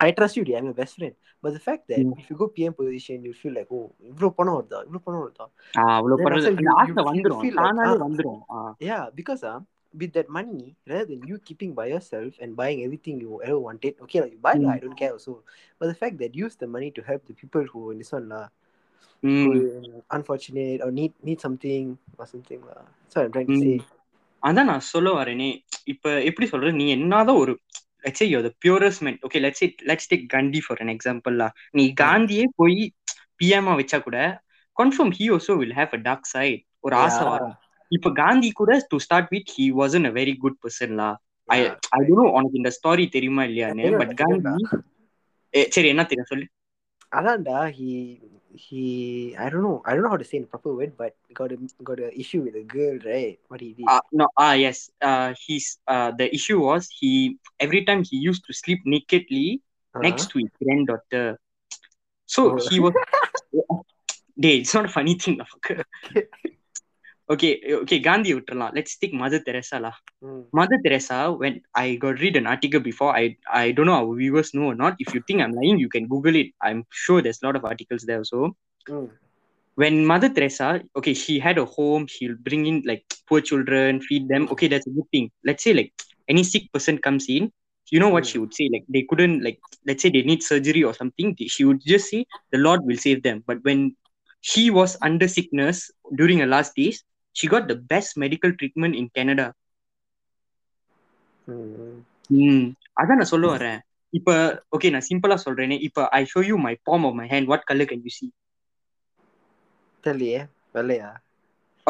I 0.00 0.10
trust 0.10 0.36
you, 0.38 0.44
dey. 0.48 0.56
I'm 0.56 0.64
your 0.64 0.78
best 0.80 0.94
friend. 0.98 1.14
But 1.42 1.52
the 1.56 1.62
fact 1.68 1.82
that 1.90 2.00
Mm. 2.02 2.12
if 2.20 2.26
you 2.30 2.36
go 2.42 2.46
PM 2.48 2.72
position, 2.72 3.16
you 3.26 3.34
feel 3.42 3.54
like, 3.58 3.70
oh, 3.70 3.86
இவ்ளோ 4.10 4.28
பணம் 4.38 4.56
வருதா 4.58 4.78
இவ்ளோ 4.88 5.00
பணம் 5.06 5.22
வருதா 5.24 5.46
ஆ, 5.78 5.82
அவ்வளவு 5.98 6.18
Then 6.18 6.26
பரவாயில்ல 6.26 6.48
after 6.48 6.54
அந்த 6.54 6.66
you- 6.66 6.76
ஆசை 6.80 6.90
you 6.90 6.96
feel- 6.98 7.08
வந்துரும் 7.10 7.42
feel 7.44 7.56
like, 7.58 7.66
தானாவே 7.68 7.94
ah. 7.96 8.02
வந்துரும் 8.06 8.40
ஆ, 8.56 8.74
Yeah, 8.90 9.04
because 9.20 9.42
uh, 9.52 9.58
with 9.99 10.13
that 10.13 10.29
money, 10.29 10.75
rather 10.87 11.05
than 11.05 11.21
you 11.27 11.37
keeping 11.39 11.73
by 11.73 11.87
yourself 11.87 12.33
and 12.41 12.55
buying 12.55 12.83
everything 12.83 13.21
you 13.21 13.41
ever 13.43 13.59
wanted, 13.59 13.95
okay, 14.01 14.21
like, 14.21 14.31
you 14.31 14.37
buy 14.37 14.53
lah, 14.53 14.69
Mm. 14.69 14.75
I 14.75 14.79
don't 14.79 14.95
care 14.95 15.11
also. 15.11 15.43
But 15.79 15.87
the 15.87 15.95
fact 15.95 16.17
that 16.17 16.35
use 16.35 16.55
the 16.55 16.67
money 16.67 16.91
to 16.91 17.01
help 17.01 17.25
the 17.25 17.33
people 17.33 17.63
who 17.63 17.91
in 17.91 17.97
this 17.97 18.11
one 18.11 18.27
lah, 18.29 18.47
ம் 19.23 19.43
who 19.43 19.51
are 19.53 20.03
unfortunate 20.09 20.81
or 20.81 20.91
need 20.91 21.13
need 21.23 21.39
something 21.39 21.97
or 22.17 22.25
something 22.25 22.61
lah. 22.61 22.81
That's 23.03 23.15
what 23.15 23.25
I'm 23.25 23.31
trying 23.31 23.47
to 23.47 23.57
Mm. 23.57 23.63
say. 23.63 23.85
அதான் 24.45 24.65
நான் 24.65 24.79
சொல்ல 24.79 25.09
வரேனே 25.13 25.63
இப்ப 25.83 26.23
எப்படி 26.23 26.47
சொல்றது 26.47 26.73
நீ 26.73 26.89
என்னதான் 26.89 27.35
ஒரு 27.35 27.59
let's 28.03 28.17
say 28.19 28.27
you're 28.31 28.45
the 28.49 28.55
purest 28.65 28.99
man 29.05 29.15
okay 29.25 29.39
let's 29.45 29.59
say 29.61 29.75
let's 29.89 30.07
take 30.07 30.23
Gandhi 30.33 30.61
for 30.61 30.75
an 30.79 30.89
example 30.89 31.35
lah 31.41 31.51
நீ 31.71 31.93
காந்தியே 32.01 32.45
போய் 32.55 32.93
பிஎம் 33.39 33.69
வச்சா 33.81 34.03
கூட 34.03 34.41
confirm 34.81 35.11
he 35.11 35.25
also 35.35 35.53
will 35.61 35.73
have 35.79 35.91
a 35.93 36.01
dark 36.09 36.23
side 36.33 36.61
ஒரு 36.79 36.95
ஆசை. 36.95 37.23
வரும் 37.29 37.55
இப்ப 37.97 38.11
காந்தி 38.21 38.49
கூட 38.59 38.79
to 38.91 38.97
start 39.05 39.29
with 39.33 39.53
he 39.57 39.65
was 39.79 40.09
a 40.09 40.13
very 40.19 40.33
good 40.43 40.59
பர்சன்லா 40.65 41.09
I 41.55 41.59
I 41.97 42.01
don't 42.09 42.33
உனக்கு 42.37 42.59
இந்த 42.61 42.71
ஸ்டோரி 42.79 43.05
தெரியுமா 43.15 43.45
இல்லையான்னு 43.49 43.89
பட் 44.01 44.13
காந்தி 44.21 44.65
சரி 45.75 45.89
என்ன 45.93 46.05
தெரியும் 46.11 46.31
சொல்லு. 46.33 46.47
அதான்டா 47.19 47.57
he 47.79 47.89
he 48.55 49.35
I 49.37 49.49
don't 49.49 49.63
know 49.63 49.81
I 49.85 49.93
don't 49.93 50.03
know 50.03 50.09
how 50.09 50.17
to 50.17 50.23
say 50.23 50.37
in 50.37 50.45
proper 50.45 50.73
word 50.73 50.95
but 50.97 51.15
got 51.33 51.51
got 51.83 51.99
an 51.99 52.11
issue 52.13 52.41
with 52.41 52.55
a 52.55 52.63
girl 52.63 52.97
right? 53.05 53.39
What 53.47 53.61
he 53.61 53.73
did. 53.73 53.85
Uh, 53.87 54.01
no 54.11 54.27
ah 54.37 54.53
yes. 54.53 54.91
Uh 55.01 55.33
he's 55.43 55.79
uh 55.87 56.11
the 56.11 56.33
issue 56.33 56.59
was 56.59 56.89
he 56.89 57.37
every 57.59 57.83
time 57.83 58.03
he 58.03 58.17
used 58.17 58.45
to 58.45 58.53
sleep 58.53 58.81
nakedly 58.85 59.61
uh-huh. 59.95 60.01
next 60.01 60.29
to 60.31 60.39
his 60.39 60.49
granddaughter. 60.61 61.39
So 62.29 62.53
oh. 62.53 62.69
he 62.69 62.79
was 62.79 62.93
Dude, 64.35 64.61
it's 64.61 64.73
not 64.73 64.85
a 64.85 64.89
funny 64.89 65.15
thing. 65.15 65.41
lah, 67.32 67.32
fucker. 67.32 67.34
okay, 67.34 67.52
okay, 67.82 67.98
Gandhi 68.06 68.32
விட்டுறலாம். 68.36 68.74
Let's 68.78 68.94
take 69.00 69.14
Mother 69.22 69.40
Teresa 69.46 69.78
lah. 69.84 69.94
Mm. 70.24 70.42
Mother 70.58 70.78
Teresa, 70.84 71.18
when 71.42 71.54
I 71.74 71.96
got 72.04 72.20
read 72.24 72.36
an 72.40 72.46
article 72.46 72.80
before, 72.90 73.12
I 73.22 73.24
I 73.62 73.72
don't 73.72 73.88
know 73.90 73.98
our 74.02 74.14
viewers 74.22 74.52
know 74.56 74.66
or 74.72 74.76
not. 74.84 74.94
If 75.04 75.14
you 75.16 75.22
think 75.28 75.40
I'm 75.44 75.54
lying, 75.60 75.78
you 75.84 75.90
can 75.96 76.06
Google 76.14 76.36
it. 76.42 76.50
I'm 76.62 76.84
sure 77.04 77.20
there's 77.22 77.42
a 77.42 77.46
lot 77.48 77.56
of 77.60 77.64
articles 77.64 78.04
there 78.10 78.20
also. 78.24 78.42
Mm. 78.88 79.08
when 79.76 80.06
Mother 80.06 80.28
Teresa, 80.28 80.80
okay, 80.98 81.14
she 81.14 81.38
had 81.38 81.58
a 81.58 81.64
home, 81.64 82.06
she'll 82.06 82.36
bring 82.46 82.66
in 82.66 82.82
like 82.84 83.04
poor 83.28 83.40
children, 83.40 84.00
feed 84.00 84.28
them. 84.28 84.48
Okay, 84.52 84.68
that's 84.72 84.86
a 84.86 84.90
good 84.90 85.08
thing. 85.14 85.30
Let's 85.44 85.62
say 85.62 85.72
like 85.72 85.92
any 86.28 86.42
sick 86.42 86.72
person 86.72 86.98
comes 86.98 87.26
in, 87.28 87.52
you 87.90 88.00
know 88.00 88.08
what 88.08 88.24
Mm. 88.24 88.30
she 88.30 88.38
would 88.42 88.54
say? 88.58 88.68
Like 88.74 88.84
they 88.96 89.04
couldn't 89.10 89.44
like 89.46 89.58
let's 89.86 90.02
say 90.02 90.10
they 90.10 90.22
need 90.22 90.42
surgery 90.42 90.82
or 90.82 90.94
something, 90.94 91.34
th- 91.36 91.50
she 91.50 91.64
would 91.64 91.80
just 91.86 92.10
say 92.10 92.26
the 92.50 92.58
Lord 92.58 92.82
will 92.84 92.96
save 92.96 93.22
them. 93.22 93.44
But 93.46 93.62
when 93.62 93.94
she 94.40 94.70
was 94.70 94.96
under 95.02 95.28
sickness 95.28 95.90
during 96.16 96.38
her 96.38 96.46
last 96.56 96.74
days, 96.74 97.04
she 97.35 97.49
got 97.49 97.67
the 97.69 97.77
best 97.93 98.09
medical 98.19 98.55
treatment 98.61 98.97
in 98.97 99.09
Canada. 99.19 99.51
ம் 102.27 102.71
அதான் 103.01 103.19
நான் 103.19 103.31
சொல்ல 103.33 103.55
வரேன். 103.55 103.79
இப்ப 104.09 104.63
okay 104.79 104.89
நான் 104.89 105.07
சிம்பிளா 105.09 105.37
சொல்றேனே. 105.45 105.81
இப்ப 105.81 106.09
I 106.09 106.25
show 106.35 106.45
you 106.45 106.57
my 106.57 106.77
palm 106.91 107.03
of 107.03 107.13
my 107.13 107.27
hand. 107.29 107.47
What 107.49 107.61
color 107.71 107.85
can 107.85 108.01
you 108.01 108.13
see? 108.19 108.29
தெரியலையே. 110.03 110.45
வெள்ளையா? 110.73 111.11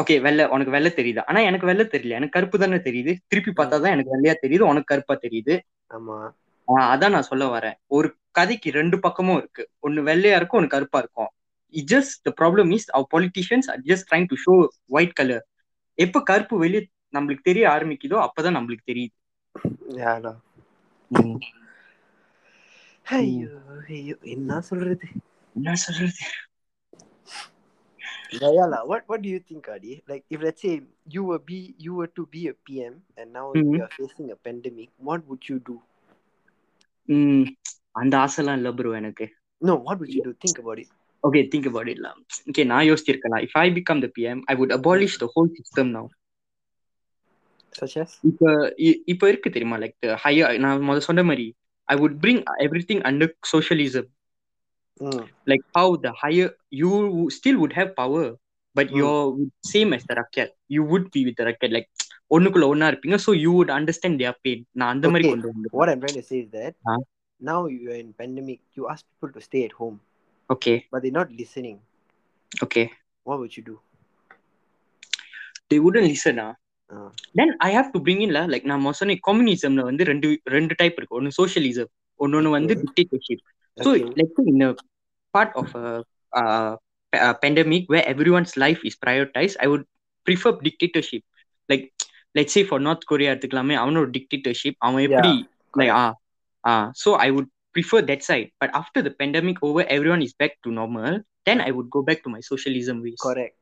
ஓகே 0.02 0.22
வெள்ளை. 0.22 0.46
உனக்கு 0.48 0.72
வெள்ளை 0.72 0.92
தெரியுது? 0.96 1.26
ஆனா 1.26 1.40
எனக்கு 1.40 1.66
வெள்ளை 1.66 1.86
தெரியல. 1.86 2.10
எனக்கு 2.10 2.30
கருப்பு 2.30 2.60
தானே 2.60 2.76
தெரியுது. 2.76 3.18
திருப்பி 3.28 3.52
பார்த்தா 3.52 3.68
தான் 3.68 3.94
எனக்கு 3.96 4.22
வெள்ளையா 4.22 4.34
தெரியுது. 4.42 4.60
உனக்கு 4.60 4.84
கருப்பா 4.84 5.18
தெரியுது. 5.22 5.60
ஆமா. 5.90 6.18
அதான் 6.68 7.10
நான் 7.10 7.22
சொல்ல 7.22 7.60
வரேன். 7.60 7.74
ஒரு 7.88 8.16
கதைக்கு 8.32 8.72
ரெண்டு 8.72 9.00
பக்கமும் 9.00 9.38
இருக்கு. 9.38 9.70
ஒன்னு 9.80 10.04
வெள்ளையா 10.04 10.36
இருக்கும் 10.36 10.60
ஒன்னு 10.60 10.72
கருப்பா 10.72 11.00
இருக்கும். 11.00 11.32
It 11.74 11.90
just 11.92 12.16
the 12.22 12.34
problem 12.42 12.72
is 12.72 12.88
our 12.90 13.12
politicians 13.16 13.70
are 13.72 13.82
just 13.82 14.08
trying 14.12 14.28
to 14.28 14.36
show 14.46 14.54
white 14.88 15.14
colour 15.14 15.44
எப்ப 15.94 16.22
கருப்பு 16.24 16.58
வெளியே 16.58 16.84
நம்மளுக்கு 17.14 17.48
தெரிய 17.50 17.68
ஆரம்பிக்குதோ 17.68 18.18
அப்பதான் 18.28 18.58
நம்மளுக்கு 18.60 18.86
தெரியுது 18.92 19.14
என்ன 24.22 24.62
சொல்றது 24.62 25.08
என்ன 25.54 25.74
சொல்றது 25.74 26.24
lah. 28.72 28.82
What 28.90 29.02
What 29.10 29.20
do 29.22 29.30
you 29.34 29.42
think, 29.50 29.64
Adi? 29.72 30.04
Like, 30.08 30.24
if 30.30 30.40
let's 30.40 30.62
say 30.64 30.74
you 31.10 31.24
were 31.30 31.42
be 31.52 31.58
you 31.86 31.94
were 32.00 32.12
to 32.20 32.24
be 32.36 32.42
a 32.48 32.56
PM 32.68 32.94
and 33.16 33.38
now 33.38 33.48
Mhm. 33.54 33.74
you 33.74 33.82
are 33.82 33.94
facing 33.98 34.30
a 34.30 34.38
pandemic, 34.44 34.90
what 35.06 35.22
would 35.30 35.44
you 35.52 35.60
do? 35.70 35.76
அந்த 37.92 38.18
ஆசைலாம் 38.18 38.56
இல்ல 38.56 38.74
bro 38.74 38.92
எனக்கு 38.96 39.26
No, 39.66 39.74
what 39.86 39.98
would 40.00 40.14
you 40.18 40.34
do? 41.23 41.31
Think 41.31 41.35
about 41.35 41.39
it. 41.39 41.39
Okay 41.41 41.41
think 41.49 41.67
about 41.67 41.89
it 41.89 42.03
okay 42.49 42.65
நான் 42.65 42.87
யோசிச்சிருக்கலாம் 42.89 43.43
if 43.43 43.57
I 43.59 43.67
become 43.71 44.01
the 44.01 44.11
PM 44.17 44.41
I 44.47 44.57
would 44.57 44.73
abolish 44.73 45.19
the 45.19 45.29
whole 45.35 45.51
system 45.59 45.91
now 45.91 46.09
Such 47.75 47.97
as? 47.97 48.13
இப்ப 48.23 48.45
இ- 48.79 49.01
இப்ப 49.05 49.29
இருக்கு 49.29 49.51
தெரியுமா 49.51 49.77
like 49.79 49.95
higher 50.23 50.59
நான் 50.59 50.85
முதல்ல 50.87 50.99
சொன்ன 50.99 51.23
மாதிரி 51.23 51.47
I 51.89 51.97
would 51.97 52.17
bring 52.21 52.41
every 52.59 52.83
thing 52.85 53.03
under 53.11 53.35
socialism 53.53 54.09
Mm. 55.01 55.21
Like 55.47 55.65
how 55.77 55.93
the 56.03 56.11
higher 56.23 56.53
you 56.73 56.89
still 57.29 57.59
would 57.61 57.77
have 57.77 57.91
power 57.95 58.31
but 58.77 58.91
Mm. 58.91 58.99
You 58.99 59.11
same 59.73 59.93
as 59.97 60.05
the 60.07 60.15
ரக்கெட் 60.21 60.53
you 60.71 60.83
would 60.93 61.09
be 61.11 61.21
with 61.29 61.43
ரக்கெட் 61.49 61.75
like 61.77 61.89
ஒண்ணுக்குள்ள 62.31 62.67
ஒண்ணா 62.67 62.89
இருப்பீங்க 62.89 63.19
so 63.27 63.33
you 63.37 63.53
would 63.59 63.73
understand 63.77 64.19
their 64.23 64.39
pain 64.43 64.65
நான் 64.73 64.93
அந்த 64.95 65.07
மாதிரி 65.09 65.25
Okay. 65.25 65.35
கொண்டு 65.35 65.51
வந்து 65.53 65.71
What 65.73 65.89
I'm 65.89 66.01
trying 66.01 66.19
to 66.21 66.27
say 66.31 66.41
is 66.41 66.51
that 66.53 66.75
Huh? 66.89 66.99
now 67.41 67.61
you 67.67 67.87
are 67.87 68.01
in 68.05 68.11
pandemic, 68.15 68.61
you 68.77 68.89
ask 68.89 69.05
people 69.11 69.33
to 69.33 69.41
stay 69.41 69.63
at 69.65 69.73
home, 69.73 69.97
okay 70.55 70.75
but 70.93 71.01
they're 71.03 71.19
not 71.21 71.31
listening. 71.43 71.77
Okay 72.65 72.85
What 73.27 73.39
would 73.43 73.55
you 73.59 73.65
do? 73.71 73.77
தே 75.71 75.79
வுடன் 75.87 76.09
லிசனா 76.15 76.49
Uh, 76.91 77.09
then 77.39 77.51
I 77.67 77.71
have 77.77 77.89
to 77.95 77.99
bring 78.05 78.21
in 78.27 78.31
like 78.53 78.67
நான் 78.71 78.85
சொன்ன 78.99 79.17
கம்யூனிசம்ல 79.27 79.83
வந்து 79.89 80.03
ரெண்டு 80.11 80.29
ரெண்டு 80.55 80.75
type 80.81 80.97
இருக்கு 80.99 81.17
ஒன்னு 81.19 81.31
socialism 81.41 81.91
ஒன்னொன்னு 82.21 82.51
வந்து 82.59 82.75
Okay. 82.75 82.85
Dictatorship 82.85 83.43
So, 83.79 83.91
okay. 83.91 84.07
let's 84.19 84.33
say 84.37 84.45
in 84.53 84.63
a 84.63 84.71
part 85.35 85.51
of 85.61 85.67
a, 85.75 85.89
uh, 86.33 86.71
pa- 87.13 87.21
a 87.27 87.35
pandemic 87.43 87.83
where 87.93 88.05
everyone's 88.13 88.55
life 88.57 88.81
is 88.83 88.95
prioritized, 89.05 89.57
I 89.65 89.69
would 89.73 89.85
prefer 90.27 90.53
dictatorship. 90.69 91.23
Like, 91.69 91.85
let's 92.35 92.53
say 92.53 92.63
for 92.71 92.79
North 92.81 93.05
Korea, 93.11 93.29
எடுத்துக்கலாமே 93.35 93.77
அவனோட 93.83 94.09
dictatorship, 94.17 94.75
அவன் 94.87 95.05
எப்படி 95.09 95.33
like 95.75 95.93
ah 96.01 96.11
ah. 96.65 96.85
So 96.95 97.11
I 97.27 97.31
would 97.31 97.49
Prefer 97.76 98.02
that 98.04 98.24
side. 98.24 98.48
But 98.62 98.72
after 98.74 99.02
the 99.02 99.12
pandemic 99.12 99.58
over, 99.62 99.84
everyone 99.88 100.22
is 100.22 100.34
back 100.34 100.54
to 100.64 100.72
normal. 100.72 101.14
Then 101.46 101.60
I 101.62 101.72
would 101.72 101.90
go 101.90 102.02
back 102.04 102.24
to 102.24 102.30
my 102.30 102.42
socialism 102.42 102.98
ways. 103.02 103.20
Correct. 103.22 103.56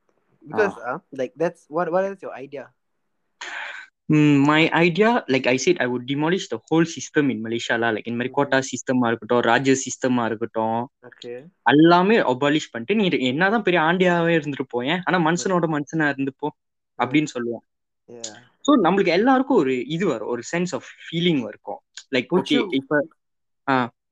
Because 0.43 0.75
uh, 0.89 0.99
like 1.13 1.33
that's 1.35 1.63
what 1.69 1.91
what 1.91 2.05
is 2.05 2.21
your 2.21 2.33
idea? 2.35 2.65
Mm, 4.09 4.43
my 4.45 4.61
idea, 4.77 5.09
like 5.29 5.47
I 5.47 5.55
said, 5.55 5.77
I 5.79 5.87
would 5.87 6.05
demolish 6.05 6.45
the 6.49 6.59
whole 6.67 6.85
system 6.85 7.31
in 7.33 7.37
Malaysia 7.45 7.75
lah. 7.81 7.91
Like 7.97 8.07
in 8.11 8.15
மாதிரி 8.19 8.31
quota 8.37 8.59
சிஸ்டமா 8.69 9.09
இருக்கட்டும் 9.11 9.43
ராஜ்ய 9.49 9.75
சிஸ்டமா 9.83 10.23
இருக்கட்டும் 10.29 10.79
Okay. 11.09 11.37
எல்லாமே 11.73 12.17
abolish 12.33 12.71
பண்ணிட்டு 12.73 12.97
நீ 12.99 13.05
என்னதான் 13.31 13.65
பெரிய 13.67 13.81
ஆண்டியாவே 13.89 14.33
இருந்துட்டு 14.39 14.67
போயேன் 14.75 15.01
ஆனா 15.07 15.19
மனுஷனோட 15.27 15.67
மனுஷனா 15.77 16.07
இருந்துப்போ 16.15 16.49
அப்படின்னு 16.99 17.31
சொல்லுவோம் 17.35 17.65
Yeah. 18.09 18.37
சோ 18.65 18.71
நம்மளுக்கு 18.85 19.11
எல்லாருக்கும் 19.17 19.59
ஒரு 19.61 19.73
இது 19.95 20.05
வரும் 20.11 20.31
ஒரு 20.33 20.43
சென்ஸ் 20.51 20.71
ஆஃப் 20.77 20.87
ஃபீலிங் 21.03 21.39
இருக்கும் 21.51 21.79
லைக் 22.15 22.33
ஓகே 22.37 22.57
இப்ப 22.79 22.99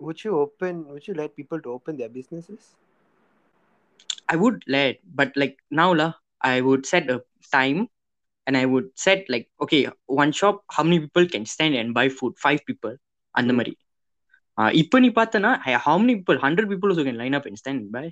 Would 0.01 0.24
you 0.24 0.32
open? 0.36 0.86
Would 0.88 1.07
you 1.09 1.14
let 1.14 1.36
people 1.36 1.61
to 1.61 1.70
open 1.72 1.97
their 1.97 2.11
businesses? 2.11 2.64
I 4.32 4.36
would 4.42 4.61
late 4.74 4.99
but 5.18 5.34
like 5.42 5.57
நவுல 5.80 6.03
I 6.51 6.55
would 6.68 6.86
set 6.92 7.09
a 7.14 7.18
time 7.53 7.80
and 8.47 8.59
I 8.62 8.64
would 8.72 8.88
set 9.05 9.24
like 9.34 9.47
okay 9.64 9.78
one 10.22 10.32
shop 10.40 10.59
how 10.76 10.84
many 10.88 10.99
people 11.05 11.26
can 11.34 11.49
stand 11.55 11.78
and 11.82 11.95
by 11.99 12.07
food 12.16 12.36
five 12.42 12.61
people 12.70 12.95
அந்த 13.34 13.51
Mm. 13.51 13.59
மாதிரி 13.59 13.74
ஆஹ் 14.59 14.72
இப்ப 14.80 14.99
நீ 15.05 15.09
பார்த்தனா 15.20 15.51
how 15.86 15.97
many 16.03 16.14
people 16.18 16.38
hundred 16.45 16.70
people 16.72 16.90
also 16.92 17.05
can 17.09 17.18
line 17.22 17.36
up 17.38 17.47
and 17.51 17.59
stand 17.62 17.80
and 17.82 17.90
buy 17.97 18.07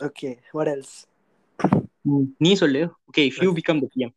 okay, 0.00 0.32
what 0.52 0.68
else? 0.68 0.92
நீ 2.44 2.50
சொல்லு 2.60 2.80
okay 3.08 3.22
if 3.30 3.40
you 3.44 3.50
become 3.58 3.80
the 3.82 3.88
PM 3.94 4.14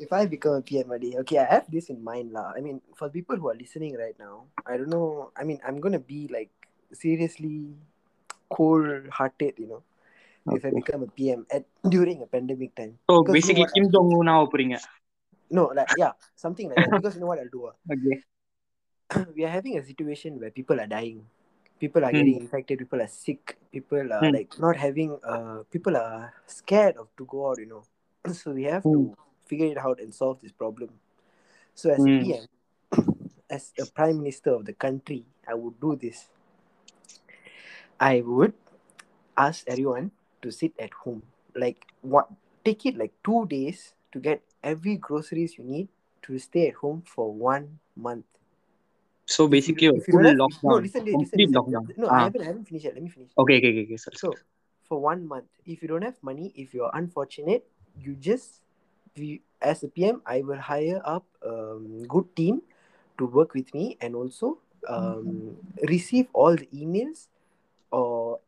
if 0.00 0.12
I 0.12 0.24
become 0.24 0.54
a 0.54 0.62
PM 0.64 0.88
day, 0.96 1.20
okay, 1.20 1.38
I 1.38 1.60
have 1.60 1.68
this 1.68 1.92
in 1.92 2.00
mind, 2.00 2.32
lah. 2.32 2.56
I 2.56 2.64
mean, 2.64 2.80
for 2.96 3.12
people 3.12 3.36
who 3.36 3.52
are 3.52 3.54
listening 3.54 4.00
right 4.00 4.16
now, 4.16 4.48
I 4.64 4.80
don't 4.80 4.88
know. 4.88 5.30
I 5.36 5.44
mean, 5.44 5.60
I'm 5.60 5.76
gonna 5.76 6.00
be 6.00 6.24
like 6.32 6.48
seriously 6.96 7.76
cold-hearted, 8.48 9.60
you 9.60 9.68
know, 9.68 9.82
okay. 10.48 10.56
if 10.56 10.64
I 10.64 10.70
become 10.72 11.04
a 11.04 11.10
PM 11.12 11.44
at 11.52 11.68
during 11.84 12.24
a 12.24 12.26
pandemic 12.26 12.74
time. 12.74 12.96
So 13.12 13.20
because 13.20 13.44
basically, 13.44 13.68
Kim 13.76 13.92
Jong 13.92 14.08
Un 14.08 14.24
now, 14.24 14.48
No, 15.52 15.68
like 15.76 15.92
yeah, 16.00 16.16
something 16.34 16.72
like 16.72 16.80
that. 16.80 16.96
Because 16.96 17.14
you 17.14 17.20
know 17.20 17.28
what 17.28 17.38
I'll 17.38 17.52
do. 17.52 17.68
Ah? 17.68 17.76
Okay. 17.92 18.16
we 19.36 19.44
are 19.44 19.52
having 19.52 19.76
a 19.76 19.84
situation 19.84 20.40
where 20.40 20.50
people 20.50 20.80
are 20.80 20.86
dying 20.86 21.26
people 21.80 22.04
are 22.04 22.12
mm. 22.12 22.20
getting 22.20 22.36
infected 22.36 22.78
people 22.78 23.00
are 23.00 23.08
sick 23.08 23.56
people 23.72 23.98
are 23.98 24.22
mm. 24.22 24.32
like 24.32 24.52
not 24.60 24.76
having 24.76 25.18
uh 25.24 25.64
people 25.72 25.96
are 25.96 26.32
scared 26.46 26.94
of 26.96 27.08
to 27.16 27.24
go 27.24 27.50
out 27.50 27.58
you 27.58 27.66
know 27.66 27.82
so 28.32 28.52
we 28.52 28.64
have 28.64 28.84
mm. 28.84 28.92
to 28.92 28.98
hmm 28.98 29.29
figure 29.50 29.66
it 29.66 29.78
out 29.82 29.98
and 29.98 30.14
solve 30.14 30.38
this 30.40 30.54
problem. 30.54 30.90
So 31.74 31.90
as 31.90 31.98
mm. 31.98 32.22
PM, 32.22 32.46
as 33.50 33.74
a 33.82 33.86
prime 33.90 34.22
minister 34.22 34.54
of 34.54 34.64
the 34.64 34.72
country, 34.72 35.26
I 35.42 35.54
would 35.58 35.80
do 35.82 35.98
this. 35.98 36.30
I 37.98 38.22
would 38.22 38.54
ask 39.36 39.66
everyone 39.66 40.14
to 40.42 40.54
sit 40.54 40.72
at 40.78 40.94
home. 40.94 41.26
Like 41.58 41.82
what 42.02 42.30
take 42.64 42.86
it 42.86 42.94
like 42.96 43.10
two 43.26 43.44
days 43.50 43.94
to 44.12 44.22
get 44.22 44.40
every 44.62 44.96
groceries 44.96 45.58
you 45.58 45.64
need 45.64 45.88
to 46.22 46.38
stay 46.38 46.68
at 46.68 46.78
home 46.78 47.02
for 47.04 47.34
one 47.34 47.80
month. 47.96 48.24
So 49.26 49.48
basically, 49.48 49.90
if 49.90 49.94
you, 49.94 50.02
if 50.02 50.08
you 50.08 50.14
lockdown. 50.14 50.62
No, 50.62 50.74
listen, 50.78 51.04
listen, 51.04 51.38
listen. 51.38 51.54
lockdown. 51.54 51.98
No, 51.98 52.06
ah. 52.06 52.14
I, 52.14 52.22
haven't, 52.24 52.42
I 52.42 52.44
haven't 52.44 52.64
finished 52.66 52.84
yet. 52.84 52.94
Let 52.94 53.02
me 53.02 53.10
finish. 53.10 53.30
Okay, 53.38 53.58
okay, 53.58 53.70
okay. 53.70 53.82
okay. 53.82 53.96
Sorry, 53.96 54.16
so, 54.16 54.30
sorry. 54.30 54.42
for 54.86 54.98
one 55.00 55.26
month, 55.26 55.46
if 55.66 55.82
you 55.82 55.88
don't 55.88 56.02
have 56.02 56.18
money, 56.22 56.52
if 56.54 56.74
you're 56.74 56.90
unfortunate, 56.94 57.66
you 57.98 58.14
just 58.14 58.60
we, 59.19 59.27
as 59.61 59.83
a 59.83 59.89
PM, 59.89 60.21
I 60.27 60.41
will 60.41 60.63
hire 60.63 61.01
up 61.05 61.25
a 61.43 61.55
um, 61.71 61.83
good 62.05 62.35
team 62.35 62.55
to 63.19 63.25
work 63.29 63.53
with 63.53 63.73
me 63.73 63.97
and 63.99 64.13
also 64.13 64.47
um, 64.87 65.29
receive 65.85 66.27
all 66.33 66.55
the 66.55 66.67
emails 66.75 67.19
or 67.91 68.39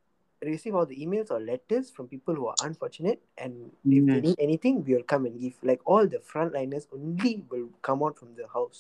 receive 0.41 0.76
all 0.76 0.86
the 0.86 0.97
emails 0.97 1.32
or 1.32 1.39
letters 1.41 1.89
from 1.89 2.08
people 2.08 2.36
who 2.36 2.47
are 2.47 2.60
unfortunate 2.62 3.20
and 3.38 3.53
if 3.88 4.03
they 4.05 4.18
Mm. 4.18 4.26
need 4.26 4.39
anything 4.39 4.84
we 4.86 4.93
will 4.93 5.08
come 5.08 5.26
and 5.26 5.39
give 5.39 5.55
like 5.64 5.82
all 5.86 6.05
the 6.08 6.20
frontliners 6.32 6.86
only 6.93 7.32
will 7.51 7.70
come 7.82 8.03
out 8.03 8.16
from 8.18 8.32
the 8.36 8.47
house 8.58 8.80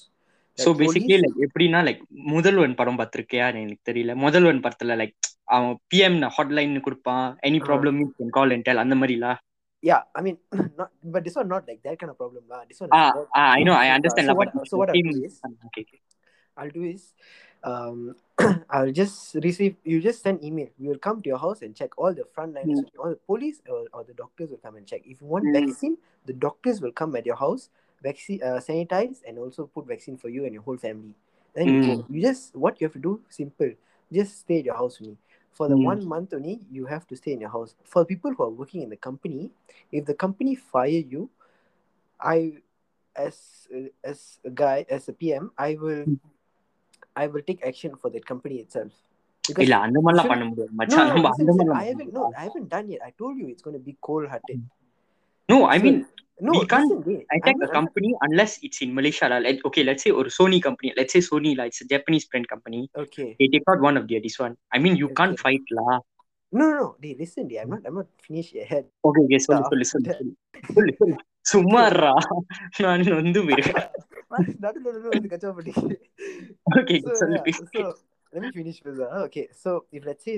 so 0.57 0.69
like 0.69 0.77
basically 0.81 1.07
police 1.07 1.23
like 1.23 1.39
எப்படின்னா 1.45 1.79
like 1.87 1.99
முதல்வன் 2.33 2.77
படம் 2.79 2.99
பார்த்திருக்கியா 2.99 3.47
எனக்கு 3.63 3.87
தெரியல 3.89 4.13
முதல்வன் 4.23 4.61
படத்துல 4.65 4.95
like 5.01 5.15
அவன் 5.55 5.73
PM 5.91 6.19
hotline 6.37 6.77
கொடுப்பான் 6.87 7.25
any 7.47 7.59
Ah. 7.61 7.65
Problem 7.67 7.99
call 8.37 8.53
and 8.55 8.65
tell 8.67 8.83
அந்த 8.83 8.95
மாதிரில 9.01 9.27
yeah 9.82 10.02
i 10.14 10.22
mean 10.22 10.38
not 10.78 10.90
but 11.04 11.24
this 11.24 11.34
one 11.34 11.48
not 11.48 11.66
like 11.68 11.82
that 11.82 11.98
kind 11.98 12.10
of 12.10 12.16
problem 12.16 12.44
la. 12.48 12.64
this 12.64 12.80
one 12.80 12.88
ah, 12.92 13.12
ah, 13.34 13.52
i 13.58 13.62
know 13.62 13.74
i 13.74 13.88
understand 13.90 14.26
so, 14.26 14.34
what, 14.34 14.48
so 14.66 14.78
what 14.78 14.88
i'll 14.88 14.94
do 14.94 15.22
is 15.24 15.40
ah, 15.44 15.50
okay. 15.66 15.86
i'll 16.56 16.70
do 16.70 16.84
is 16.84 17.12
um 17.64 18.14
i'll 18.70 18.92
just 18.92 19.34
receive 19.42 19.76
you 19.84 20.00
just 20.00 20.22
send 20.22 20.42
email 20.42 20.68
we 20.78 20.88
will 20.88 20.98
come 20.98 21.20
to 21.20 21.28
your 21.28 21.38
house 21.38 21.62
and 21.62 21.74
check 21.74 21.90
all 21.98 22.14
the 22.14 22.24
front 22.34 22.54
lines 22.54 22.80
mm. 22.80 22.84
all 22.98 23.10
the 23.10 23.20
police 23.26 23.60
or, 23.68 23.86
or, 23.92 24.04
the 24.04 24.14
doctors 24.14 24.50
will 24.50 24.58
come 24.58 24.76
and 24.76 24.86
check 24.86 25.02
if 25.04 25.20
you 25.20 25.26
want 25.26 25.44
mm. 25.44 25.52
vaccine 25.52 25.96
the 26.26 26.32
doctors 26.32 26.80
will 26.80 26.92
come 26.92 27.14
at 27.14 27.26
your 27.26 27.36
house 27.36 27.68
vaccine 28.02 28.42
uh, 28.42 28.58
sanitize 28.58 29.18
and 29.26 29.38
also 29.38 29.66
put 29.66 29.86
vaccine 29.86 30.16
for 30.16 30.28
you 30.28 30.44
and 30.44 30.54
your 30.54 30.62
whole 30.62 30.76
family 30.76 31.14
then 31.54 31.68
mm. 31.68 31.86
you, 31.86 31.96
hmm. 31.96 32.14
you 32.14 32.22
just 32.22 32.54
what 32.56 32.80
you 32.80 32.86
have 32.86 32.92
to 32.92 32.98
do 32.98 33.20
simple 33.28 33.70
just 34.12 34.40
stay 34.40 34.58
at 34.58 34.64
your 34.64 34.74
house 34.74 34.98
with 34.98 35.10
me 35.10 35.16
For 35.51 35.67
the 35.69 35.75
Mm. 35.75 35.85
one 35.91 36.01
month 36.05 36.33
only, 36.33 36.55
you 36.71 36.85
have 36.85 37.05
to 37.07 37.15
stay 37.15 37.31
in 37.31 37.39
your 37.39 37.49
house. 37.49 37.71
For 37.83 38.05
people 38.05 38.31
who 38.33 38.43
are 38.43 38.55
working 38.61 38.81
in 38.81 38.89
the 38.89 38.99
company, 39.07 39.43
if 39.91 40.05
the 40.05 40.15
company 40.25 40.55
fire 40.73 41.03
you, 41.13 41.21
I 42.19 42.37
as 43.15 43.35
as 44.03 44.19
a 44.45 44.51
guy 44.63 44.85
as 44.89 45.03
a 45.09 45.15
PM, 45.21 45.45
I 45.57 45.75
will 45.75 46.03
Mm. 46.05 46.17
I 47.15 47.27
will 47.27 47.43
take 47.49 47.61
action 47.63 47.95
for 48.01 48.09
that 48.11 48.25
company 48.25 48.57
itself. 48.57 48.93
Because 49.43 49.63
இல்ல 49.63 49.75
அந்த 49.79 49.97
மாதிரிலாம் 49.99 50.25
should- 50.25 50.27
பண்ண 50.27 50.45
முடியாது 50.45 50.71
no, 50.71 50.75
மச்சான் 50.75 51.05
no, 51.05 51.13
நம்ம 51.13 51.27
listen, 51.27 51.33
அந்த 51.33 51.51
listen, 51.51 51.59
மாதிரிலாம் 51.59 51.81
I 51.83 51.93
haven't 51.93 52.11
no, 52.17 52.23
I 52.41 52.45
haven't 52.47 52.69
done 52.75 52.87
yet. 52.93 53.01
I 53.09 53.13
told 53.21 53.35
you 53.41 53.47
it's 53.53 53.63
going 53.67 53.77
to 53.79 53.83
be 53.89 53.95
cold 54.07 54.27
hearted. 54.33 54.59
No 55.49 55.57
I 55.73 55.77
So, 55.79 55.83
mean 55.85 55.99
no, 56.39 56.51
we 56.53 56.65
can't 56.71 56.89
listen, 56.89 57.03
wait. 57.09 57.25
I'm 57.31 57.39
attack 57.41 57.55
not, 57.57 57.63
a 57.63 57.67
I'm 57.67 57.73
not, 57.73 57.77
company 57.79 58.11
unless 58.21 58.51
it's 58.61 58.79
in 58.85 58.93
Malaysia 58.93 59.25
lah. 59.31 59.39
Like, 59.45 59.59
okay, 59.69 59.83
let's 59.83 60.03
say 60.03 60.11
or 60.11 60.25
Sony 60.25 60.59
company. 60.61 60.93
Let's 60.97 61.13
say 61.13 61.21
Sony 61.29 61.55
lah. 61.57 61.65
It's 61.71 61.81
a 61.81 61.87
Japanese 61.93 62.25
brand 62.29 62.47
company. 62.47 62.81
okay. 62.95 63.35
They 63.39 63.47
take 63.55 63.65
out 63.71 63.81
one 63.81 63.97
of 63.97 64.05
their 64.07 64.21
this 64.21 64.37
one. 64.39 64.53
I 64.71 64.77
mean, 64.79 64.95
you 64.95 65.09
can't 65.19 65.33
Okay. 65.37 65.43
fight 65.45 65.65
lah. 65.79 65.99
No, 66.51 66.63
no, 66.69 66.73
no. 66.81 66.87
They 67.01 67.15
listen, 67.19 67.47
they, 67.49 67.57
I'm 67.59 67.69
not 67.73 67.81
I'm 67.85 67.95
not 68.01 68.07
finished 68.27 68.53
yet. 68.55 68.85
Okay, 69.07 69.23
okay, 69.27 69.39
சொல்லு 69.47 69.63
Yeah, 69.63 69.69
சொல்லு 69.71 69.85
சொல்லு 69.93 70.07
that- 70.09 70.19
சொல்லு 70.19 70.35
சொல்லு 70.77 70.93
சொல்லு 71.01 71.17
சும்மாறா 71.51 72.13
நான் 72.83 73.03
வந்து 73.19 73.41
போயிருக்கேன் 73.47 73.81
நடுவுல 74.63 74.85
நடுவுல 74.93 75.13
வந்து 75.15 75.29
கச்சா 75.33 75.49
பண்ணி. 75.57 75.73
ஓகே 76.77 76.97
so 77.07 77.11
சொல்லு 77.21 77.37
yeah, 77.39 77.65
so 77.73 77.83
let 78.35 78.41
me 78.45 78.49
finish 78.59 78.77
first. 78.85 79.01
ah. 79.07 79.21
Okay, 79.27 79.45
so 79.63 79.71
if 79.97 80.01
let's 80.09 80.23
say 80.27 80.35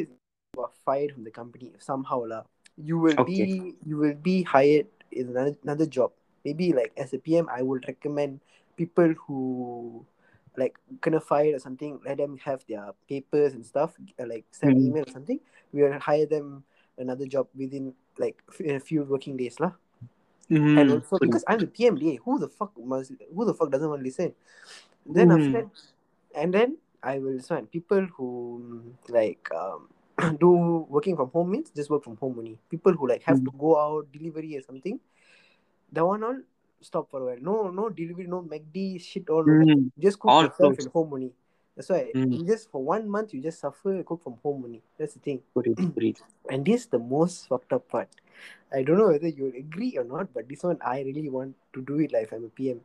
you 0.53 0.59
are 0.65 0.73
fired 0.87 1.11
from 1.13 1.23
the 1.27 1.33
company 1.39 1.69
somehow 1.89 2.19
lah, 2.31 2.41
you 2.89 2.97
will 3.03 3.19
Okay. 3.23 3.37
be 3.45 3.47
you 3.89 3.97
will 4.01 4.17
be 4.29 4.35
hired 4.53 4.89
is 5.14 5.28
another, 5.28 5.56
another 5.62 5.86
job 5.86 6.12
maybe 6.44 6.72
like 6.72 6.92
as 6.96 7.12
a 7.14 7.18
pm 7.18 7.48
i 7.50 7.62
would 7.62 7.84
recommend 7.88 8.40
people 8.76 9.14
who 9.26 10.04
like 10.56 10.76
kind 11.00 11.16
of 11.16 11.24
fire 11.24 11.54
or 11.54 11.58
something 11.58 11.98
let 12.04 12.18
them 12.18 12.38
have 12.38 12.64
their 12.68 12.92
papers 13.08 13.54
and 13.54 13.64
stuff 13.64 13.94
uh, 14.20 14.26
like 14.26 14.44
send 14.50 14.76
mm-hmm. 14.76 14.86
email 14.86 15.04
or 15.06 15.12
something 15.12 15.40
we 15.72 15.82
will 15.82 15.98
hire 15.98 16.26
them 16.26 16.62
another 16.98 17.26
job 17.26 17.46
within 17.56 17.92
like 18.18 18.40
a 18.64 18.78
few 18.78 19.02
working 19.02 19.36
days 19.36 19.58
lah. 19.58 19.72
Mm-hmm. 20.50 20.78
and 20.78 20.90
also 20.92 21.18
because 21.18 21.42
i'm 21.48 21.58
the 21.58 21.66
pmda 21.66 22.20
who 22.22 22.38
the 22.38 22.48
fuck 22.48 22.70
must 22.76 23.12
who 23.34 23.44
the 23.46 23.54
fuck 23.54 23.70
doesn't 23.70 23.88
want 23.88 24.00
to 24.00 24.04
listen 24.04 24.34
then 25.06 25.28
mm-hmm. 25.28 25.40
after 25.40 25.52
that, 25.52 25.68
and 26.36 26.52
then 26.52 26.76
i 27.02 27.18
will 27.18 27.40
find 27.40 27.70
people 27.72 28.04
who 28.12 28.92
like 29.08 29.48
um 29.56 29.88
do 30.40 30.86
working 30.88 31.16
from 31.16 31.30
home 31.30 31.50
means 31.50 31.70
just 31.70 31.90
work 31.90 32.04
from 32.04 32.16
home 32.16 32.36
only. 32.38 32.58
People 32.70 32.92
who 32.92 33.08
like 33.08 33.22
have 33.22 33.38
mm. 33.38 33.44
to 33.44 33.52
go 33.58 33.78
out 33.78 34.12
delivery 34.12 34.56
or 34.56 34.62
something, 34.62 35.00
that 35.92 36.06
one 36.06 36.22
all 36.22 36.36
stop 36.80 37.10
for 37.10 37.22
a 37.22 37.24
while. 37.26 37.38
No, 37.40 37.70
no 37.70 37.88
delivery, 37.88 38.26
no 38.26 38.42
McD 38.42 39.00
shit 39.00 39.28
all. 39.28 39.44
Mm. 39.44 39.90
Just 39.98 40.18
cook 40.18 40.30
all 40.30 40.44
yourself 40.44 40.78
at 40.78 40.92
home 40.92 41.12
only. 41.12 41.32
That's 41.76 41.88
why 41.88 42.10
mm. 42.14 42.46
just 42.46 42.70
for 42.70 42.84
one 42.84 43.08
month 43.08 43.34
you 43.34 43.42
just 43.42 43.58
suffer 43.58 44.02
cook 44.04 44.22
from 44.22 44.36
home 44.42 44.62
only. 44.64 44.82
That's 44.98 45.14
the 45.14 45.20
thing. 45.20 45.40
and 46.50 46.64
this 46.64 46.82
is 46.82 46.86
the 46.86 46.98
most 46.98 47.48
fucked 47.48 47.72
up 47.72 47.88
part. 47.88 48.08
I 48.72 48.82
don't 48.82 48.98
know 48.98 49.08
whether 49.08 49.28
you 49.28 49.52
agree 49.56 49.96
or 49.98 50.04
not, 50.04 50.32
but 50.32 50.48
this 50.48 50.62
one 50.62 50.78
I 50.84 51.00
really 51.00 51.28
want 51.28 51.56
to 51.72 51.82
do 51.82 51.98
it 51.98 52.12
like 52.12 52.32
I'm 52.32 52.44
a 52.44 52.48
PM. 52.48 52.80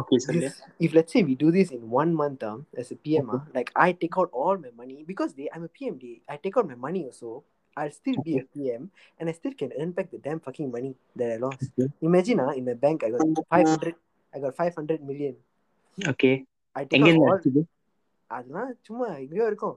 okay 0.00 0.16
சொல்லு 0.24 0.48
This, 0.48 0.56
if 0.86 0.90
let's 0.96 1.12
say 1.14 1.20
we 1.28 1.34
do 1.42 1.50
this 1.56 1.68
in 1.76 1.82
one 2.00 2.10
month 2.20 2.40
um, 2.48 2.58
as 2.80 2.88
a 2.94 2.98
PM, 3.04 3.26
ah, 3.34 3.42
like 3.58 3.70
I 3.86 3.92
take 4.02 4.16
out 4.20 4.30
all 4.40 4.56
my 4.64 4.72
money 4.80 4.98
because 5.10 5.30
they, 5.38 5.46
I'm 5.54 5.64
a 5.68 5.72
PM, 5.78 5.94
they, 6.02 6.14
I 6.34 6.38
take 6.44 6.56
out 6.58 6.66
my 6.72 6.78
money 6.86 7.02
also. 7.08 7.30
I'll 7.80 7.94
still 8.00 8.18
be 8.26 8.34
a 8.40 8.44
PM 8.54 8.82
and 9.18 9.24
I 9.30 9.32
still 9.32 9.54
can 9.60 9.70
earn 9.78 9.90
back 9.96 10.06
the 10.10 10.20
damn 10.26 10.40
fucking 10.46 10.68
money 10.76 10.92
that 11.20 11.30
I 11.32 11.36
lost. 11.36 11.64
Okay. 11.66 11.88
Imagine 12.00 12.40
uh, 12.40 12.52
in 12.58 12.64
my 12.64 12.76
bank 12.84 13.04
I 13.04 13.10
got 13.14 13.22
500, 13.50 13.94
I 14.34 14.38
got 14.44 14.54
500 14.56 15.00
million. 15.10 15.34
Okay 16.12 16.30
I 16.72 16.84
take 16.84 16.96
எங்க 16.96 17.08
out 17.08 17.12
இருந்து 17.12 17.28
all, 17.28 17.36
அடிச்சது 17.36 17.62
அதெல்லாம் 18.36 18.70
சும்மா 18.82 19.08
எங்கேயோ 19.24 19.46
இருக்கும் 19.46 19.76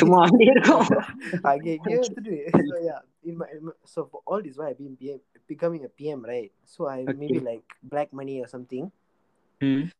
சும்மா 0.00 0.18
அப்படியே 0.24 0.52
இருக்கும் 0.56 0.84
அங்கே 1.52 1.70
எங்கேயோ 1.78 2.00
எடுத்துட்டு 2.02 2.36
so 2.70 2.76
yeah 2.88 3.00
in 3.30 3.34
my, 3.40 3.48
in 3.56 3.62
my- 3.68 3.78
so 3.94 4.00
for 4.12 4.20
all 4.26 4.42
this 4.46 4.56
why 4.60 4.68
I've 4.70 4.80
been 4.84 4.96
PM 5.02 5.20
becoming 5.52 5.82
a 5.88 5.92
PM 6.00 6.20
right 6.32 6.52
Mm. 9.61 9.91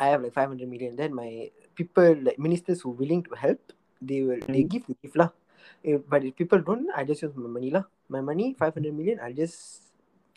I 0.00 0.06
have 0.08 0.22
like 0.22 0.32
500 0.32 0.68
million. 0.68 0.96
Then 0.96 1.14
my 1.14 1.50
people, 1.74 2.16
like 2.22 2.38
ministers 2.38 2.80
who 2.80 2.90
willing 2.90 3.22
to 3.24 3.34
help, 3.36 3.60
they 4.00 4.22
will 4.22 4.40
mm. 4.40 4.48
they 4.48 4.62
hmm. 4.62 4.72
give 4.72 4.86
the 4.88 4.96
gift. 5.02 5.16
If, 5.84 6.00
eh, 6.00 6.02
but 6.08 6.24
if 6.24 6.36
people 6.36 6.60
don't, 6.60 6.88
I 6.96 7.04
just 7.04 7.22
use 7.22 7.36
my 7.36 7.48
money. 7.48 7.72
My 8.08 8.20
money, 8.20 8.56
500 8.58 8.94
million, 8.94 9.20
I'll 9.22 9.36
just 9.36 9.92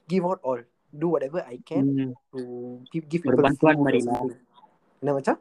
give 0.07 0.25
out 0.25 0.39
all. 0.43 0.59
Do 0.93 1.09
whatever 1.09 1.41
I 1.41 1.57
can 1.65 2.13
mm. 2.13 2.13
to 2.37 2.83
give, 2.91 3.09
people 3.09 3.33
bantuan 3.33 3.81
food. 3.81 4.05
na 4.05 4.21
Mana 5.01 5.11
macam? 5.17 5.35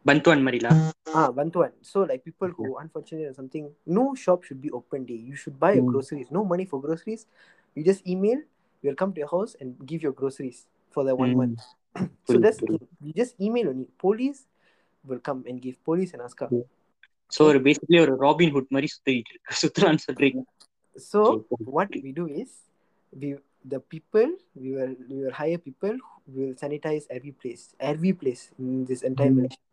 Bantuan 0.00 0.40
marila. 0.40 0.72
Ah, 1.12 1.28
bantuan. 1.28 1.76
So 1.84 2.08
like 2.08 2.24
people 2.24 2.48
who 2.48 2.80
unfortunate 2.80 3.28
or 3.28 3.36
something, 3.36 3.68
no 3.84 4.14
shop 4.16 4.48
should 4.48 4.64
be 4.64 4.72
open 4.72 5.04
day. 5.04 5.20
You 5.20 5.36
should 5.36 5.60
buy 5.60 5.76
mm. 5.76 5.82
your 5.82 5.84
hmm. 5.84 5.92
groceries. 5.92 6.28
No 6.32 6.40
money 6.40 6.64
for 6.64 6.80
groceries. 6.80 7.28
You 7.76 7.84
just 7.84 8.06
email, 8.08 8.40
we'll 8.80 8.96
come 8.96 9.12
to 9.12 9.20
your 9.20 9.28
house 9.28 9.56
and 9.60 9.76
give 9.84 10.00
your 10.00 10.16
groceries 10.16 10.64
for 10.88 11.04
the 11.04 11.12
one 11.12 11.34
mm. 11.34 11.36
month 11.36 11.60
so 11.95 12.05
புரியுது, 12.25 12.43
that's 12.45 12.59
the 12.61 12.65
புரியுது. 12.65 12.85
thing. 12.85 13.07
You 13.07 13.13
just 13.21 13.33
email 13.47 13.67
only. 13.73 13.87
Police 14.05 14.41
will 15.09 15.21
come 15.29 15.41
and 15.49 15.57
give. 15.65 15.77
Police 15.89 16.11
and 16.15 16.23
ASCA. 16.27 16.47
Mm. 16.55 16.65
So 17.35 17.41
ஒரு 17.49 17.59
basically 17.65 17.97
ஒரு 18.05 18.13
robin 18.25 18.53
hood 18.55 18.71
மாதிரி 18.75 18.89
சுத்திட்டு 18.93 19.31
இருக்கு 19.33 19.59
சுத்தலான்னு 19.63 20.05
சொல்றீங்க 20.07 20.39
So 20.95 21.19
Okay. 21.33 21.65
what 21.75 21.91
we 22.05 22.11
do 22.19 22.23
is 22.41 22.49
we 23.21 23.27
the 23.73 23.79
people 23.93 24.29
we 24.61 24.69
will 24.77 24.93
we 25.09 25.17
will 25.23 25.35
hire 25.41 25.59
people 25.67 25.95
who 26.25 26.35
will 26.39 26.55
sanitize 26.63 27.05
every 27.17 27.33
place 27.41 27.63
every 27.91 28.13
place 28.21 28.41
in 28.63 28.69
this 28.89 29.01
entire 29.09 29.31
Mm. 29.33 29.37
Malaysia. 29.39 29.63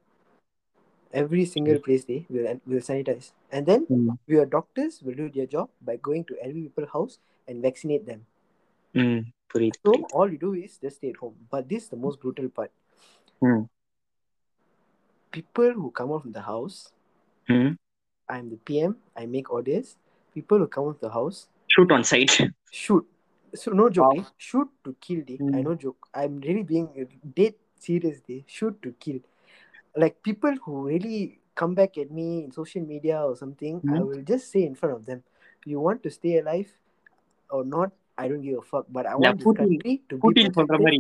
Every 1.13 1.45
single 1.55 1.79
place 1.87 2.03
they 2.11 2.19
will 2.35 2.47
will 2.71 2.85
sanitize, 2.91 3.27
and 3.55 3.63
then 3.71 3.83
ம் 3.97 4.11
your 4.35 4.47
doctors 4.57 4.95
will 5.05 5.17
do 5.23 5.27
their 5.37 5.49
job 5.55 5.69
by 5.89 5.95
going 6.09 6.25
to 6.31 6.35
every 6.47 6.63
people's 6.67 6.93
house 6.97 7.15
and 7.49 7.57
vaccinate 7.69 8.05
them. 8.11 8.21
ம் 8.95 9.23
So 9.54 9.94
all 10.14 10.32
you 10.32 10.38
do 10.38 10.54
is 10.54 10.78
just 10.78 10.98
stay 10.98 11.10
at 11.10 11.18
home. 11.18 11.36
But 11.50 11.68
this 11.68 11.84
is 11.84 11.90
the 11.90 11.98
most 11.98 12.22
brutal 12.22 12.50
part. 12.50 12.72
Mm. 13.44 13.68
People 15.32 15.74
who 15.74 15.92
come 15.92 16.12
out 16.12 16.22
from 16.22 16.32
the 16.32 16.42
house, 16.42 16.92
mm. 17.50 17.76
I'm 18.30 18.50
the 18.50 18.58
PM, 18.58 18.98
I 19.16 19.26
make 19.26 19.52
orders. 19.52 19.98
People 20.34 20.60
who 20.60 20.68
come 20.68 20.86
out 20.86 20.96
of 20.96 21.00
the 21.02 21.10
house, 21.10 21.48
shoot 21.68 21.92
on 21.92 22.04
sight. 22.04 22.40
Shoot. 22.72 23.06
So 23.54 23.72
no 23.72 23.90
joke. 23.90 24.14
Wow. 24.14 24.22
Eh? 24.22 24.26
Shoot 24.38 24.70
to 24.86 24.96
kill. 25.02 25.22
Dick. 25.26 25.40
Mm. 25.40 25.56
I 25.58 25.62
no 25.62 25.76
joke. 25.76 26.08
I'm 26.14 26.40
really 26.40 26.64
being 26.64 27.08
dead 27.36 27.56
serious. 27.80 28.22
Day. 28.22 28.46
Shoot 28.48 28.82
to 28.84 28.94
kill. 29.00 29.20
Like 29.96 30.24
people 30.24 30.56
who 30.64 30.88
really 30.88 31.40
come 31.56 31.76
back 31.76 31.98
at 31.98 32.12
me 32.12 32.46
in 32.46 32.52
social 32.52 32.82
media 32.82 33.22
or 33.22 33.36
something, 33.36 33.82
mm. 33.82 33.94
I 33.94 33.98
hmm. 33.98 34.08
will 34.08 34.22
just 34.22 34.50
say 34.50 34.64
in 34.64 34.76
front 34.76 34.96
of 34.96 35.06
them, 35.06 35.24
"You 35.66 35.82
want 35.82 36.04
to 36.04 36.10
stay 36.10 36.38
alive 36.38 36.72
or 37.50 37.66
not? 37.66 37.92
I 38.22 38.30
don't 38.30 38.44
give 38.48 38.58
a 38.60 38.68
fuck. 38.72 38.86
But 38.98 39.06
I 39.06 39.14
Yeah, 39.14 39.24
want 39.24 39.38
this 39.38 39.48
Putin- 39.48 39.72
country 39.72 39.94
to 40.10 40.16
be 40.18 40.22
Putin 40.26 40.54
சொல்ற 40.58 40.68
protected." 40.70 40.86
மாதிரி 40.88 41.00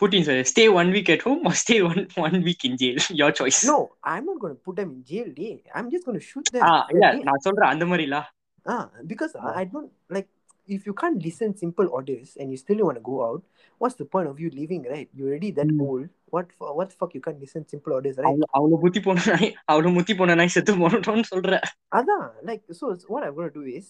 Putin 0.00 0.24
சொல்ற 0.28 0.44
stay 0.52 0.64
one 0.80 0.88
week 0.94 1.10
at 1.14 1.24
home 1.28 1.42
stay 1.62 1.76
one 1.88 2.00
one 2.26 2.38
week 2.46 2.64
in 2.68 2.78
jail 2.82 3.00
your 3.22 3.36
choice 3.40 3.60
No, 3.72 3.78
I'm 4.12 4.24
not 4.30 4.38
going 4.44 4.54
to 4.56 4.62
put 4.68 4.76
them 4.80 4.90
in 4.96 5.02
jail. 5.12 5.28
Day. 5.42 5.52
I'm 5.78 5.88
just 5.94 6.04
going 6.08 6.18
to 6.20 6.26
shoot 6.30 6.48
them. 6.54 6.64
ஆ 6.68 6.72
இல்ல. 6.94 7.04
நான் 7.28 7.44
சொல்றேன் 7.48 7.70
அந்த 7.74 7.86
மாதிரிலா 7.92 8.22
Ah, 8.66 8.82
because 9.10 9.32
Ah. 9.38 9.50
I 9.60 9.64
don't 9.72 9.90
like 10.16 10.28
if 10.76 10.82
you 10.88 10.92
can't 11.00 11.18
listen 11.24 11.50
simple 11.62 11.88
orders 11.96 12.28
and 12.40 12.46
you 12.52 12.58
still 12.62 12.78
want 12.86 12.96
to 13.00 13.04
go 13.08 13.16
out, 13.26 13.40
what's 13.80 13.96
the 14.02 14.06
point 14.14 14.28
of 14.30 14.36
you 14.42 14.48
leaving, 14.58 14.82
right? 14.92 15.08
You're 15.16 15.28
already 15.30 15.50
that 15.58 15.70
Mm. 15.72 15.82
old. 15.88 16.06
What 16.34 16.46
what 16.78 16.86
the 16.92 16.96
fuck 17.00 17.12
you 17.16 17.22
can't 17.26 17.40
listen 17.44 17.62
simple 17.72 17.92
orders, 17.96 18.16
right? 18.24 18.40
அவ்வளவு 18.58 18.78
புத்தி 18.84 19.00
போன 19.06 19.24
நாய் 19.32 19.50
அவ்வளவு 19.72 19.92
முத்தி 19.98 20.14
போன 20.20 20.36
நாய் 20.40 20.54
செத்து 20.56 20.74
போனோம்னு 20.82 21.26
சொல்ற 21.32 21.58
Adan, 21.98 22.22
like 22.50 22.64
so 22.78 22.84
what 23.14 23.22
I'm 23.26 23.34
gonna 23.40 23.54
do 23.60 23.66
is 23.80 23.86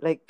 like 0.00 0.24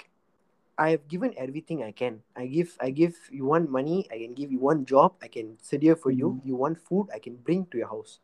I 0.76 0.90
have 0.90 1.06
given 1.08 1.34
everything 1.36 1.82
I 1.82 1.92
can. 1.92 2.22
I 2.36 2.46
give 2.46 2.76
I 2.80 2.90
give 2.90 3.16
you 3.30 3.44
want 3.46 3.70
money, 3.70 4.06
I 4.10 4.18
can 4.18 4.34
give 4.34 4.50
you 4.50 4.58
one 4.58 4.84
job, 4.84 5.14
I 5.22 5.28
can 5.28 5.56
sit 5.62 5.82
here 5.82 5.96
for 5.96 6.10
you. 6.10 6.40
Mm. 6.42 6.46
You 6.46 6.56
want 6.56 6.78
food, 6.80 7.08
I 7.14 7.18
can 7.18 7.36
bring 7.36 7.66
to 7.66 7.78
your 7.78 7.88
house. 7.88 8.18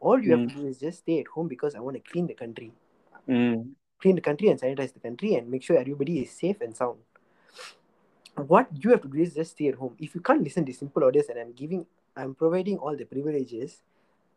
All 0.00 0.20
you 0.20 0.30
have 0.32 0.40
Mm. 0.40 0.48
to 0.50 0.54
do 0.60 0.66
is 0.66 0.78
just 0.78 0.98
stay 1.00 1.18
at 1.20 1.26
home 1.28 1.48
because 1.48 1.74
I 1.74 1.80
want 1.80 1.96
to 1.96 2.10
clean 2.12 2.26
the 2.26 2.34
country. 2.34 2.72
ம் 3.28 3.62
clean 4.00 4.14
the 4.14 4.20
country 4.20 4.48
and 4.48 4.60
sanitize 4.60 4.92
the 4.94 5.00
country 5.00 5.34
and 5.34 5.50
make 5.50 5.62
sure 5.62 5.76
everybody 5.76 6.20
is 6.20 6.30
safe 6.30 6.60
and 6.60 6.76
sound. 6.76 6.98
What 8.36 8.68
you 8.82 8.90
have 8.90 9.02
to 9.02 9.08
do 9.08 9.18
is 9.18 9.34
just 9.34 9.52
stay 9.52 9.68
at 9.68 9.74
home. 9.74 9.96
If 9.98 10.14
you 10.14 10.20
can't 10.20 10.42
listen 10.42 10.64
to 10.66 10.72
simple 10.72 11.02
orders 11.02 11.28
and 11.28 11.38
I'm 11.38 11.52
giving, 11.52 11.86
I'm 12.16 12.34
providing 12.34 12.78
all 12.78 12.96
the 12.96 13.04
privileges, 13.04 13.82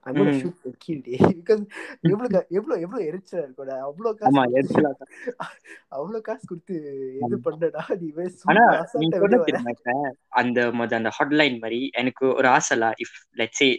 I'm 0.05 0.15
gonna 0.15 0.31
Mm. 0.31 0.37
shoot 0.39 0.55
and 0.63 0.75
kill 0.79 0.99
day 1.07 1.17
because 1.31 1.59
எவ்வளோ 2.05 2.27
கா- 2.27 2.47
எவ்வளோ 2.51 2.75
எவ்வளோ 2.81 2.99
எரிச்சலா 3.07 3.41
இருக்கும்டா 3.41 3.75
அவ்வளோ 3.87 4.09
ஆமா 4.09 4.21
காசு 4.21 4.37
கொடுத்து- 4.37 4.57
எரிச்சலா 4.59 4.91
தான். 4.93 5.11
அவ்வளோ 5.97 6.19
காசு 6.21 6.43
கொடுத்து 6.47 6.75
இது 7.17 7.27
ஆமா. 7.27 7.39
பண்ணடா 7.45 7.83
நீ 7.99 8.07
வே 8.11 8.25
ஆனா 8.47 8.63
நீ 8.63 8.77
அசால்ட்டா 8.77 8.89
சொன்ன 8.93 9.19
வெளியே 9.23 9.35
வர 9.35 9.47
தெரியுமா 9.49 9.73
இப்ப 9.73 9.93
அந்த 10.41 10.65
அந்த 10.97 11.11
ஹாட்லைன் 11.17 11.59
மாதிரி 11.59 11.81
எனக்கு 11.95 12.25
ஒரு 12.33 12.49
ஆசைலா 12.53 12.89
if 13.03 13.13
let's 13.37 13.61
say 13.61 13.69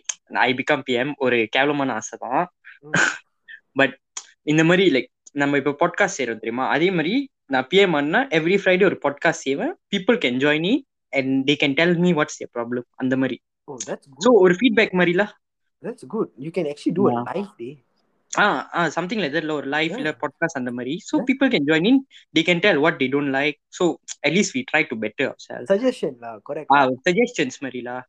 I 0.42 0.50
become 0.60 0.84
PM 0.86 1.12
ஒரு 1.18 1.38
கேவலமான 1.48 1.92
ஆசை 1.98 2.18
தான். 2.24 2.44
பட் 3.76 3.96
இந்த 4.50 4.62
மாதிரி 4.68 4.86
லைக் 4.94 5.10
நம்ம 5.34 5.58
இப்ப 5.58 5.76
பாட்காஸ்ட் 5.80 6.18
செய்யறோம் 6.18 6.40
தெரியுமா 6.40 6.64
அதே 6.72 6.90
மாதிரி 6.92 7.14
நான் 7.48 7.68
பிஎம் 7.70 7.94
ஆனா 7.96 8.22
எவ்ரி 8.36 8.58
ஃப்ரைடே 8.60 8.84
ஒரு 8.84 8.98
பாட்காஸ்ட் 9.02 9.46
செய்வேன் 9.46 9.72
people 9.92 10.18
can 10.22 10.40
join 10.42 10.72
and 11.12 11.32
they 11.48 11.56
can 11.60 11.76
tell 11.78 11.96
me 12.00 12.12
what's 12.14 12.40
a 12.40 12.50
problem 12.54 12.88
அந்த 12.96 13.16
மாதிரி 13.22 13.38
Oh, 13.68 13.76
that's 13.80 14.06
ஸோ 14.18 14.28
good. 14.28 14.40
ஒரு 14.44 14.54
ஃபீட்பேக் 14.58 14.94
மாதிரில 14.98 15.24
that's 15.82 16.04
good 16.04 16.28
you 16.38 16.50
can 16.50 16.66
actually 16.66 16.92
do 16.92 17.10
yeah. 17.10 17.20
a 17.20 17.22
live 17.30 17.52
day 17.58 17.82
ah, 18.38 18.68
ah 18.72 18.88
something 18.88 19.20
like 19.20 19.32
that 19.32 19.48
or 19.50 19.62
live 19.64 19.92
yeah. 19.98 20.12
podcast 20.12 20.54
and 20.56 20.66
the 20.66 20.72
Marie. 20.72 21.00
so 21.00 21.18
yeah. 21.18 21.24
people 21.24 21.50
can 21.50 21.66
join 21.66 21.84
in 21.84 22.04
they 22.32 22.42
can 22.42 22.60
tell 22.60 22.80
what 22.80 22.98
they 22.98 23.08
don't 23.08 23.32
like 23.32 23.60
so 23.70 24.00
at 24.24 24.32
least 24.32 24.54
we 24.54 24.64
try 24.64 24.82
to 24.82 24.96
better 24.96 25.28
ourselves 25.30 25.66
suggestion 25.66 26.16
la, 26.20 26.38
correct 26.40 26.68
ah, 26.72 26.88
suggestions 27.06 27.60
Marie. 27.60 27.82
la. 27.82 28.02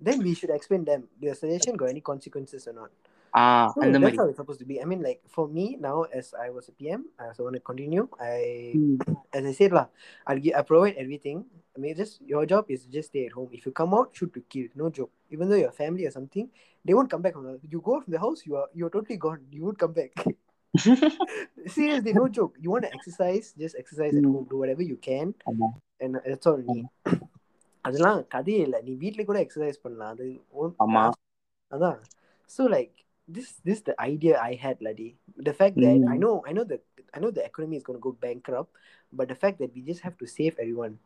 then 0.00 0.22
we 0.22 0.34
should 0.34 0.50
explain 0.50 0.84
them 0.84 1.08
your 1.20 1.34
suggestion 1.34 1.76
got 1.76 1.88
any 1.88 2.00
consequences 2.00 2.68
or 2.68 2.72
not 2.72 2.90
ah 3.33 3.43
So 3.73 3.79
அந்த 3.83 3.91
that's 3.93 4.03
மாதிரி 4.03 4.17
how 4.21 4.25
it's 4.31 4.39
supposed 4.41 4.61
to 4.63 4.67
be. 4.71 4.75
I 4.83 4.85
mean, 4.89 5.01
like 5.07 5.21
for 5.35 5.45
me 5.57 5.65
now, 5.87 5.97
as 6.19 6.27
I 6.45 6.49
was 6.55 6.65
a 6.71 6.75
PM, 6.79 7.01
as 7.27 7.35
I 7.39 7.43
want 7.45 7.57
to 7.59 7.63
continue, 7.69 8.03
I, 8.31 8.37
ம். 8.81 8.97
as 9.37 9.43
I 9.51 9.53
said 9.59 9.71
lah, 9.77 9.85
I'll 10.27 10.41
give, 10.45 10.55
I 10.59 10.63
provide 10.71 10.97
everything. 11.03 11.39
I 11.75 11.79
mean, 11.83 11.93
just 12.01 12.15
your 12.31 12.43
job 12.51 12.65
is 12.73 12.81
to 12.85 12.89
just 12.97 13.09
stay 13.11 13.23
at 13.29 13.33
home. 13.37 13.49
If 13.57 13.63
you 13.67 13.71
come 13.81 13.93
out, 13.99 14.09
shoot 14.17 14.31
to 14.37 14.41
kill, 14.53 14.67
no 14.81 14.87
joke. 14.97 15.11
Even 15.35 15.49
though 15.49 15.59
you're 15.61 15.75
family 15.83 16.05
or 16.09 16.13
something, 16.17 16.45
they 16.85 16.93
won't 16.97 17.11
come 17.13 17.23
back. 17.25 17.33
From 17.37 17.47
the, 17.49 17.55
you 17.73 17.81
go 17.89 17.95
from 18.03 18.13
the 18.15 18.21
house, 18.25 18.41
you 18.47 18.55
are 18.61 18.67
you're 18.79 18.93
totally 18.97 19.19
gone. 19.25 19.41
You 19.57 19.63
won't 19.65 19.79
come 19.85 19.95
back. 20.01 20.11
Seriously, 21.77 22.13
no 22.13 22.25
joke. 22.37 22.53
You 22.63 22.69
want 22.71 22.85
to 22.87 22.91
exercise, 22.93 23.53
just 23.63 23.75
exercise 23.83 24.13
at 24.15 24.23
Mm. 24.23 24.33
home. 24.35 24.47
Do 24.51 24.57
whatever 24.63 24.83
you 24.91 24.97
can, 25.09 25.27
ஆமா 25.51 25.69
and 25.99 26.13
that's 26.29 26.47
all 26.51 26.59
you 26.65 26.73
need. 26.77 26.87
அதெல்லாம் 27.85 28.19
கதையே 28.33 28.59
இல்லை 28.65 28.79
நீ 28.87 28.93
வீட்ல 29.03 29.21
கூட 29.29 29.37
exercise 29.45 29.81
பண்ணலாம் 29.85 30.11
அது 30.15 30.25
own- 30.59 30.75
ஆமா. 30.83 31.01
அதான் 31.71 31.97
so 32.55 32.63
like 32.75 32.93
this 33.28 33.60
this 33.64 33.80
the 33.84 33.94
idea 34.00 34.40
I 34.40 34.54
had, 34.54 34.80
Ladi. 34.80 35.14
The 35.36 35.52
fact 35.52 35.76
that 35.76 36.00
mm. 36.00 36.08
I 36.08 36.16
know 36.16 36.42
I 36.48 36.52
know 36.52 36.64
the 36.64 36.80
I 37.12 37.20
know 37.20 37.30
the 37.30 37.44
economy 37.44 37.76
is 37.76 37.84
gonna 37.84 38.00
go 38.00 38.12
bankrupt, 38.12 38.72
but 39.12 39.28
the 39.28 39.36
fact 39.36 39.60
that 39.60 39.74
we 39.74 39.82
just 39.82 40.00
have 40.00 40.16
to 40.18 40.26
save 40.26 40.56
everyone. 40.58 40.98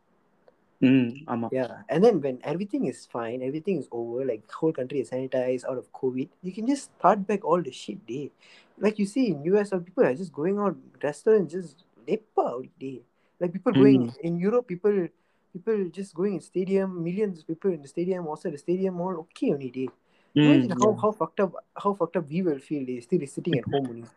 Mm, 0.82 1.22
yeah, 1.52 1.86
and 1.88 2.02
then 2.02 2.20
when 2.20 2.40
everything 2.42 2.86
is 2.86 3.06
fine, 3.06 3.42
everything 3.42 3.78
is 3.78 3.86
over, 3.92 4.24
like 4.24 4.42
whole 4.50 4.72
country 4.72 4.98
is 4.98 5.10
sanitized 5.10 5.64
out 5.64 5.78
of 5.78 5.92
COVID, 5.92 6.28
you 6.42 6.50
can 6.50 6.66
just 6.66 6.90
start 6.98 7.24
back 7.24 7.44
all 7.44 7.62
the 7.62 7.70
shit 7.70 8.04
day. 8.04 8.32
Like 8.78 8.98
you 8.98 9.06
see 9.06 9.30
in 9.30 9.44
US, 9.44 9.72
uh, 9.72 9.78
people 9.78 10.02
are 10.02 10.14
just 10.14 10.32
going 10.32 10.58
out 10.58 10.74
restaurants 11.00 11.52
just 11.52 11.84
lepa 12.08 12.42
out 12.42 12.66
day. 12.80 13.02
Like 13.38 13.52
people 13.52 13.72
mm. 13.72 13.76
going 13.76 14.08
hmm. 14.08 14.26
in 14.26 14.36
Europe, 14.38 14.66
people 14.66 15.06
people 15.52 15.88
just 15.92 16.14
going 16.14 16.34
in 16.34 16.40
stadium, 16.40 17.02
millions 17.02 17.38
of 17.40 17.46
people 17.46 17.70
in 17.70 17.82
the 17.82 17.88
stadium, 17.88 18.26
also 18.26 18.50
the 18.50 18.58
stadium 18.58 19.00
all 19.00 19.18
okay 19.20 19.52
only 19.52 19.70
day. 19.70 19.88
ம் 20.34 20.44
Imagine 20.44 20.78
how, 20.82 20.90
how 21.02 21.10
fucked 21.12 21.40
up 21.40 21.52
how 21.82 21.90
fucked 21.94 22.16
up 22.18 22.26
we 22.28 22.40
will 22.42 22.60
feel 22.60 22.82
they 22.88 22.98
still 23.00 23.24
sitting 23.34 23.54
at 23.58 23.66
home 23.72 23.86
only. 23.92 24.08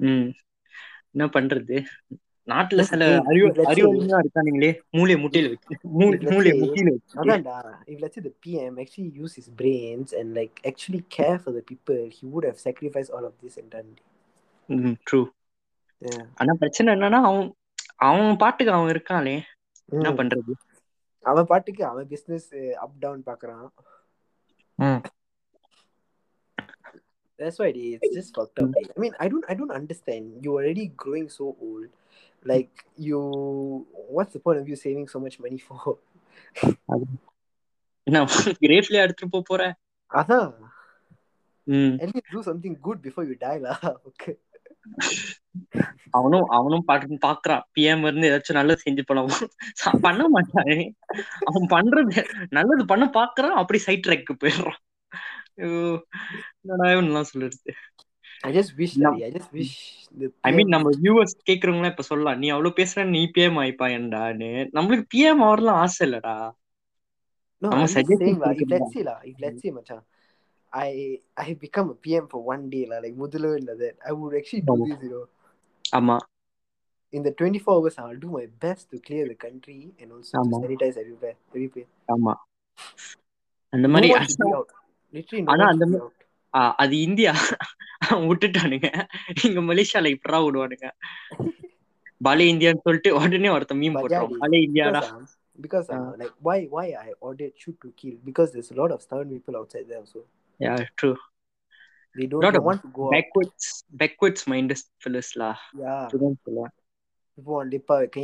ம் 0.00 0.28
என்ன 1.14 1.24
பண்றது 1.36 1.76
நாட்டுல 2.48 2.82
சில. 2.90 3.04
அறிவு 3.30 3.48
அறிவாளியா 3.70 4.18
இருக்கானுங்களே 4.22 4.70
மூளை 4.96 5.16
முட்டையில 5.22 5.48
வச்சு 5.52 5.74
மூளை 5.96 6.16
முட்டியில 6.26 6.92
வச்சு 6.94 7.24
if 7.92 7.98
let's 8.02 8.14
say 8.16 8.22
the 8.28 8.34
PM 8.44 8.74
actually 8.84 9.10
used 9.22 9.36
his 9.40 9.48
brains 9.60 10.10
and 10.20 10.28
like 10.40 10.54
actually 10.70 11.02
care 11.16 11.36
for 11.44 11.52
the 11.58 11.64
people, 11.70 12.00
he 12.16 12.24
would 12.32 12.46
have 12.50 12.58
sacrificed 12.66 13.12
all 13.16 13.26
of 13.30 13.34
this 13.42 13.56
and 13.62 13.68
done. 13.76 13.90
it. 13.94 14.00
ம் 14.68 14.96
ட்ரூ 15.08 15.20
Yeah. 16.02 16.24
ஆனா 16.34 16.52
பிரச்சனை 16.60 16.88
என்னன்னா 16.94 17.18
அவன் 17.28 17.46
அவன் 18.06 18.36
பாட்டுக்கு 18.42 18.74
அவன் 18.76 18.92
இருக்கானே 18.94 19.36
என்ன 19.88 20.08
Mm. 20.08 20.18
பண்றது 20.20 20.52
அவன் 21.24 21.46
பாட்டுக்கு 21.46 21.82
அவன் 21.84 22.06
பிசினஸ் 22.06 22.48
அப் 22.84 22.94
டவுன் 23.00 23.24
பாக்குறான் 23.26 23.66
ம் 24.78 25.00
That's 27.40 27.58
why 27.60 27.68
is. 27.82 28.00
It's 28.06 28.16
just 28.16 28.34
fucked 28.36 28.58
up. 28.62 28.74
I 28.96 28.98
mean, 29.02 29.14
I 29.24 29.28
don't 29.32 29.46
I 29.52 29.54
don't 29.60 29.74
understand. 29.80 30.24
You're 30.42 30.58
already 30.60 30.86
growing 31.02 31.28
so 31.38 31.46
old. 31.68 31.88
Like 32.44 32.72
you 33.06 33.20
what's 34.16 34.34
the 34.36 34.42
point 34.44 34.58
of 34.62 34.68
you 34.70 34.76
saving 34.76 35.06
so 35.14 35.20
much 35.24 35.36
money 35.44 35.60
for? 35.68 35.96
என்ன 38.06 38.20
கிரேஃப்லயே 38.64 39.02
எடுத்துட்டு 39.06 39.32
போக 39.34 39.44
போற 39.50 39.62
Adha, 40.10 40.38
ம் 41.66 41.96
at 42.04 42.12
least 42.12 42.30
do 42.36 42.42
something 42.50 42.74
good 42.86 43.00
before 43.08 43.24
you 43.30 43.36
die 43.46 43.58
lah. 43.66 43.78
Okay. 44.10 44.36
அவனும் 46.16 46.46
அவனும் 46.56 46.86
பாக்குறான் 47.26 47.64
PM 47.74 48.04
இருந்து 48.08 48.28
ஏதாச்சும் 48.30 48.58
நல்லது 48.58 48.84
செஞ்சு 48.84 49.02
போலாம் 49.08 49.28
பண்ண 50.06 50.22
மாட்டான் 50.34 50.70
அவன் 51.48 51.66
பண்றது 51.74 52.22
நல்லது 52.58 52.84
பண்ண 52.92 53.06
பாக்குறான் 53.18 53.58
அப்படி 53.62 53.80
சைட் 53.86 54.04
ட்ராக்கு 54.06 54.34
போயிடுறான் 54.44 54.80
இவன்லாம் 55.60 57.24
சொல்லிடுது 57.34 57.72
I 58.40 58.58
just 58.58 58.70
wish 58.76 59.22
I 59.22 59.30
just 59.30 59.52
wish 59.52 60.32
I 60.40 60.52
mean 60.52 60.68
நம்ம 60.68 60.90
வியூவர்ஸ் 61.02 61.38
கேக்குறவங்களாம் 61.50 61.90
இப்ப 61.90 62.34
நீ 62.34 62.48
அவ்வளவு 62.48 62.74
பேசுற 62.76 63.08
நீ 63.08 63.30
பிஎம் 63.34 63.58
ஆயிப்பாயன்டான்னு 63.60 64.68
நம்மளுக்கு 64.72 65.04
பிஎம் 65.14 65.42
ஆவறலாம் 65.42 65.70
ஆசை 65.70 66.10
இல்லடா. 66.10 66.50
நம்ம 67.58 67.84
சஜஸ்ட் 67.84 69.72
மச்சான் 69.72 70.06
I 70.68 71.22
I 71.34 71.56
become 71.60 71.90
a 71.90 71.94
pm 72.06 72.26
for 72.26 72.42
one 72.42 72.68
day 72.68 72.88
la 72.88 72.92
like 72.92 73.14
முதல்ல 73.20 73.56
இல்லது 73.56 73.96
i 73.98 74.12
would 74.12 74.40
actually 74.40 74.60
do 74.60 75.24
ஆமா. 75.96 76.16
in 77.12 77.24
the 77.24 77.30
24 77.30 77.66
hours 77.66 77.96
i'll 77.96 78.18
do 78.18 78.28
my 78.30 78.48
best 78.60 78.88
to 78.90 78.98
ஆமா. 82.06 82.34
அந்த 83.68 83.88
மாதிரி 83.88 84.12
ஆனா 85.52 85.64
அந்த 85.72 85.86
அது 86.82 86.94
இந்தியா 87.08 87.32
விட்டுட்டானுங்க 88.28 88.88
இங்க 89.46 89.60
மலேசியால 89.70 90.12
இப்படா 90.16 90.38
விடுவானுங்க 90.46 90.88
பாலே 92.20 92.46
இந்தியான்னு 92.52 92.84
சொல்லிட்டு 92.86 93.10
உடனே 93.20 93.50
ஒருத்தன் 93.56 93.82
மீம் 93.82 93.98
yeah, 94.14 94.26
பாலே 94.44 94.60
இந்தியாடா 94.68 95.02
Because, 95.58 95.88
um, 95.90 95.96
uh, 95.96 96.10
Ah. 96.10 96.12
like 96.20 96.34
why 96.46 96.58
why 96.74 96.84
I 97.06 97.08
ordered 97.28 97.54
shoot 97.62 97.74
to 97.84 97.88
kill 98.00 98.14
because 98.28 98.50
there's 98.52 98.70
a 98.74 98.78
lot 98.80 98.90
of 98.94 99.00
stubborn 99.06 99.30
people 99.34 99.54
outside 99.60 99.86
there 99.90 100.00
also. 100.04 100.20
Yeah 100.60 100.74
true 101.00 101.10
They 102.16 102.26
don't 102.30 102.42
Lot 102.44 102.54
they 102.56 102.62
want 102.68 102.80
to 102.86 102.90
go 102.98 103.02
out. 103.06 103.12
backwards 103.16 103.66
backwards 104.02 104.42
minded 104.52 104.80
fellas 105.04 105.28
lah 105.42 105.56
Yeah. 105.82 106.00
People 106.12 107.52
want 107.56 107.66
to 107.66 107.72
dip 107.74 107.90
out 107.96 108.16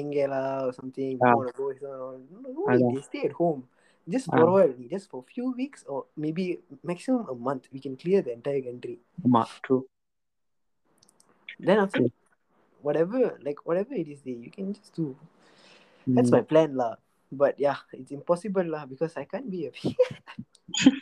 or 0.67 0.73
something. 0.79 1.11
People 1.13 1.29
Ah. 1.29 1.37
want 1.41 1.51
to 1.53 1.57
go. 1.61 1.69
No, 1.85 2.09
no, 2.47 2.55
no, 2.57 2.79
they 2.95 3.03
stay 3.11 3.23
at 3.29 3.35
home. 3.43 3.61
just 4.09 4.27
for 4.27 4.39
a 4.39 4.51
while 4.51 4.75
just 4.91 5.11
for 5.11 5.25
a 5.27 5.33
few 5.33 5.53
weeks 5.53 5.85
or 5.89 6.07
maybe 6.17 6.61
maximum 6.85 7.27
a 7.29 7.35
month 7.35 7.69
we 7.73 7.81
can 7.81 7.97
clear 7.97 8.23
the 8.23 8.33
entire 8.33 8.63
country 8.63 8.99
true 9.63 9.87
then 11.59 11.79
after 11.79 12.07
whatever 12.83 13.39
like 13.43 13.67
whatever 13.67 13.95
it 13.95 14.09
is 14.09 14.23
there 14.23 14.35
you 14.35 14.51
can 14.51 14.73
just 14.73 14.95
do 14.95 15.17
mm. 16.09 16.15
that's 16.15 16.31
my 16.31 16.41
plan 16.41 16.77
lah 16.77 16.95
but 17.33 17.59
yeah 17.59 17.77
it's 17.93 18.13
impossible 18.13 18.65
lah 18.65 18.87
because 18.87 19.17
i 19.17 19.25
can't 19.25 19.51
be 19.51 19.67
a 19.67 19.73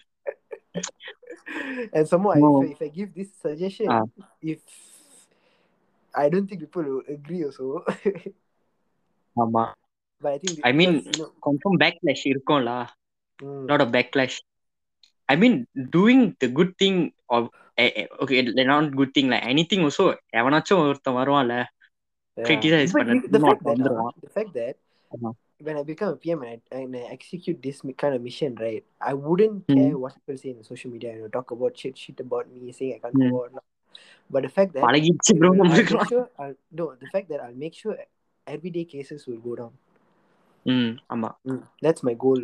and 1.92 2.08
somehow 2.08 2.32
no. 2.34 2.62
if, 2.62 2.80
if 2.80 2.82
i 2.82 2.88
give 2.88 3.12
this 3.12 3.28
suggestion 3.36 3.90
uh. 3.90 4.06
if 4.40 4.60
i 6.14 6.28
don't 6.28 6.48
think 6.48 6.60
people 6.60 6.82
will 6.82 7.02
agree 7.08 7.44
also 7.44 7.84
Ama 9.36 9.74
but 10.23 10.31
I 10.35 10.37
think 10.43 10.53
I 10.69 10.71
mean, 10.79 10.91
because, 10.93 11.09
you 11.11 11.17
know, 11.21 11.29
confirm 11.47 11.75
backlash 11.83 12.23
இருக்கும்ல 12.33 12.71
mm, 13.45 13.63
lot 13.71 13.81
of 13.85 13.89
backlash 13.97 14.37
I 15.33 15.35
mean 15.41 15.55
doing 15.97 16.21
the 16.43 16.49
good 16.57 16.71
thing 16.81 16.95
or 17.33 17.39
eh, 17.83 17.91
eh, 18.01 18.07
okay 18.23 18.39
not 18.71 18.95
good 19.01 19.11
thing 19.17 19.27
like 19.33 19.45
anything 19.53 19.81
also 19.87 20.05
எவனாச்சும் 20.39 20.81
ஒருத்தன் 20.85 21.17
வருவான்ல 21.19 21.55
yeah. 22.37 22.47
criticize 22.49 22.91
But 22.97 23.01
பண்ண 23.01 23.15
you- 23.17 23.29
the 23.35 23.41
fact 23.47 23.61
that 23.67 23.71
uh, 23.71 23.73
வந்துருவான் 23.73 24.15
the 24.27 24.33
fact 24.37 24.53
that 24.61 24.75
Uh-huh. 25.15 25.33
when 25.67 25.75
I 25.79 25.83
become 25.91 26.09
a 26.15 26.19
PM 26.23 26.41
and 26.47 26.61
I, 26.75 26.79
and 26.79 26.95
I 26.99 27.05
execute 27.15 27.57
this 27.65 27.77
mi- 27.85 27.95
kind 28.01 28.13
of 28.17 28.21
mission, 28.27 28.51
right, 28.65 28.83
I 29.09 29.13
wouldn't 29.25 29.57
Mm. 29.63 29.73
care 29.77 29.95
what 30.01 30.13
people 30.17 30.37
say 30.41 30.51
in 30.51 30.59
social 30.69 30.89
media. 30.95 31.09
You 31.15 31.21
know, 31.23 31.31
talk 31.37 31.49
about 31.55 31.73
shit, 31.81 31.95
shit 32.03 32.19
about 32.25 32.45
me, 32.53 32.71
saying 32.77 32.93
I 32.97 32.99
can't 33.03 33.17
Mm. 33.21 33.31
go 33.33 33.39
out. 33.43 33.51
lah. 33.57 33.65
But 34.33 34.41
the 34.47 34.51
fact 34.57 34.71
that 34.75 34.83
பழகிடுச்சு 34.85 35.33
bro 35.39 35.49
I'll 35.51 35.57
make 35.57 35.61
நம்மளுக்குலாம் 35.61 36.09
sure, 36.13 36.25
I'll, 36.43 36.55
no, 36.79 36.85
the 37.03 37.09
fact 37.13 37.27
that 37.31 37.41
I'll 37.45 37.59
make 37.65 37.75
sure 37.81 37.95
everyday 38.47 38.85
cases 38.95 39.21
will 39.29 39.41
go 39.49 39.55
down. 39.61 39.73
ம் 40.66 40.92
ஆமா. 41.14 41.30
That's 41.84 42.04
my 42.08 42.14
goal 42.16 42.42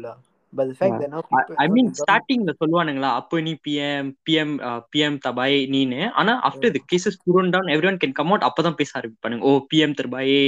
ஐ 1.57 1.67
மீன் 1.69 1.91
ஸ்டார்டிங்ல 2.01 2.53
சொல்வானுங்களா 2.63 3.11
அப்ப 3.19 3.41
நீ 3.41 3.53
PM 3.67 4.09
நீனு. 5.75 6.01
ஆனா 6.13 6.33
after 6.49 6.75
the 6.77 6.83
cases 6.93 7.17
grown 7.25 7.53
down 7.55 7.73
everyone 7.75 8.01
can 8.03 8.17
come 8.19 8.33
out 8.33 8.47
அப்பதான் 8.49 8.79
பேச 8.81 8.91
ஆரம்பிப்பானுங்க. 9.01 9.45
ஓ 9.49 9.53
பிஎம் 9.71 9.97
தபாய் 10.01 10.39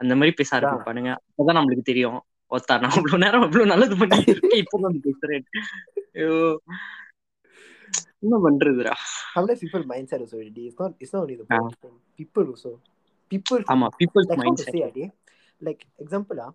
அந்த 0.00 0.12
மாதிரி 0.16 0.34
பேச 0.36 0.50
அப்பதான் 0.56 1.58
நம்மளுக்கு 1.58 1.90
தெரியும். 1.90 2.18
ஒத்தா 2.50 2.74
நான் 2.82 2.94
நேரம் 3.24 3.44
அவ்வளவு 3.46 3.72
நல்லது 3.72 3.96
பண்ணிட்டு 3.96 4.32
என்ன 8.24 8.36
பண்றதுடா? 8.44 8.94
Sometimes 9.36 9.62
people 9.64 9.84
mind 9.86 10.08
set 10.10 10.22
also 10.24 10.38
it's 10.40 10.80
not 10.80 10.94
it's 10.98 11.14
not 11.14 11.22
only 11.24 11.36
ஆமா 13.74 13.88
பீப்பிள் 14.00 14.26
மைண்ட் 14.40 14.62
செட் 14.64 14.98
லைக் 15.60 15.82
எக்ஸாம்பிளா 16.02 16.46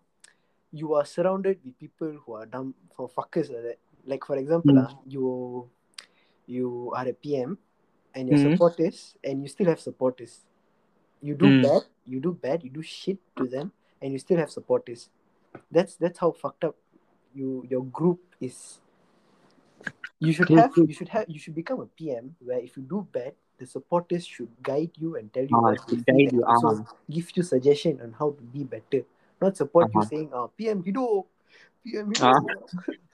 you 0.76 0.94
are 0.94 1.06
surrounded 1.06 1.60
with 1.64 1.80
people 1.80 2.12
who 2.26 2.34
are 2.36 2.46
dumb 2.46 2.76
for 2.96 3.08
fuckers 3.08 3.50
like 3.50 3.64
that. 3.64 3.80
Like 4.06 4.26
for 4.28 4.36
example, 4.36 4.76
Mm. 4.76 4.84
ah, 4.84 4.94
you 5.08 5.70
you 6.48 6.92
are 6.94 7.08
a 7.08 7.14
PM 7.14 7.58
and 8.14 8.30
your 8.30 8.38
Mm. 8.38 8.52
supporters 8.52 9.16
and 9.24 9.42
you 9.42 9.48
still 9.48 9.68
have 9.72 9.80
supporters. 9.80 10.34
You 11.22 11.34
do 11.34 11.48
Mm. 11.48 11.62
bad, 11.64 11.84
you 12.06 12.20
do 12.20 12.34
bad, 12.34 12.64
you 12.64 12.70
do 12.70 12.84
shit 12.84 13.18
to 13.38 13.48
them, 13.48 13.72
and 14.02 14.12
you 14.12 14.20
still 14.20 14.38
have 14.38 14.52
supporters. 14.52 15.10
That's 15.72 15.96
that's 15.96 16.20
how 16.20 16.32
fucked 16.32 16.66
up 16.66 16.76
you 17.34 17.64
your 17.70 17.84
group 17.88 18.20
is. 18.42 18.80
You 20.20 20.34
should 20.34 20.50
have 20.50 20.76
you 20.76 20.94
should 20.94 21.10
have 21.10 21.26
you 21.32 21.40
should 21.40 21.56
become 21.56 21.80
a 21.80 21.88
PM 21.88 22.36
where 22.40 22.60
if 22.60 22.76
you 22.78 22.84
do 22.84 23.08
bad, 23.16 23.34
the 23.58 23.66
supporters 23.66 24.26
should 24.28 24.52
guide 24.62 24.92
you 25.00 25.16
and 25.16 25.32
tell 25.34 25.48
you 25.48 25.56
what 25.58 25.80
they 25.88 25.96
should 25.96 26.06
feel 26.06 26.16
guide 26.20 26.34
you, 26.34 26.44
also 26.46 26.68
ah. 26.84 26.96
give 27.10 27.32
you 27.36 27.44
suggestion 27.44 28.00
on 28.02 28.12
how 28.12 28.32
to 28.32 28.44
be 28.44 28.64
better. 28.64 29.06
not 29.42 29.54
support 29.62 29.88
you 29.96 30.04
saying 30.12 30.30
PM 30.60 30.84
ஹிடோ 30.88 31.06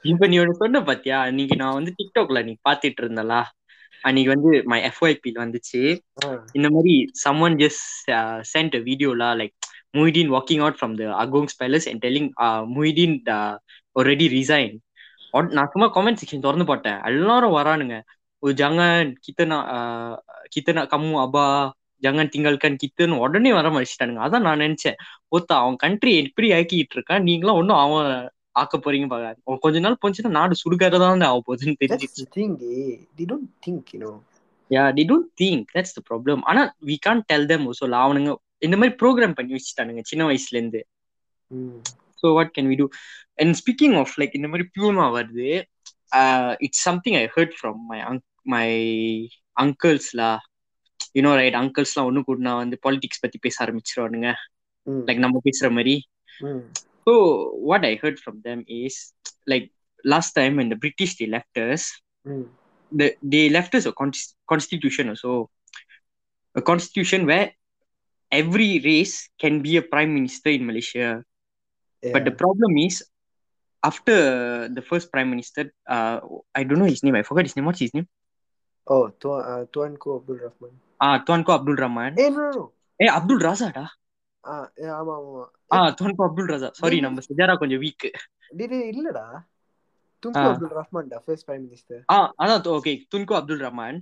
இப்ப 0.09 0.28
நீ 0.32 0.36
ஒண்ணு 0.41 0.53
சொன்ன 0.59 0.82
பாத்தியா? 0.89 1.17
அன்னைக்கு 1.28 1.55
நான் 1.61 1.78
வந்து 1.78 1.91
டிக்டாக்ல 1.97 2.39
நீ 2.47 2.53
பாத்துட்டு 2.67 3.01
இருந்தலா 3.03 3.41
அன்னைக்கு 4.03 4.30
வந்து 4.34 4.51
மை 4.72 4.78
எஃப்ஒய்பி 4.89 5.32
வந்துச்சு. 5.41 5.82
இந்த 6.57 6.67
மாதிரி 6.76 6.93
summon 7.24 7.57
just 7.63 8.11
sent 8.51 8.78
வீடியோலா 8.88 9.30
like 9.41 9.55
Muhyiddin 9.97 10.32
walking 10.36 10.61
out 10.63 10.80
from 10.80 10.95
the 11.01 11.03
Agong's 11.24 11.57
palace 11.61 11.88
and 11.91 12.01
telling 12.05 12.30
Muhyiddin 12.76 13.17
already 13.95 14.28
resign 14.38 14.74
நான் 15.57 15.72
சும்மா 15.74 15.88
கமெண்ட் 15.97 16.22
செக்ஷன் 16.22 16.45
திறந்து 16.45 16.69
போட்டேன். 16.69 16.99
எல்லாரும் 17.09 17.55
வரானுங்க. 17.57 17.97
ஒரு 18.43 18.53
ஜங்க 18.61 18.82
கித்தனா 19.26 19.57
கித்தனா 20.55 20.82
கம்மு 20.93 21.17
அபா 21.26 21.45
jangan 22.04 22.28
tinggalkan 22.34 22.74
kita 22.84 23.06
உடனே 23.26 23.52
வர 23.54 23.68
மனுஷிட்டானுங்க 23.70 24.22
அதான் 24.26 24.45
நான் 24.47 24.62
நினைச்சேன். 24.62 24.97
ஒருத்த 25.32 25.52
அவன் 25.62 25.76
கண்ட்ரி 25.76 26.14
எப்படி 26.22 26.47
ஆக்கிட்டு 26.54 26.95
இருக்கான் 26.97 27.26
நீங்களும் 27.30 27.60
ஒன்னும் 27.60 27.78
அவன் 27.78 28.08
ஆக்க 28.62 28.78
போறீங்க 28.78 29.08
பாக்க 29.08 29.58
கொஞ்ச 29.58 29.80
நாள் 29.80 30.02
போச்சுன்னா 30.02 30.32
நாடு 30.39 30.56
சுடுகாரதா 30.64 31.10
ஆக 31.30 31.41
போகுதுன்னு 31.47 31.80
தெரிஞ்சிச்சு. 31.84 32.24
Yeah 34.72 34.84
the 34.97 35.04
don't 35.10 35.30
think 35.38 35.66
that's 35.76 35.95
the 35.97 36.02
problem 36.10 36.41
ஆனா 36.43 36.62
we 36.86 36.97
can't 36.99 37.24
tell 37.26 37.47
them 37.47 37.66
so 37.80 37.86
அவனுங்க 38.02 38.32
இந்த 38.60 38.76
மாதிரி 38.78 38.93
ப்ரோக்ராம் 39.02 39.38
பண்ணி 39.38 39.54
வச்சுட்டானுங்க 39.58 40.02
சின்ன 40.12 40.24
வயசுல 40.26 40.58
இருந்து. 40.58 40.82
So 42.22 42.34
what 42.34 42.54
can 42.58 42.68
we 42.68 42.76
do 42.76 42.88
and 43.36 43.56
speaking 43.62 43.95
of 43.97 44.14
like 44.22 44.38
இந்த 44.39 44.47
மாதிரி 44.47 44.66
பியூமா 44.76 45.06
வருது 45.18 45.49
it's 46.60 46.84
something 46.84 47.16
I 47.16 47.26
heard 47.38 47.56
from 47.60 47.80
my 47.91 47.99
my 48.45 48.68
அங்கிள்ஸ்லா 49.58 50.30
you know 51.18 51.33
right 51.41 51.57
அங்கிள்ஸ்லாம் 51.62 52.09
ஒன்று 52.11 52.22
கூடனா 52.29 52.53
வந்து 52.62 52.77
பாலிடிக்ஸ் 52.87 53.22
பத்தி 53.24 53.39
பேச 53.47 53.57
ஆரம்பிச்சிருவானுங்க 53.66 54.31
Mm. 54.87 54.99
லைக் 55.07 55.20
நம்ம 55.24 55.41
பேசுற 55.47 55.68
மாதிரி 55.77 55.95
Mm. 56.41 56.61
So 57.07 57.12
what 57.70 57.87
I 57.91 57.93
heard 58.03 58.20
from 58.22 58.39
them 58.49 58.62
is 58.81 58.99
like 59.53 59.66
last 60.05 60.35
time 60.39 60.57
இந்த 60.64 60.77
British 60.85 61.16
the 61.20 61.29
லெஃப்டர்ஸ் 61.37 61.87
Mm. 62.27 62.45
the, 62.93 63.07
they 63.33 63.45
left 63.57 63.72
us 63.79 63.85
a 63.91 63.95
con- 64.01 64.27
constitution 64.53 65.07
also 65.12 65.33
a 66.57 66.62
constitution 66.70 67.20
where 67.31 67.47
every 68.33 68.68
race 68.87 69.14
can 69.43 69.55
be 69.66 69.72
a 69.81 69.85
prime 69.93 70.12
minister 70.18 70.51
in 70.59 70.62
malaysia 70.70 71.09
Yeah. 72.03 72.12
but 72.14 72.22
the 72.29 72.35
problem 72.43 72.72
is 72.87 72.95
after 73.83 74.16
the 74.77 74.83
first 74.91 75.07
prime 75.14 75.31
minister 75.35 75.64
uh 75.97 76.16
i 76.59 76.64
don't 76.68 76.81
know 76.83 76.91
his 76.95 77.03
name 77.07 77.16
i 77.20 77.24
forgot 77.29 77.47
his 77.49 77.57
name 77.59 77.68
what's 77.68 77.83
his 77.87 77.95
name 77.99 78.09
oh, 78.87 79.05
Tuan 79.20 79.41
uh, 79.53 79.62
Tuan 79.74 79.93
Ko 80.03 80.09
Abdul 80.18 80.39
Rahman. 80.47 80.74
Ah 81.02 81.10
Tunku 81.26 81.52
Abdul 81.56 81.82
Rahman. 81.82 82.18
ஏ 82.99 83.08
Abdul 83.16 83.43
ராசாடா? 83.43 83.86
ஆமா 84.93 85.16
ஆமா 85.20 85.43
ஆ 85.72 85.80
Tunku 85.97 86.24
Abdul 86.28 86.52
ராசா. 86.52 86.70
Sorry 86.80 86.99
நம்ம 87.02 87.24
சஜாரா 87.28 87.56
கொஞ்சம் 87.62 87.84
weak 87.84 87.97
இல்லடா. 88.91 89.26
Tunku 90.24 90.45
Abdul 90.49 90.76
ரஹ்மான்டா 90.80 91.20
first 91.24 91.47
prime 91.47 91.64
minister 91.66 92.04
ஆ 92.10 92.16
அதான் 92.41 92.68
okay 92.74 92.93
Tunku 93.12 93.34
Abdul 93.39 93.64
Rahman. 93.64 93.99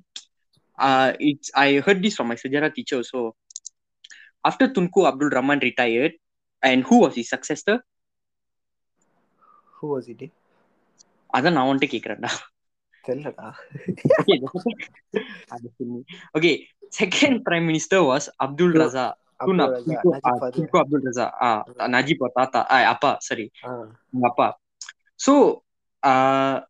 It's 1.29 1.51
I 1.59 1.67
heard 1.85 2.03
this 2.03 2.15
from 2.15 2.29
my 2.29 2.37
சஜாரா 2.41 2.69
teacher 2.75 3.05
so 3.09 3.19
after 4.43 4.73
Tunku 4.75 5.01
Abdul 5.09 5.33
Rahman 5.37 5.63
retired 5.67 6.17
and 6.63 6.83
who 6.89 6.97
was 7.03 7.17
his 7.19 7.33
successor 7.35 7.79
who 9.77 9.89
was 9.91 10.09
it 10.13 10.25
அதான் 11.29 11.55
நான் 11.55 11.69
வந்துட்டு 11.69 11.91
கேக்குறேன்டா. 11.93 12.31
தெரியலடா. 13.03 13.49
Okay 16.35 16.51
second 16.89 17.43
prime 17.43 17.65
minister 17.65 18.03
was 18.03 18.29
Abdul 18.41 18.73
Raza. 18.73 19.07
Abdul 19.43 21.03
Raza 21.07 21.25
Najib 21.95 22.23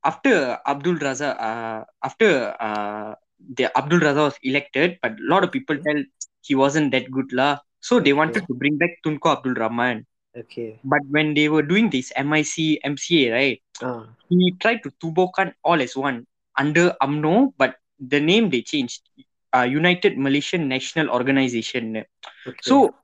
after 0.10 0.36
Abdul 0.72 0.98
Raza, 1.06 1.30
ah, 1.48 1.80
after 2.08 2.30
ah, 2.68 3.12
the 3.58 3.66
Abdul 3.80 4.02
Raza 4.06 4.22
was 4.30 4.38
elected, 4.50 4.98
but 5.04 5.14
a 5.24 5.28
lot 5.32 5.44
of 5.46 5.52
people 5.56 5.78
tell 5.88 6.00
he 6.48 6.56
wasn't 6.62 6.90
that 6.96 7.06
good 7.16 7.30
lah. 7.40 7.52
So 7.88 8.00
they 8.06 8.14
wanted 8.22 8.44
to 8.50 8.54
bring 8.62 8.78
back 8.82 8.94
Tunku 9.06 9.28
Abdul 9.36 9.58
Rahman. 9.64 9.98
Okay. 10.42 10.70
But 10.84 11.04
when 11.16 11.34
they 11.38 11.48
were 11.54 11.66
doing 11.72 11.88
this 11.96 12.08
MIC, 12.30 12.82
MCA, 12.94 13.24
right? 13.38 13.60
Uh. 13.82 14.04
He 14.30 14.40
tried 14.64 14.82
to 14.86 14.90
Tubokan 15.02 15.54
all 15.64 15.82
as 15.82 15.96
one 15.96 16.18
under 16.64 16.86
UMNO, 17.08 17.36
but 17.62 17.76
the 18.00 18.20
name 18.32 18.50
they 18.50 18.64
changed 18.74 19.02
uh, 19.56 19.64
United 19.64 20.18
Malaysian 20.18 20.68
National 20.68 21.10
Organization. 21.10 22.04
So 22.62 22.96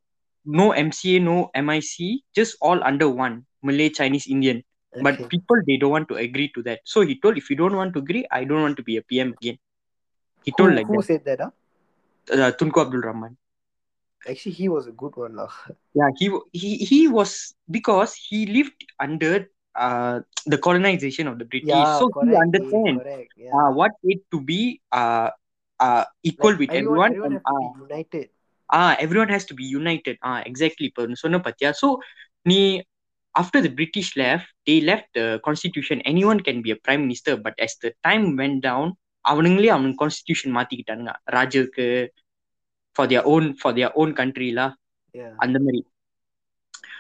no 0.46 0.72
MCA, 0.72 1.20
no 1.20 1.50
MIC, 1.54 2.24
just 2.36 2.58
all 2.62 2.84
under 2.84 3.10
one 3.10 3.46
Malay, 3.64 3.90
Chinese, 3.90 4.28
Indian. 4.28 4.64
But 5.02 5.28
people 5.30 5.58
they 5.68 5.78
don't 5.78 5.92
want 5.92 6.10
to 6.10 6.16
agree 6.16 6.52
to 6.56 6.64
that. 6.64 6.80
So 6.86 7.02
he 7.02 7.20
told, 7.20 7.38
if 7.38 7.50
you 7.50 7.56
don't 7.56 7.76
want 7.76 7.94
to 7.94 8.00
agree, 8.00 8.26
I 8.32 8.44
don't 8.46 8.62
want 8.62 8.78
to 8.78 8.84
be 8.84 8.98
a 8.98 9.02
PM 9.02 9.34
again. 9.42 9.58
He 10.44 10.52
who, 10.58 10.64
told 10.64 10.76
like 10.76 10.88
who 10.88 11.02
that. 11.02 11.04
said 11.04 11.24
that? 11.26 11.42
ah? 11.42 11.52
Uh, 12.32 12.52
Tunku 12.52 12.82
Abdul 12.82 13.02
Rahman. 13.02 13.38
Actually, 14.28 14.54
he 14.54 14.70
was 14.70 14.88
a 14.88 14.92
good 14.92 15.16
one 15.16 15.36
lah. 15.36 15.52
Yeah, 15.94 16.10
he 16.18 16.30
he 16.52 16.78
he 16.78 17.08
was 17.08 17.56
because 17.70 18.14
he 18.16 18.46
lived 18.46 18.76
under 19.00 19.48
uh 19.76 20.20
the 20.46 20.58
colonization 20.58 21.28
of 21.28 21.40
the 21.40 21.46
British, 21.46 21.68
Yeah, 21.68 21.98
so 21.98 22.10
correct. 22.10 22.30
he 22.30 22.36
understands 22.36 23.02
Yeah. 23.38 23.52
uh, 23.54 23.72
what 23.72 23.92
it 24.04 24.20
to 24.32 24.42
be 24.42 24.82
uh 24.92 25.30
uh, 25.80 26.04
equal 26.24 26.52
Like, 26.52 26.60
with 26.60 26.70
everyone, 26.70 27.12
everyone, 27.12 27.12
everyone 27.12 27.26
and 27.26 27.34
have 27.34 27.44
to 27.44 27.56
uh, 27.56 27.74
be 27.74 27.80
united. 27.80 28.30
ah 28.74 28.96
everyone 29.00 29.30
has 29.30 29.46
to 29.46 29.54
be 29.54 29.64
united 29.64 30.16
ah 30.22 30.40
exactly 30.52 30.88
இப்போ 30.92 31.14
சொன்ன 31.14 31.40
பாத்தியா 31.40 31.72
so 31.72 32.00
நீ 32.42 32.80
after 33.42 33.62
the 33.62 33.70
British 33.70 34.16
left 34.16 34.48
they 34.70 34.82
left 34.82 35.08
the 35.14 35.40
constitution 35.48 36.02
anyone 36.02 36.40
can 36.40 36.62
be 36.62 36.72
a 36.72 36.76
prime 36.76 37.02
minister 37.02 37.38
but 37.38 37.54
as 37.60 37.74
the 37.84 37.92
time 38.02 38.36
went 38.38 38.60
down 38.70 38.94
அவனுங்களே 39.30 39.70
அவனுங்க 39.76 39.96
constitution 40.04 40.50
மாத்திக்கிட்டானுங்க 40.58 42.10
their 43.08 43.24
own 43.24 43.54
for 43.54 43.74
their 43.74 43.92
own 43.96 44.14
country 44.14 44.52
lah 44.54 44.72
Yeah. 45.14 45.34
அந்த 45.38 45.60
மாதிரி 45.60 45.88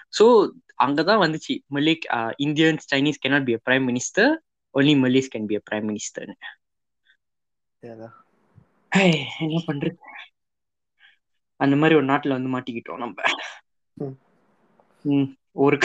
so 0.10 0.54
அங்கதான் 0.86 1.22
வந்துச்சு 1.24 1.60
Malay 1.68 2.00
Indians 2.38 2.86
Chinese 2.88 3.28
cannot 3.28 3.44
be 3.50 3.54
a 3.54 3.62
prime 3.70 3.86
minister 3.86 4.38
only 4.80 4.96
Malays 4.96 5.28
can 5.36 5.46
be 5.46 5.56
a 5.56 5.64
prime 5.72 5.86
minister 5.86 6.26
Yeah. 7.84 7.96
lah. 8.02 8.12
ஐய், 8.12 8.25
என்ன 9.44 9.62
பண்றது? 9.68 9.98
அந்த 11.60 11.76
மாதிரி 11.82 11.96
ஒரு 11.96 12.06
நாட்டுல 12.06 12.38
வந்து 12.38 12.54
மாட்டிக்கிட்டோம் 12.54 12.98
நம்ம. 12.98 13.16
ஒரு 15.58 15.78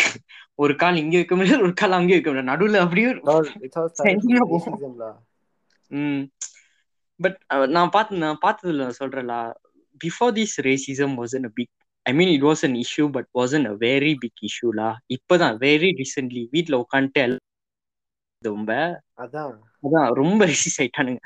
ஒரு 0.58 0.76
கால் 0.76 0.96
இங்க 0.96 1.16
வைக்க 1.16 1.36
முடியாது 1.36 1.62
ஒரு 1.62 1.74
கால் 1.74 1.92
அங்கே 1.92 2.16
வைக்க 2.16 2.30
முடியாது 2.30 2.50
நடுவுல 2.50 2.84
அப்படியே. 2.84 3.10
ம். 5.98 6.30
பட் 7.20 7.38
நான் 7.70 7.90
பார்த்து 7.90 8.18
நான் 8.18 8.38
பார்த்ததுல 8.42 8.88
சொல்றேன்ல 8.98 9.52
before 10.00 10.36
this 10.36 10.66
racism 10.66 11.18
wasn't 11.18 11.44
a 11.44 11.50
big 11.54 11.70
I 12.06 12.14
mean 12.14 12.28
it 12.28 12.44
was 12.44 12.64
an 12.64 12.82
issue 12.82 13.12
but 13.12 13.26
wasn't 13.34 13.68
a 13.68 13.76
very 13.82 14.14
big 14.22 14.48
இஷ்யூலா 14.48 14.92
இப்பதான் 15.16 15.56
வெரி 15.60 15.90
ரீசென்ட்லி 16.00 16.48
வீட்ல 16.52 16.84
உட்காந்துட்டு 16.84 17.36
ரொம்ப 18.42 18.70
அதான். 19.18 19.54
அதான் 19.84 20.12
ரொம்ப 20.18 20.46
racist 20.46 20.80
ஆயிட்டானுங்க. 20.80 21.20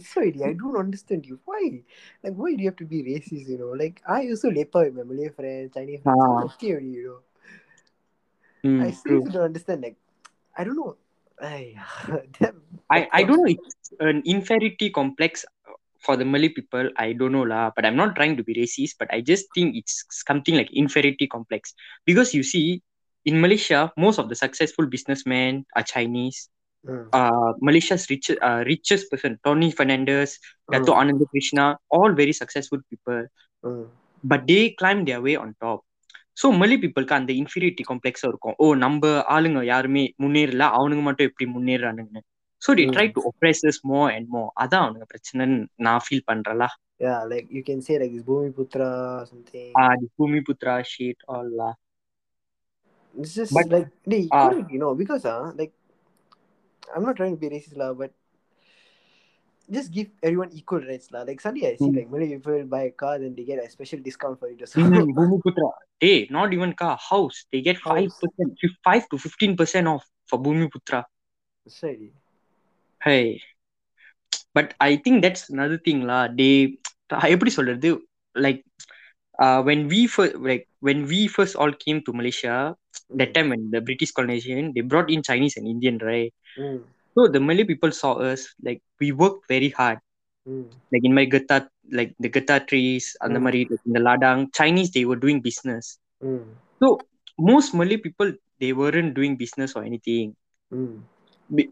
sorry, 0.00 0.34
I 0.44 0.52
don't 0.52 0.76
understand 0.76 1.26
you. 1.26 1.40
Why? 1.44 1.82
Like, 2.22 2.34
why 2.34 2.54
do 2.54 2.62
you 2.62 2.68
have 2.68 2.76
to 2.76 2.84
be 2.84 3.02
racist, 3.02 3.48
you 3.48 3.58
know? 3.58 3.72
Like, 3.72 4.02
I 4.06 4.28
also 4.28 4.50
leper 4.50 4.84
with 4.84 4.94
my 4.94 5.02
Malay 5.02 5.28
friends, 5.30 5.74
Chinese 5.74 6.02
friends. 6.02 6.18
Ah. 6.20 6.44
Okay, 6.54 6.68
you 6.68 7.04
know. 7.04 7.20
Mm, 8.64 8.82
I 8.82 8.90
still 8.90 9.22
don't 9.22 9.42
understand. 9.42 9.82
Like, 9.82 9.96
I 10.56 10.64
don't 10.64 10.76
know. 10.76 10.96
I, 11.40 11.74
I, 12.90 13.08
I 13.12 13.22
don't 13.22 13.38
know. 13.38 13.46
It's 13.46 13.92
an 14.00 14.22
inferiority 14.26 14.90
complex 14.90 15.44
for 16.00 16.16
the 16.16 16.24
Malay 16.24 16.48
people. 16.48 16.90
I 16.96 17.12
don't 17.12 17.32
know 17.32 17.42
lah. 17.42 17.70
But 17.74 17.86
I'm 17.86 17.96
not 17.96 18.16
trying 18.16 18.36
to 18.36 18.42
be 18.42 18.54
racist. 18.54 18.96
But 18.98 19.08
I 19.12 19.20
just 19.20 19.46
think 19.54 19.76
it's 19.76 20.04
something 20.10 20.56
like 20.56 20.68
inferiority 20.72 21.28
complex 21.28 21.74
because 22.04 22.34
you 22.34 22.42
see, 22.42 22.82
in 23.24 23.40
Malaysia, 23.40 23.92
most 23.96 24.18
of 24.18 24.28
the 24.28 24.34
successful 24.34 24.86
businessmen 24.86 25.64
are 25.76 25.82
Chinese 25.82 26.50
Mm, 26.84 27.08
Uh, 27.12 27.52
Malaysia's 27.60 28.08
rich, 28.08 28.30
uh, 28.30 28.62
richest 28.64 29.10
person, 29.10 29.38
Tony 29.44 29.70
Fernandez, 29.72 30.38
Dato 30.72 30.92
mm, 30.92 30.98
Ananda 31.00 31.26
Krishna, 31.26 31.76
all 31.90 32.12
very 32.12 32.32
successful 32.32 32.78
people, 32.90 33.26
mm. 33.64 33.86
but 34.24 34.46
they 34.46 34.70
climb 34.70 35.04
their 35.04 35.20
way 35.20 35.36
on 35.36 35.54
top. 35.60 35.80
So 36.42 36.46
Malay 36.58 36.76
பீப்புளுக்கு 36.82 37.14
அந்த 37.16 37.32
inferiority 37.32 37.84
காம்ப்ளெக்ஸாக 37.88 38.28
இருக்கும் 38.32 38.54
ஓ 38.58 38.74
நம்ம 38.74 39.08
ஆளுங்க 39.36 39.64
யாருமே 39.64 40.14
முன்னேறல 40.22 40.66
அவனுங்க 40.78 41.02
மட்டும் 41.08 41.28
எப்படி 41.30 41.46
முன்னேறானுங்கன்னு 41.56 42.22
so 42.62 42.74
they 42.78 42.84
Mm. 42.86 42.92
Try 42.96 43.06
to 43.16 43.22
oppresses 43.30 43.80
more 43.90 44.00
and 44.14 44.28
more 44.34 44.42
அதான் 44.64 44.84
அவனுங்க 44.86 45.08
பிரச்சனைன்னு 45.14 45.58
நான் 45.88 46.04
feel 46.06 46.24
Yeah, 47.06 47.18
like 47.32 47.46
you 47.56 47.62
can 47.66 47.80
say 47.86 47.96
like 47.98 48.12
this 48.14 48.24
Bhumi 48.28 48.50
Putra 48.58 48.86
or 49.18 49.26
something. 49.32 49.68
Ah 49.80 49.84
the 50.00 50.06
Bhumi 50.20 50.40
Putra 50.48 50.76
shit 50.92 51.20
But- 53.56 53.70
like 53.74 53.90
they 54.12 54.20
Ah. 54.30 54.40
couldn't, 54.40 54.70
you 54.74 54.80
know, 54.82 54.94
because 54.94 55.24
uh, 55.24 55.52
like 55.60 55.72
I'm 56.95 57.03
not 57.03 57.15
trying 57.15 57.35
to 57.35 57.41
be 57.43 57.49
racist 57.49 57.77
lah, 57.81 57.93
but 57.93 58.11
just 59.69 59.89
give 59.91 60.07
everyone 60.21 60.51
equal 60.53 60.81
rights 60.89 61.07
lah. 61.13 61.21
Like 61.23 61.39
suddenly 61.43 61.65
I 61.67 61.75
see 61.77 61.89
Mm. 61.89 61.95
like 61.97 62.09
Malay 62.13 62.27
people 62.33 62.57
buy 62.73 62.81
a 62.89 62.93
car, 63.03 63.13
then 63.19 63.33
they 63.37 63.45
get 63.51 63.63
a 63.63 63.69
special 63.69 63.99
discount 64.07 64.37
for 64.39 64.47
it. 64.53 64.59
or 64.63 64.69
ம் 64.83 65.13
பூமி 65.19 65.37
புத்ரா 65.45 65.69
டே 66.03 66.11
not 66.35 66.53
even 66.57 66.73
கா 66.81 66.89
house 67.09 67.39
they 67.53 67.59
get 67.67 67.81
five 67.85 68.05
House. 68.05 68.19
Percent 68.23 68.75
five 68.85 69.03
to 69.13 69.17
fifteen 69.23 69.55
percent 69.61 69.89
of 69.93 70.05
for 70.29 70.41
பூமி 70.47 70.67
Putra 70.75 71.01
Sorry. 71.79 72.09
Hey 73.01 73.17
but 74.57 74.71
I 74.87 74.91
think 75.05 75.21
that's 75.25 75.45
another 75.55 75.79
thing 75.87 75.99
லா 76.11 76.19
டே 76.41 76.49
எப்படி 77.35 77.53
சொல்றது 77.59 77.89
like 78.35 78.61
when 79.67 79.79
we 79.91 79.99
first 80.15 80.35
like 80.49 80.65
when 80.87 80.99
we 81.11 81.19
first 81.35 81.53
all 81.61 81.71
came 81.85 81.99
to 82.07 82.11
Malaysia 82.19 82.55
that 83.14 83.34
time 83.34 83.50
when 83.50 83.70
the 83.70 83.80
British 83.80 84.12
colonization 84.12 84.72
they 84.74 84.80
brought 84.82 85.10
in 85.10 85.22
Chinese 85.22 85.56
and 85.56 85.66
Indian 85.66 85.98
right? 85.98 86.32
Mm, 86.58 86.82
so 87.16 87.28
the 87.28 87.40
Malay 87.40 87.64
people 87.64 87.92
saw 87.92 88.14
us 88.14 88.48
like 88.62 88.82
we 89.00 89.12
worked 89.12 89.48
very 89.48 89.70
hard. 89.70 89.98
Mm, 90.48 90.66
like 90.92 91.04
in 91.04 91.14
my 91.14 91.24
gata 91.24 91.68
like 91.92 92.14
the 92.18 92.28
gata 92.28 92.60
trees 92.66 93.16
and 93.20 93.34
the 93.34 93.40
Mm. 93.40 93.42
Mari 93.42 93.66
like 93.70 93.80
in 93.86 93.92
the 93.92 94.00
ladang 94.00 94.52
Chinese 94.54 94.90
they 94.92 95.04
were 95.04 95.16
doing 95.16 95.40
business. 95.40 95.98
Mm, 96.22 96.44
so 96.82 96.98
most 97.38 97.74
Malay 97.74 97.96
people 97.96 98.32
they 98.60 98.72
weren't 98.72 99.14
doing 99.14 99.36
business 99.36 99.74
or 99.74 99.84
anything. 99.84 100.34
Mm. 100.72 101.00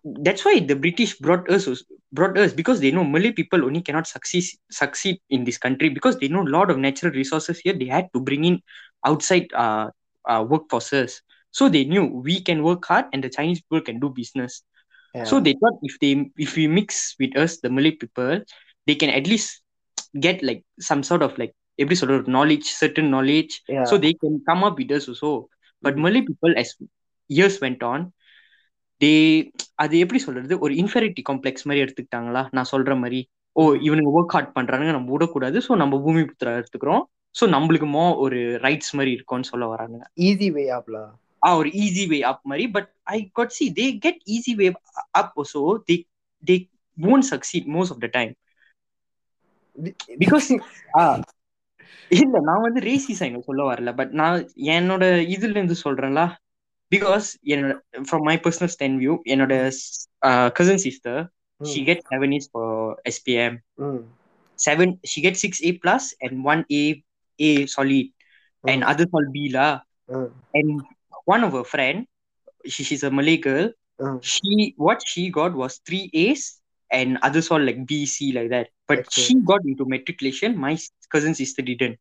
That's 0.05 0.45
why 0.45 0.61
the 0.61 0.75
British 0.77 1.19
brought 1.19 1.49
us 1.51 1.69
brought 2.13 2.39
us 2.39 2.53
because 2.53 2.81
they 2.81 2.91
know 2.91 3.05
Malay 3.05 3.33
people 3.33 3.65
only 3.65 3.83
cannot 3.83 4.07
succeed 4.07 4.45
succeed 4.71 5.19
in 5.29 5.45
this 5.45 5.59
country 5.59 5.89
because 5.91 6.19
they 6.19 6.29
know 6.29 6.43
a 6.43 6.53
lot 6.57 6.71
of 6.71 6.79
natural 6.79 7.13
resources 7.13 7.59
here. 7.59 7.75
They 7.75 7.87
had 7.87 8.09
to 8.15 8.21
bring 8.21 8.45
in 8.45 8.61
outside 9.05 9.49
uh, 9.55 9.91
uh 10.27 10.45
workforces, 10.45 11.21
so 11.57 11.65
they 11.75 11.85
knew 11.91 12.05
we 12.29 12.37
can 12.49 12.59
work 12.69 12.85
hard 12.91 13.07
and 13.13 13.23
the 13.25 13.33
Chinese 13.37 13.61
people 13.63 13.83
can 13.89 13.99
do 14.05 14.09
business. 14.21 14.55
Yeah. 15.15 15.27
So 15.31 15.37
they 15.41 15.55
thought 15.61 15.79
if 15.83 15.95
they 16.03 16.13
if 16.47 16.51
we 16.59 16.65
mix 16.79 16.89
with 17.23 17.37
us 17.43 17.53
the 17.65 17.71
Malay 17.77 17.93
people, 18.03 18.35
they 18.87 18.97
can 19.03 19.13
at 19.19 19.27
least 19.27 19.51
get 20.27 20.43
like 20.43 20.61
some 20.89 21.03
sort 21.11 21.23
of 21.27 21.33
like 21.43 21.55
every 21.79 21.97
sort 21.97 22.13
of 22.13 22.29
knowledge, 22.29 22.67
certain 22.83 23.09
knowledge, 23.15 23.53
yeah. 23.69 23.85
so 23.85 23.97
they 23.99 24.13
can 24.15 24.35
come 24.49 24.63
up 24.65 24.77
with 24.83 24.93
us 24.99 25.07
also. 25.13 25.31
But 25.83 25.95
Mm. 25.97 26.05
Malay 26.05 26.23
people, 26.23 26.53
as 26.57 26.69
years 27.31 27.57
went 27.65 27.83
on, 27.93 28.01
they 29.01 29.17
அது 29.83 29.95
எப்படி 30.05 30.21
சொல்றது 30.27 30.55
ஒரு 30.65 30.75
inferiority 30.83 31.23
complex 31.31 31.67
மாதிரி 31.69 31.83
எடுத்துக்கிட்டாங்களா 31.85 32.43
நான் 32.57 32.71
சொல்ற 32.73 32.95
மாதிரி 33.03 33.21
ஓ 33.57 33.65
இவனுங்க 33.87 34.11
work 34.19 34.35
hard 34.37 34.55
பண்றானுங்க 34.57 34.95
நம்ம 34.97 35.13
விடக்கூடாது 35.15 35.59
ஸோ 35.67 35.75
நம்ம 35.83 36.01
பூமி 36.07 36.23
புத்திரா 36.31 36.55
எடுத்துக்கிறோம் 36.61 37.03
ஸோ 37.41 37.47
நம்மளுக்கு 37.55 37.89
மோ 37.97 38.05
ஒரு 38.25 38.39
ரைட்ஸ் 38.67 38.95
மாதிரி 38.99 39.13
இருக்கும்னு 39.19 39.51
சொல்ல 39.53 39.67
வரானுங்க 39.75 40.07
easy 40.29 40.49
way 40.59 40.67
up 40.79 40.89
lah. 41.46 41.48
ஆ 41.48 41.52
ஒரு 41.58 41.70
ஈஸி 41.84 42.04
வே 42.10 42.18
அப் 42.32 42.44
மாதிரி 42.50 42.66
but 42.76 42.90
I 43.14 43.18
God 43.38 43.54
see 43.58 43.66
they 43.80 43.86
get 44.00 44.20
easy 44.36 44.54
way 44.60 44.68
up 45.22 45.40
so 45.54 45.62
they 45.88 45.96
they 46.44 46.56
won't 46.98 47.26
succeed 47.34 47.64
most 47.76 47.92
of 47.94 48.00
the 48.04 48.10
time 48.18 48.32
Because- 50.22 50.50
ஆ 51.00 51.04
இல்ல 52.12 52.40
நான் 52.48 52.64
வந்து 52.66 52.80
ரேசிஸ் 52.82 53.22
எங்க 53.28 53.40
சொல்ல 53.42 53.64
வரல 53.72 53.90
பட் 54.00 54.12
நான் 54.22 54.38
என்னோட 54.76 55.04
இதுல 55.36 55.58
இருந்து 55.58 55.78
சொல்றேன்ல 55.84 56.24
பிகாஸ் 56.92 57.28
என்னோட 57.54 57.74
from 58.08 58.26
my 58.30 58.36
personal 58.46 58.74
stand 58.76 58.98
view 59.04 59.16
என்னோட 59.34 59.54
cousin 60.60 60.84
sister 60.88 61.22
Mm, 61.62 61.68
she 61.68 61.82
gets 61.88 62.04
seven 62.10 62.30
A's 62.34 62.46
for 62.54 62.68
SPM. 63.06 63.54
mm, 63.78 63.98
Seven, 64.60 64.90
she 65.04 65.20
gets 65.22 65.40
six 65.46 65.54
A 65.62 65.72
plus 65.74 66.04
and 66.22 66.44
one 66.44 66.62
A 66.72 66.84
A 67.40 67.52
solid, 67.68 68.08
and 68.64 68.80
mm, 68.82 68.88
others 68.92 69.10
all 69.12 69.28
B 71.35 71.55
lah. 71.55 71.69
And 71.69 71.93
one 71.97 72.15
of 72.15 72.21
her 72.21 72.21
friend, 72.29 72.51
she, 72.67 72.85
she's 72.85 73.41
a 73.41 73.51
Malay 73.51 73.71
girl. 73.71 73.71
mm. 74.01 74.21
She 74.21 74.75
what 74.77 75.01
she 75.05 75.31
got 75.31 75.55
was 75.55 75.81
three 75.87 76.11
A's 76.15 76.61
and 76.91 77.19
others 77.23 77.51
all 77.51 77.61
like 77.61 77.87
B 77.87 78.07
C 78.07 78.33
like 78.33 78.51
that. 78.51 78.69
But 78.89 79.07
Okay. 79.09 79.33
she 79.35 79.41
got 79.47 79.61
into 79.65 79.85
matriculation. 79.87 80.57
My 80.59 80.79
cousin 81.11 81.35
sister 81.35 81.63
didn't. 81.63 81.99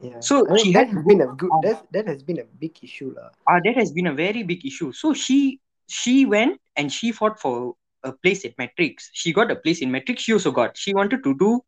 Yeah. 0.00 0.20
So 0.20 0.46
I 0.48 0.52
mean, 0.54 0.72
she 0.72 0.72
that 0.72 0.88
has 0.88 1.04
been 1.04 1.20
a 1.22 1.26
good 1.26 1.50
that 1.62 1.92
that 1.92 2.06
has 2.06 2.22
been 2.22 2.38
a 2.40 2.44
big 2.44 2.78
issue. 2.82 3.14
Ah, 3.48 3.60
that 3.64 3.76
has 3.76 3.92
been 3.92 4.06
a 4.06 4.14
very 4.14 4.42
big 4.42 4.64
issue. 4.66 4.92
So 4.92 5.12
she 5.14 5.60
she 5.88 6.26
went 6.26 6.60
and 6.76 6.92
she 6.92 7.12
fought 7.12 7.40
for 7.40 7.74
a 8.04 8.12
place 8.12 8.44
at 8.44 8.58
Matrix. 8.58 9.10
She 9.12 9.32
got 9.32 9.50
a 9.50 9.56
place 9.56 9.80
in 9.82 9.90
Matrix. 9.90 10.22
She 10.22 10.32
also 10.32 10.50
got. 10.50 10.76
She 10.76 10.94
wanted 10.94 11.22
to 11.24 11.34
do 11.34 11.60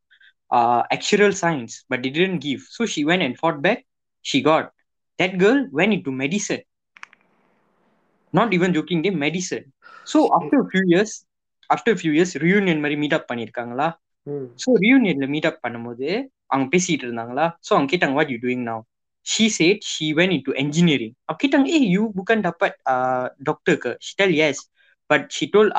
uh 0.51 0.83
actuarial 0.93 1.35
science, 1.35 1.85
but 1.89 2.03
they 2.03 2.11
didn't 2.11 2.41
give. 2.41 2.61
So 2.71 2.87
she 2.87 3.05
went 3.05 3.23
and 3.23 3.39
fought 3.39 3.63
back. 3.63 3.85
She 4.23 4.43
got. 4.43 4.73
That 5.19 5.39
girl 5.39 5.67
went 5.73 5.93
into 5.95 6.13
medicine. 6.13 6.63
Not 8.34 8.54
even 8.54 8.74
joking, 8.74 9.02
they 9.02 9.12
medicine. 9.12 9.66
So 10.06 10.30
after 10.38 10.58
a 10.62 10.68
few 10.70 10.84
years, 10.86 11.12
after 11.70 11.92
a 11.92 11.98
few 11.98 12.12
years, 12.12 12.32
reunion 12.46 12.80
மாதிரி 12.82 12.98
meet 13.04 13.16
அப் 13.18 13.30
பண்ணிருக்காங்களா 13.32 13.88
Mm, 14.28 14.46
so 14.62 14.70
ரியூனியன்ல 14.84 15.26
meet 15.34 15.48
up 15.50 15.60
பண்ணும்போது 15.66 16.08
அவங்க 16.52 16.68
பேசிட்டு 16.74 17.04
இருந்தாங்களா 17.08 17.44
so 17.66 17.72
அவங்க 17.76 17.90
கேட்டாங்க 17.92 18.16
what 18.20 18.32
you 18.34 18.38
doing 18.46 18.64
now 18.70 18.80
she 19.26 19.46
said 19.58 19.82
she 19.90 20.06
went 20.20 20.32
in 20.36 20.44
to 20.48 20.54
engineering 20.62 21.14
அப்ப 21.28 21.38
கேட்டாங்க 21.44 21.68
ஏ 21.76 21.80
you 21.96 22.04
புக்கன் 22.16 22.42
dapat 22.48 22.74
uh, 22.94 23.26
டாக்டருக்கு 23.50 23.92
she 24.06 24.14
tells 24.48 24.62
but 25.10 25.26
she 25.36 25.46
told 25.56 25.70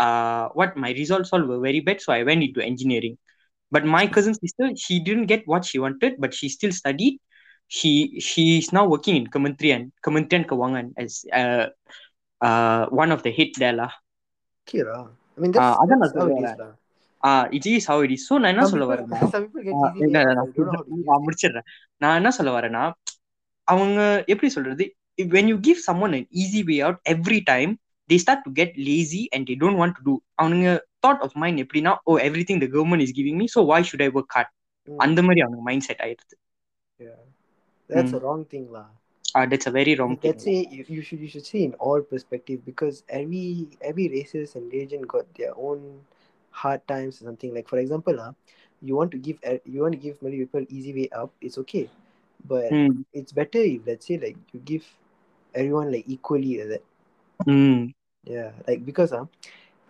what 0.58 0.76
my 0.84 0.90
results 1.00 1.32
all 1.34 1.46
very 1.66 1.80
bad 1.88 2.02
so 2.06 2.12
I 2.18 2.20
went 2.30 2.44
in 2.46 2.54
to 2.58 2.62
engineering 2.70 3.18
but 3.72 3.88
my 3.96 4.04
cousin 4.16 4.38
sister 4.44 4.70
she 4.84 4.96
didn't 5.08 5.28
get 5.32 5.42
what 5.52 5.64
she 5.70 5.80
wanted 5.86 6.14
but 6.24 6.32
she 6.38 6.48
still 6.56 6.74
studied 6.82 7.16
she 7.70 7.92
she 8.28 8.44
is 8.60 8.68
now 8.78 8.84
working 8.94 9.16
in 9.20 9.26
Kementerian 9.36 9.84
Kementerian 10.06 10.46
Kewangan 10.50 10.88
as 11.04 11.14
uh, 11.40 11.66
one 12.95 13.11
of 13.11 13.23
the 13.23 13.29
hit 13.29 13.57
டேலா 13.59 13.87
கீரா 14.67 14.97
நான் 18.39 18.51
என்ன 18.53 18.65
சொல்ல 18.65 18.85
முடிச்சிடுறேன். 21.21 21.67
நான் 21.97 22.15
என்ன 22.15 22.31
சொல்ல 22.31 22.51
வரேன்னா 22.59 22.83
அவங்க 23.67 23.99
எப்படி 24.27 24.49
சொல்றது? 24.49 24.85
When 25.33 25.45
you 25.45 25.57
give 25.61 25.79
some 25.79 26.01
one 26.01 26.13
easy 26.43 26.61
way 26.63 26.75
out 26.79 26.99
every 27.09 27.39
time 27.43 27.71
they 28.09 28.17
start 28.17 28.41
to 28.41 28.51
get 28.51 28.75
lazy 28.79 29.21
and 29.29 29.45
they 29.45 29.55
don't 29.59 29.79
want 29.81 29.95
to 29.97 30.03
do 30.03 30.13
அவனுங்க 30.41 30.69
தாட் 31.07 31.21
ஆஃப் 31.21 31.33
மைண்ட் 31.33 31.59
எப்படின்னா 31.59 31.93
ஓ 32.03 32.17
every 32.17 32.43
thing 32.43 32.61
the 32.65 32.69
government 32.77 33.01
is 33.01 33.15
giving 33.19 33.35
me 33.35 33.47
so 33.55 33.65
why 33.65 33.87
should 33.91 34.01
I 34.01 34.09
work 34.13 34.33
hard 34.33 34.51
அந்த 34.97 35.21
மாதிரி 35.21 35.41
அவங்க 35.41 35.61
mind 35.61 35.81
set 35.81 36.03
ஆயிடுது 36.03 36.35
yeah. 39.33 39.47
That's 39.49 39.67
a 39.67 39.71
wrong 39.71 39.95
thing, 39.95 40.35
lah. 40.35 40.37
uh, 40.43 40.43
that's 40.43 40.43
a 40.43 40.43
very 40.43 40.43
wrong 40.43 40.43
thing 40.43 40.43
Let's 40.43 40.43
say 40.43 40.67
you, 40.69 40.85
you 40.87 41.01
should 41.01 41.19
you 41.19 41.27
should 41.27 41.45
see 41.45 41.63
in 41.65 41.73
all 41.75 42.01
perspective 42.01 42.65
because 42.65 43.03
every 43.09 43.67
every 43.81 44.09
races 44.09 44.55
and 44.55 44.71
religion 44.71 45.01
got 45.03 45.25
their 45.35 45.53
own 45.57 46.01
hard 46.51 46.85
times 46.87 47.21
or 47.21 47.25
something. 47.25 47.53
Like 47.53 47.67
for 47.67 47.77
example, 47.79 48.19
uh, 48.19 48.33
you 48.81 48.95
want 48.95 49.11
to 49.11 49.17
give 49.17 49.39
e- 49.47 49.59
you 49.65 49.81
want 49.81 49.93
to 49.93 49.99
give 49.99 50.21
many 50.21 50.37
people 50.37 50.65
easy 50.69 50.93
way 50.93 51.09
up, 51.11 51.31
it's 51.41 51.57
okay. 51.59 51.89
But 52.47 52.77
Mm, 52.77 53.03
it's 53.13 53.31
better 53.31 53.59
if 53.59 53.85
let's 53.87 54.07
say 54.07 54.17
like 54.17 54.37
you 54.53 54.59
give 54.59 54.85
everyone 55.53 55.91
like 55.91 56.05
equally 56.07 56.59
like 56.59 56.69
that. 56.69 56.83
mm, 57.45 57.91
Yeah. 58.23 58.51
Like 58.67 58.85
because 58.85 59.11
uh, 59.13 59.25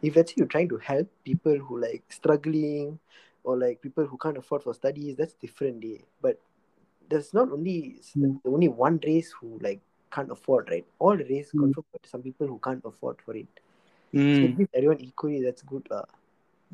if 0.02 0.16
let's 0.16 0.32
say 0.32 0.36
you're 0.38 0.48
trying 0.48 0.70
to 0.70 0.78
help 0.78 1.08
people 1.24 1.58
who 1.58 1.80
like 1.80 2.04
struggling 2.10 3.00
or 3.44 3.58
like 3.58 3.82
people 3.82 4.06
who 4.06 4.18
can't 4.18 4.38
afford 4.38 4.64
for 4.64 4.74
studies, 4.74 5.16
that's 5.18 5.34
different 5.34 5.82
day. 5.82 6.06
But 6.22 6.40
there's 7.12 7.34
not 7.34 7.52
only 7.52 7.78
Mm. 8.18 8.40
only 8.46 8.70
one 8.70 9.00
race 9.06 9.32
who 9.40 9.60
like 9.62 9.82
can't 10.12 10.32
afford, 10.32 10.70
right? 10.72 10.86
All 11.00 11.18
the 11.18 11.26
race 11.26 11.52
Mm. 11.56 11.74
some 12.06 12.24
people 12.24 12.48
who 12.48 12.60
can't 12.64 12.84
afford 12.86 13.18
for 13.26 13.36
it. 13.36 13.48
So 14.32 14.48
mm, 14.48 14.58
give 14.58 14.70
everyone 14.76 15.02
equally, 15.02 15.44
that's 15.44 15.64
good. 15.64 15.88
Uh. 15.92 16.04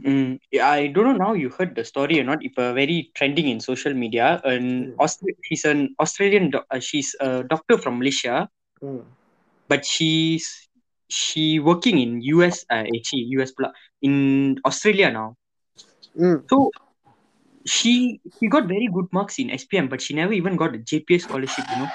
mm. 0.05 0.39
Yeah, 0.51 0.69
I 0.69 0.87
don't 0.87 1.05
know 1.05 1.25
now 1.25 1.33
you 1.33 1.49
heard 1.49 1.75
the 1.75 1.83
story 1.85 2.19
or 2.19 2.23
not 2.23 2.39
if 2.41 2.57
uh, 2.57 2.73
very 2.73 3.11
trending 3.15 3.47
in 3.47 3.59
social 3.59 3.93
media 3.93 4.41
an 4.43 4.93
Mm. 4.93 4.95
Austra- 4.99 5.35
she's 5.45 5.65
an 5.65 5.95
Australian 5.99 6.51
doc- 6.51 6.67
uh, 6.71 6.79
she's 6.79 7.15
a 7.21 7.43
doctor 7.43 7.77
from 7.77 7.99
Malaysia 7.99 8.47
Mm. 8.81 9.03
but 9.67 9.85
she's 9.85 10.67
she 11.09 11.59
working 11.59 11.99
in 11.99 12.21
US 12.21 12.65
uh, 12.69 12.83
she 13.03 13.17
US 13.37 13.51
in 14.01 14.57
Australia 14.65 15.11
now 15.11 15.35
Mm. 16.17 16.43
so 16.49 16.71
she 17.67 18.19
she 18.39 18.47
got 18.47 18.67
very 18.67 18.87
good 18.87 19.07
marks 19.11 19.39
in 19.39 19.49
SPM 19.49 19.89
but 19.89 20.01
she 20.01 20.13
never 20.13 20.33
even 20.33 20.55
got 20.55 20.75
a 20.75 20.79
JPS 20.79 21.23
scholarship 21.23 21.65
you 21.69 21.77
know 21.77 21.91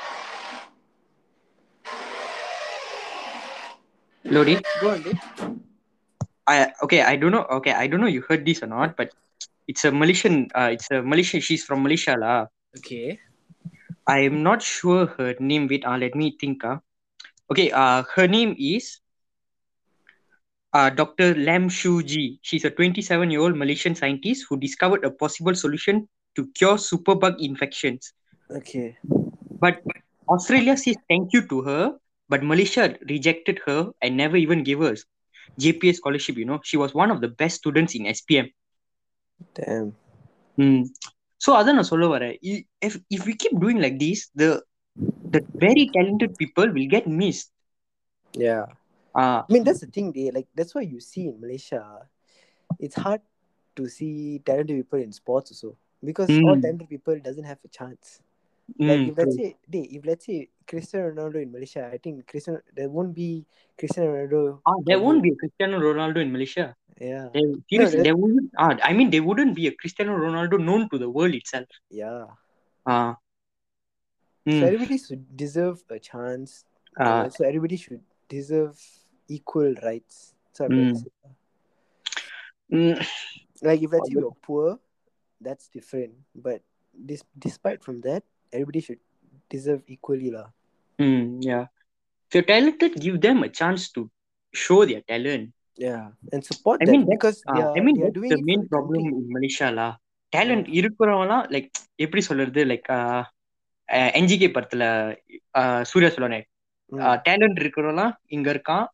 Lodi 4.25 4.57
Go 4.81 4.91
on, 4.91 5.03
dude. 5.03 5.19
I 6.47 6.73
okay 6.83 7.03
I 7.03 7.17
don't 7.17 7.33
know 7.33 7.45
okay 7.59 7.73
I 7.73 7.87
don't 7.87 8.01
know 8.01 8.07
you 8.07 8.23
heard 8.29 8.45
this 8.47 8.63
or 8.63 8.67
not 8.67 8.97
but 8.97 9.11
it's 9.69 9.85
a 9.85 9.93
Malaysian 9.93 10.49
uh, 10.55 10.71
it's 10.73 10.91
a 10.91 11.03
Malaysian 11.03 11.41
she's 11.41 11.65
from 11.65 11.83
Malaysia 11.83 12.17
lah 12.17 12.47
Okay. 12.79 13.21
I 14.09 14.25
am 14.27 14.43
not 14.43 14.63
sure 14.63 15.07
her 15.19 15.37
name 15.39 15.69
wait 15.69 15.85
uh, 15.85 15.97
let 15.97 16.15
me 16.15 16.35
think 16.41 16.65
uh. 16.65 16.79
okay 17.51 17.71
uh 17.71 18.03
her 18.15 18.27
name 18.27 18.57
is 18.59 19.02
uh, 20.74 20.90
Dr. 20.90 21.36
Lam 21.36 21.70
Shu 21.70 22.04
Ji. 22.04 22.40
She's 22.42 22.66
a 22.66 22.70
27 22.70 23.32
year 23.32 23.42
old 23.42 23.58
Malaysian 23.58 23.96
scientist 23.96 24.46
who 24.50 24.58
discovered 24.58 25.04
a 25.06 25.12
possible 25.12 25.56
solution 25.56 26.08
to 26.36 26.48
cure 26.54 26.78
superbug 26.78 27.40
infections. 27.40 28.14
Okay. 28.52 28.98
But 29.60 29.82
Australia 30.30 30.78
says 30.78 30.98
thank 31.10 31.34
you 31.34 31.48
to 31.48 31.62
her, 31.62 31.84
but 32.30 32.44
Malaysia 32.44 32.96
rejected 33.10 33.60
her 33.66 33.92
and 34.02 34.18
never 34.18 34.38
even 34.38 34.64
gave 34.64 34.80
her 34.80 34.96
JPS 35.60 35.96
scholarship. 35.96 36.38
You 36.38 36.46
know, 36.46 36.60
she 36.64 36.78
was 36.78 36.94
one 36.94 37.12
of 37.12 37.22
the 37.22 37.28
best 37.30 37.56
students 37.58 37.96
in 37.96 38.04
SPM. 38.06 38.52
Damn. 39.56 39.96
Hmm. 40.58 40.82
So 41.38 41.54
அதான் 41.58 41.78
நான் 41.80 41.92
சொல்ல 41.92 42.06
வரேன் 42.14 42.36
I- 42.52 42.66
if 42.88 42.94
if 43.16 43.22
we 43.28 43.34
keep 43.42 43.54
doing 43.64 43.78
like 43.86 43.98
this 44.04 44.20
the 44.42 44.50
the 45.34 45.42
very 45.66 45.86
talented 45.96 46.32
people 46.42 46.68
will 46.76 46.90
get 46.96 47.06
missed 47.22 47.50
Yeah. 48.48 48.66
uh 49.15 49.43
I 49.49 49.53
mean, 49.53 49.65
that's 49.65 49.81
the 49.81 49.87
thing, 49.87 50.13
they 50.13 50.31
like 50.31 50.49
that's 50.55 50.75
why 50.75 50.83
you 50.83 51.01
see 51.01 51.29
in 51.29 51.41
Malaysia, 51.41 52.09
it's 52.79 52.95
hard 52.97 53.21
to 53.77 53.89
see 53.89 54.41
talented 54.45 54.77
people 54.77 55.01
in 55.01 55.13
sports 55.13 55.51
also 55.53 55.77
because 56.05 56.29
all 56.45 56.57
Mm. 56.57 56.63
talented 56.63 56.89
people 56.89 57.19
doesn't 57.21 57.45
have 57.45 57.59
a 57.65 57.69
chance. 57.69 58.21
Like 58.79 59.05
mm, 59.05 59.09
if 59.09 59.17
let's 59.19 59.37
say, 59.37 59.57
they, 59.69 59.81
if 59.93 60.05
let's 60.07 60.25
say 60.27 60.49
Cristiano 60.67 61.11
Ronaldo 61.13 61.43
in 61.43 61.53
Malaysia, 61.53 61.91
I 61.93 61.99
think 61.99 62.27
Cristiano 62.27 62.61
there 62.75 62.89
won't 62.89 63.15
be 63.15 63.45
Cristiano 63.79 64.11
Ronaldo. 64.13 64.61
ah, 64.67 64.79
there 64.87 64.99
won't 64.99 65.23
be 65.23 65.35
Cristiano 65.37 65.79
Ronaldo 65.79 66.21
in 66.23 66.33
Malaysia 66.33 66.75
Yeah, 67.01 67.29
There, 67.35 67.43
seriously, 67.69 67.99
that- 67.99 68.05
there 68.05 68.17
wouldn't. 68.17 68.51
Ah, 68.59 68.77
I 68.83 68.93
mean, 68.93 69.11
there 69.11 69.23
wouldn't 69.23 69.55
be 69.55 69.67
a 69.67 69.75
Cristiano 69.75 70.17
Ronaldo 70.17 70.59
known 70.61 70.89
to 70.91 70.99
the 70.99 71.11
world 71.11 71.35
itself. 71.35 71.69
yeah. 71.91 72.27
Ah, 72.87 73.17
So 74.47 74.51
mm, 74.51 74.63
everybody 74.67 74.99
should 74.99 75.37
deserve 75.37 75.83
a 75.91 75.99
chance. 75.99 76.65
ah, 76.99 77.25
also 77.25 77.45
everybody 77.45 77.77
should 77.77 78.03
deserve 78.29 78.79
equal 79.32 79.74
rights. 79.84 80.16
So 80.54 80.66
I'm 80.66 80.72
trying 80.72 80.90
to 80.90 80.98
Mm. 80.98 81.02
say. 81.04 81.12
mm, 82.70 82.98
Like 83.62 83.82
if 83.82 83.92
let's 83.92 84.08
say 84.08 84.16
But- 84.16 84.24
you're 84.24 84.38
poor, 84.42 84.68
that's 85.42 85.68
different. 85.70 86.14
But 86.38 86.60
this, 87.10 87.22
despite 87.38 87.80
from 87.84 88.02
that, 88.02 88.24
everybody 88.54 88.82
should 88.82 89.02
deserve 89.50 89.82
equally 89.88 90.30
lah. 90.32 90.48
mm, 91.00 91.24
yeah. 91.42 91.66
If 92.28 92.36
you're 92.36 92.48
talented, 92.48 92.94
give 92.98 93.18
them 93.22 93.44
a 93.44 93.52
chance 93.52 93.84
to 93.96 94.02
show 94.54 94.80
their 94.86 95.04
talent. 95.04 95.46
Yeah, 95.78 96.04
and 96.34 96.42
support 96.44 96.78
I 96.82 96.86
them 96.86 96.94
mean, 96.94 97.04
that's, 97.06 97.14
because 97.16 97.38
they 97.48 97.62
ah, 97.62 97.66
are, 97.66 97.74
I 97.78 97.82
mean, 97.86 97.96
they 97.98 98.06
are 98.06 98.06
that's 98.08 98.20
doing 98.20 98.32
the 98.34 98.40
it 98.42 98.48
main 98.50 98.62
for 98.62 98.66
the 98.66 98.74
problem 98.76 99.02
country. 99.04 99.20
in 99.22 99.34
Malaysia 99.36 99.68
lah. 99.80 99.92
Talent 100.34 100.66
இருக்கிறவங்கலாம் 100.80 101.46
like 101.54 101.68
எப்படி 102.06 102.22
சொல்றது 102.30 102.62
like 102.72 102.88
NGK 104.20 104.48
படத்துல 104.56 104.84
ஆஹ் 105.62 105.84
Surya 105.92 106.12
சொல்லுவானே 106.16 106.42
Mm. 106.92 107.00
Talent 107.28 107.58
இருக்கிறவங்கலாம் 107.62 108.14
இங்க 108.36 108.48
இருக்கான் 108.56 108.86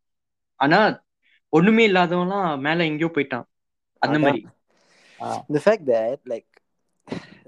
ஆனா 0.59 0.79
ஒண்ணுமே 1.53 1.83
இல்லாதவன்லாம் 1.89 2.49
மேல 2.67 2.85
எங்கேயோ 2.91 3.11
போயிட்டான் 3.17 3.47
அந்த 4.01 4.15
அதான். 4.15 4.25
மாதிரி 4.25 4.41
The 5.55 5.61
fact 5.65 5.83
that 5.87 6.19
like 6.31 6.49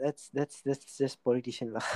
that's 0.04 0.24
that's 0.38 0.58
that's 0.68 0.86
just 1.02 1.18
politician 1.28 1.70
lah. 1.76 1.88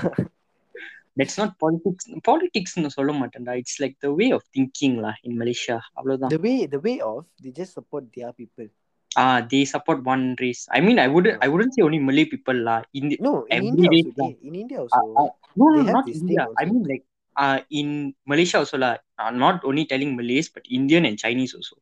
that's 1.20 1.38
not 1.40 1.54
politics 1.64 2.08
பாலிடிக்ஸ்னு 2.28 2.90
சொல்ல 2.98 3.12
மாட்டேன்டா 3.20 3.54
it's 3.62 3.80
like 3.84 3.96
the 4.06 4.10
way 4.20 4.26
of 4.38 4.46
thinking 4.58 4.98
law 5.06 5.12
in 5.28 5.38
Malaysia 5.42 5.78
அவ்வளவுதான் 5.98 6.32
the 6.36 6.42
way 6.46 6.56
the 6.76 6.82
way 6.88 6.96
of 7.10 7.18
they 7.44 7.52
just 7.60 7.74
support 7.80 8.06
their 8.18 8.32
people. 8.42 8.68
Ah 9.12 9.24
they 9.54 9.60
support 9.74 10.02
one 10.14 10.24
race 10.44 10.62
I 10.78 10.80
mean 10.88 11.00
I 11.06 11.08
would 11.16 11.30
I 11.46 11.50
வுடன் 11.54 11.74
சே 11.76 11.82
only 11.88 12.00
மலே 12.10 12.26
people 12.34 12.60
லா 12.68 12.76
இந்த 13.00 13.14
No, 13.28 13.32
in 13.40 13.54
Every 13.58 13.70
India 13.72 13.90
race 13.94 14.08
also. 14.08 14.22
lah. 14.22 14.30
They, 14.32 14.50
in 14.50 14.56
India 14.64 14.78
also. 14.84 15.02
uh, 15.22 15.30
no 15.60 15.66
no 15.66 15.78
They 15.78 15.86
have 15.88 15.96
not 15.98 16.06
this 16.10 16.20
India 16.22 16.42
thing 16.42 16.60
I 16.62 16.64
also. 16.64 16.70
mean 16.74 16.84
like 16.94 17.06
uh, 17.36 17.60
in 17.80 18.14
Malaysia 18.32 18.58
also 18.62 18.78
lah 18.84 18.94
uh, 19.22 19.32
not 19.44 19.64
only 19.70 19.86
telling 19.92 20.12
Malays 20.20 20.50
but 20.56 20.64
Indian 20.80 21.06
and 21.10 21.18
Chinese 21.24 21.54
also 21.60 21.76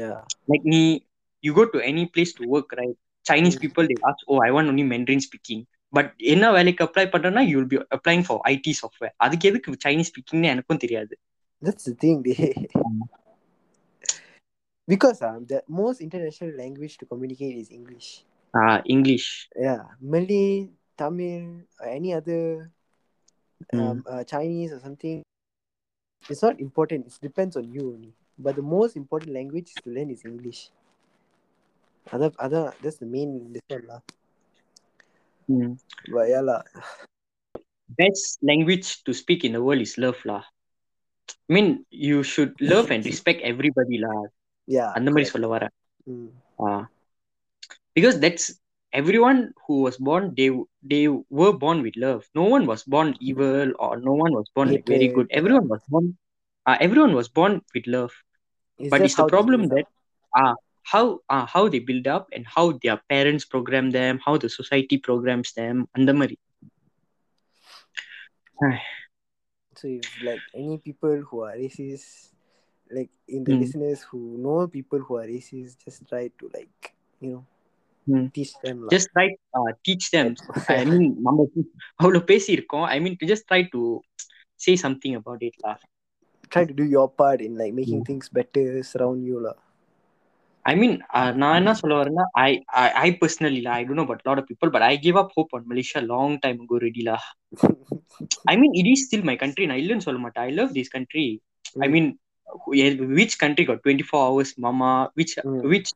yeah. 0.00 0.20
like 0.50 0.64
நீ 0.72 0.82
you 1.44 1.52
go 1.60 1.64
to 1.74 1.78
any 1.90 2.04
place 2.14 2.32
to 2.38 2.42
work 2.54 2.68
right 2.80 2.96
Chinese 3.28 3.56
Mm. 3.56 3.62
people 3.64 3.84
they 3.90 3.98
ask 4.08 4.20
oh 4.32 4.40
I 4.46 4.50
want 4.56 4.68
only 4.72 4.84
Mandarin 4.92 5.20
speaking 5.28 5.60
but 5.92 6.06
என்ன 6.32 6.50
வேலைக்கு 6.56 6.82
apply 6.86 7.04
பண்றேன்னா 7.14 7.42
you 7.50 7.56
will 7.58 7.70
be 7.74 7.78
applying 7.96 8.24
for 8.28 8.36
IT 8.52 8.66
software 8.82 9.12
அதுக்கு 9.24 9.48
எதுக்கு 9.50 9.76
Chinese 9.86 10.10
speakingனு 10.12 10.52
எனக்கும் 10.54 10.82
தெரியாது 10.84 11.14
That's 11.66 11.84
the 11.88 11.94
thing. 12.02 12.18
They 12.26 12.36
because 14.92 15.18
um, 15.28 15.40
the 15.52 15.62
most 15.80 16.00
international 16.06 16.52
language 16.60 16.94
to 17.00 17.06
communicate 17.06 17.56
is 17.62 17.68
English. 17.78 18.08
uh, 18.60 18.78
English 18.94 19.26
Yeah, 19.66 19.82
Malay, 20.12 20.70
Tamil, 21.00 21.44
or 21.80 21.86
any 21.98 22.10
other 22.18 22.42
Mm. 22.42 22.73
um, 23.72 24.04
uh, 24.08 24.24
Chinese 24.24 24.72
or 24.72 24.80
something. 24.80 25.22
It's 26.28 26.42
not 26.42 26.60
important. 26.60 27.06
It 27.06 27.18
depends 27.22 27.56
on 27.56 27.72
you 27.72 27.92
only. 27.94 28.12
But 28.38 28.56
the 28.56 28.62
most 28.62 28.96
important 28.96 29.32
language 29.32 29.72
to 29.84 29.90
learn 29.90 30.10
is 30.10 30.24
English. 30.24 30.70
Other, 32.12 32.32
other, 32.38 32.72
that's 32.82 32.96
the 32.96 33.06
main 33.06 33.52
difference 33.52 33.86
lah. 33.88 34.00
Mm. 35.48 35.78
But 36.12 36.28
yeah 36.28 36.40
lah. 36.40 36.62
best 37.98 38.38
language 38.42 39.02
to 39.04 39.12
speak 39.12 39.44
in 39.44 39.52
the 39.52 39.62
world 39.62 39.82
is 39.82 39.98
love 39.98 40.18
lah. 40.24 40.46
I 41.48 41.50
mean, 41.52 41.84
you 41.90 42.22
should 42.22 42.54
love 42.60 42.90
and 42.90 43.04
respect 43.04 43.42
everybody 43.42 43.98
lah. 43.98 44.30
Yeah. 44.66 44.90
அந்த 44.96 45.08
மாதிரி 45.10 45.26
correct. 45.26 45.34
சொல்ல 45.34 45.48
வரேன் 45.54 45.74
Mm. 46.08 46.28
uh, 46.64 46.82
because 47.96 48.16
that's 48.24 48.44
everyone 48.94 49.40
who 49.66 49.80
was 49.86 49.96
born 50.08 50.24
they 50.36 50.50
they 50.92 51.06
were 51.40 51.52
born 51.64 51.82
with 51.82 51.96
love 51.96 52.22
no 52.34 52.44
one 52.54 52.66
was 52.66 52.82
born 52.84 53.14
evil 53.20 53.72
or 53.78 53.92
no 54.08 54.12
one 54.24 54.32
was 54.38 54.48
born 54.54 54.70
like 54.72 54.86
very 54.94 55.08
Hatred, 55.08 55.18
good 55.18 55.26
yeah. 55.30 55.40
everyone 55.40 55.66
was 55.68 55.82
born 55.88 56.06
uh, 56.66 56.76
everyone 56.80 57.14
was 57.14 57.28
born 57.28 57.60
with 57.74 57.86
love 57.86 58.12
It's 58.78 58.94
but 58.94 59.00
just 59.00 59.08
it's 59.08 59.16
the 59.16 59.24
how 59.24 59.30
they 59.30 59.42
problem 59.42 59.62
build 59.62 59.72
that 59.74 59.86
uh, 60.40 60.54
how 60.92 61.20
uh, 61.28 61.46
how 61.46 61.68
they 61.68 61.80
build 61.80 62.06
up 62.06 62.28
and 62.32 62.44
how 62.56 62.66
their 62.82 62.98
parents 63.08 63.44
program 63.44 63.90
them 63.90 64.20
how 64.24 64.36
the 64.38 64.48
society 64.60 64.98
programs 65.08 65.52
them 65.60 65.76
அந்த 65.98 66.12
மாதிரி 66.20 66.38
So 69.78 69.86
if 69.88 70.06
like 70.28 70.42
any 70.54 70.78
people 70.78 71.16
who 71.28 71.40
are 71.42 71.54
racist, 71.56 72.32
like 72.90 73.10
in 73.28 73.44
the 73.44 73.54
Mm. 73.54 73.62
listeners 73.62 74.02
who 74.02 74.20
know 74.44 74.66
people 74.68 75.00
who 75.00 75.16
are 75.16 75.26
racist, 75.26 75.84
just 75.84 76.08
try 76.08 76.24
to 76.38 76.50
like 76.54 76.92
you 77.20 77.30
know 77.32 77.44
ம். 78.14 78.26
teach 78.36 78.52
them 78.64 78.76
lah. 78.84 78.90
just 78.94 79.08
try 79.14 79.26
uh, 79.58 79.70
teach 79.86 80.04
them 80.16 80.28
i 80.80 80.84
mean 80.90 81.04
நம்ம 81.26 81.46
அவ்வளவு 82.00 82.22
பேசியிருக்கோம் 82.32 82.86
i 82.94 82.98
mean 83.04 83.14
to 83.20 83.26
just 83.32 83.44
try 83.50 83.60
to 83.74 83.80
say 84.64 84.74
something 84.84 85.14
about 85.20 85.42
it 85.48 85.56
lah 85.66 85.76
try 86.54 86.62
to 86.70 86.74
do 86.80 86.86
your 86.96 87.08
part 87.20 87.40
in 87.46 87.52
like 87.62 87.74
making 87.80 88.00
Mm. 88.02 88.06
things 88.08 88.26
better 88.38 88.64
surround 88.90 89.20
you 89.30 89.38
lah. 89.46 89.56
I 90.70 90.74
mean, 90.80 90.92
uh, 91.18 91.30
நான் 91.42 91.58
என்ன 91.60 91.72
சொல்ல 91.80 91.94
வரேன்னா 91.98 92.24
I, 92.46 92.50
I 92.82 92.86
I 93.04 93.08
personally 93.20 93.60
lah, 93.66 93.74
I 93.80 93.84
don't 93.86 93.98
know 93.98 94.04
about 94.08 94.20
a 94.24 94.28
lot 94.28 94.38
of 94.40 94.46
people, 94.50 94.68
but 94.74 94.82
I 94.88 94.96
gave 95.04 95.16
up 95.20 95.28
hope 95.36 95.52
on 95.56 95.62
Malaysia 95.70 96.00
long 96.14 96.32
time 96.44 96.58
ago 96.64 96.74
already 96.78 97.02
lah. 97.10 97.20
I 98.52 98.56
mean, 98.60 98.72
it 98.80 98.86
is 98.92 99.00
still 99.06 99.22
my 99.30 99.36
country. 99.42 99.64
நான் 99.70 99.80
இல்லைன்னு 99.82 100.06
சொல்ல 100.06 100.20
மாட்டேன். 100.24 100.46
I 100.48 100.52
love 100.58 100.70
this 100.78 100.90
country. 100.96 101.26
I 101.84 101.88
Mm. 101.88 101.92
mean, 101.94 102.06
wh- 102.64 103.00
which 103.18 103.34
country 103.44 103.64
got 103.70 103.80
24 103.86 104.22
hours 104.28 104.52
mama? 104.66 104.90
Which 105.20 105.34
Mm. 105.46 105.62
which 105.74 105.90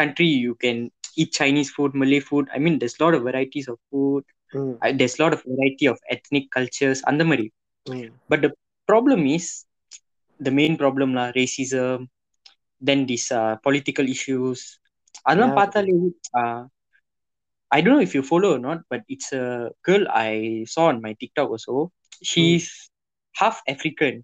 country 0.00 0.30
you 0.46 0.54
can 0.64 0.78
eat 1.15 1.31
Chinese 1.31 1.69
food, 1.69 1.93
Malay 1.93 2.19
food. 2.19 2.47
I 2.53 2.59
mean, 2.59 2.79
there's 2.79 2.99
a 2.99 3.03
lot 3.03 3.13
of 3.13 3.23
varieties 3.23 3.67
of 3.67 3.77
food. 3.91 4.23
Mm. 4.53 4.77
I, 4.81 4.91
there's 4.91 5.19
a 5.19 5.23
lot 5.23 5.33
of 5.33 5.43
variety 5.43 5.85
of 5.87 5.99
ethnic 6.09 6.49
cultures 6.51 7.01
and 7.05 7.19
the 7.19 7.51
Mm. 7.87 8.11
But 8.27 8.41
the 8.41 8.51
problem 8.85 9.25
is 9.25 9.65
the 10.39 10.51
main 10.51 10.77
problem 10.77 11.13
la, 11.13 11.31
racism, 11.31 12.07
then 12.81 13.05
these 13.05 13.31
uh, 13.31 13.55
political 13.67 14.07
issues. 14.15 14.59
அதெல்லாம் 15.29 15.55
பார்த்தாலே 15.59 15.93
uh, 16.39 16.61
I 17.75 17.81
don't 17.81 17.93
know 17.95 18.05
if 18.07 18.13
you 18.17 18.23
follow 18.31 18.49
or 18.55 18.61
not, 18.67 18.79
but 18.91 19.01
it's 19.13 19.29
a 19.31 19.71
girl 19.87 20.03
I 20.09 20.65
saw 20.73 20.85
on 20.91 21.01
my 21.05 21.13
TikTok 21.21 21.49
also. 21.55 21.91
She's 22.29 22.65
mm. 22.67 22.89
half 23.41 23.57
African. 23.73 24.15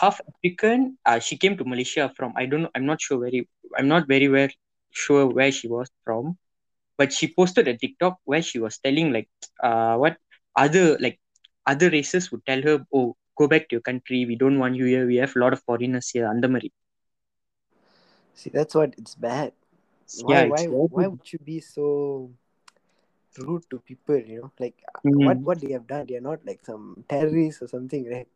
Half 0.00 0.16
African. 0.30 0.98
Uh, 1.04 1.18
she 1.26 1.36
came 1.42 1.56
to 1.60 1.64
Malaysia 1.72 2.04
from 2.16 2.32
I 2.42 2.46
don't 2.50 2.62
know. 2.64 2.72
I'm 2.74 2.86
not 2.92 3.00
sure 3.06 3.18
very. 3.26 3.40
I'm 3.78 3.88
not 3.94 4.06
very 4.14 4.28
well 4.36 4.50
sure 4.90 5.26
where 5.26 5.52
she 5.52 5.68
was 5.68 5.88
from, 6.04 6.36
but 6.96 7.12
she 7.12 7.32
posted 7.32 7.68
a 7.68 7.76
TikTok 7.76 8.18
where 8.24 8.42
she 8.42 8.58
was 8.58 8.78
telling 8.78 9.12
like 9.12 9.28
uh 9.62 9.96
what 9.96 10.16
other 10.56 10.98
like 10.98 11.20
other 11.66 11.90
races 11.90 12.30
would 12.32 12.44
tell 12.46 12.62
her, 12.62 12.84
oh, 12.92 13.16
go 13.36 13.46
back 13.46 13.68
to 13.68 13.76
your 13.76 13.82
country. 13.82 14.26
We 14.26 14.36
don't 14.36 14.58
want 14.58 14.76
you 14.76 14.86
here. 14.86 15.06
We 15.06 15.16
have 15.16 15.34
a 15.36 15.38
lot 15.38 15.52
of 15.52 15.62
foreigners 15.62 16.10
here. 16.10 16.26
Andamari. 16.26 16.72
See, 18.34 18.50
that's 18.50 18.74
what 18.74 18.94
it's 18.96 19.14
bad. 19.14 19.52
Why, 20.22 20.42
yeah, 20.42 20.48
why, 20.48 20.64
why 20.66 21.06
would 21.06 21.32
you 21.32 21.38
be 21.38 21.60
so 21.60 22.30
rude 23.38 23.64
to 23.70 23.78
people? 23.78 24.16
You 24.16 24.40
know, 24.42 24.52
like 24.58 24.74
mm-hmm. 25.06 25.24
what 25.24 25.38
what 25.38 25.60
they 25.60 25.72
have 25.72 25.86
done. 25.86 26.06
They 26.08 26.16
are 26.16 26.24
not 26.24 26.40
like 26.44 26.64
some 26.64 27.04
terrorists 27.08 27.62
or 27.62 27.68
something, 27.68 28.10
right? 28.10 28.28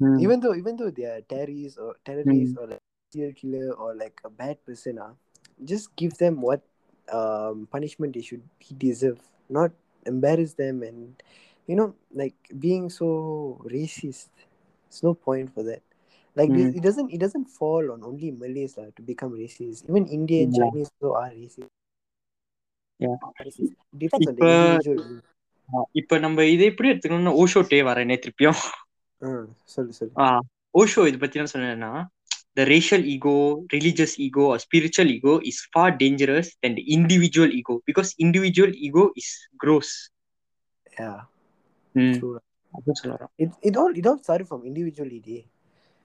Mm. 0.00 0.20
Even 0.20 0.40
though 0.40 0.54
even 0.54 0.76
though 0.76 0.90
they 0.90 1.04
are 1.04 1.20
terrorists 1.22 1.78
or 1.78 1.96
terrorists 2.04 2.54
mm. 2.54 2.60
or 2.60 2.66
like 2.66 2.82
serial 3.12 3.32
killer 3.32 3.72
or 3.72 3.94
like 3.94 4.20
a 4.24 4.30
bad 4.30 4.64
person, 4.64 4.98
uh, 4.98 5.14
just 5.63 5.95
give 5.95 6.13
them 6.17 6.41
what 6.41 6.61
um 7.11 7.67
punishment 7.69 8.13
they 8.13 8.21
should 8.21 8.43
he 8.59 8.73
deserve. 8.75 9.19
Not 9.49 9.71
embarrass 10.05 10.53
them 10.55 10.83
and 10.83 10.99
you 11.69 11.75
know 11.75 11.89
like 12.13 12.35
being 12.59 12.89
so 12.89 13.07
racist. 13.75 14.29
There's 14.87 15.03
no 15.03 15.13
point 15.27 15.53
for 15.53 15.63
that. 15.63 15.83
Like 16.35 16.49
this, 16.49 16.67
Mm. 16.67 16.77
it 16.77 16.83
doesn't 16.83 17.09
it 17.11 17.19
doesn't 17.19 17.47
fall 17.51 17.91
on 17.93 18.03
only 18.03 18.29
Malays 18.33 18.73
lah 18.77 18.89
to 18.97 19.01
become 19.03 19.31
racist. 19.35 19.81
Even 19.89 20.05
Indian 20.09 20.49
Yeah. 20.49 20.57
Chinese 20.59 20.89
also 20.93 21.09
are 21.21 21.31
racist. 21.33 21.69
Yeah. 22.99 23.17
Racist. 23.45 23.73
Depends 24.03 24.27
on 24.27 24.35
the 24.35 24.41
இப்ப- 24.41 24.55
individual. 24.55 25.21
ஆ, 25.69 25.83
இப்ப 25.93 26.17
நம்ம 26.23 26.43
இதை 26.53 26.65
எப்படி 26.71 26.89
எடுத்துக்கணும்னா 26.91 27.33
ஓஷோ 27.41 27.61
டே 27.73 27.79
வரேனே 27.89 28.17
திருப்பியும் 28.23 28.61
Uh, 29.21 29.43
sorry, 29.73 29.93
sorry. 29.97 30.11
ஆ, 30.21 30.25
ஓஷோ 30.75 31.01
இது 31.09 31.17
பத்தி 31.21 31.39
என்ன 31.39 31.51
சொன்னேன்னா 31.53 31.91
the 32.58 32.64
racial 32.66 33.02
ego 33.06 33.34
religious 33.74 34.12
ego 34.18 34.44
or 34.52 34.58
spiritual 34.58 35.08
ego 35.08 35.34
is 35.50 35.58
far 35.74 35.88
dangerous 35.96 36.48
than 36.62 36.72
the 36.78 36.84
individual 36.96 37.50
ego 37.52 37.74
because 37.84 38.10
individual 38.18 38.72
ego 38.88 39.04
is 39.22 39.28
gross 39.64 39.90
Yeah, 40.96 41.18
ம், 41.94 42.14
true. 42.18 42.34
It 43.36 43.50
it 43.60 43.76
all 43.76 43.92
it 44.00 44.06
all 44.06 44.18
started 44.18 44.48
from. 44.48 44.60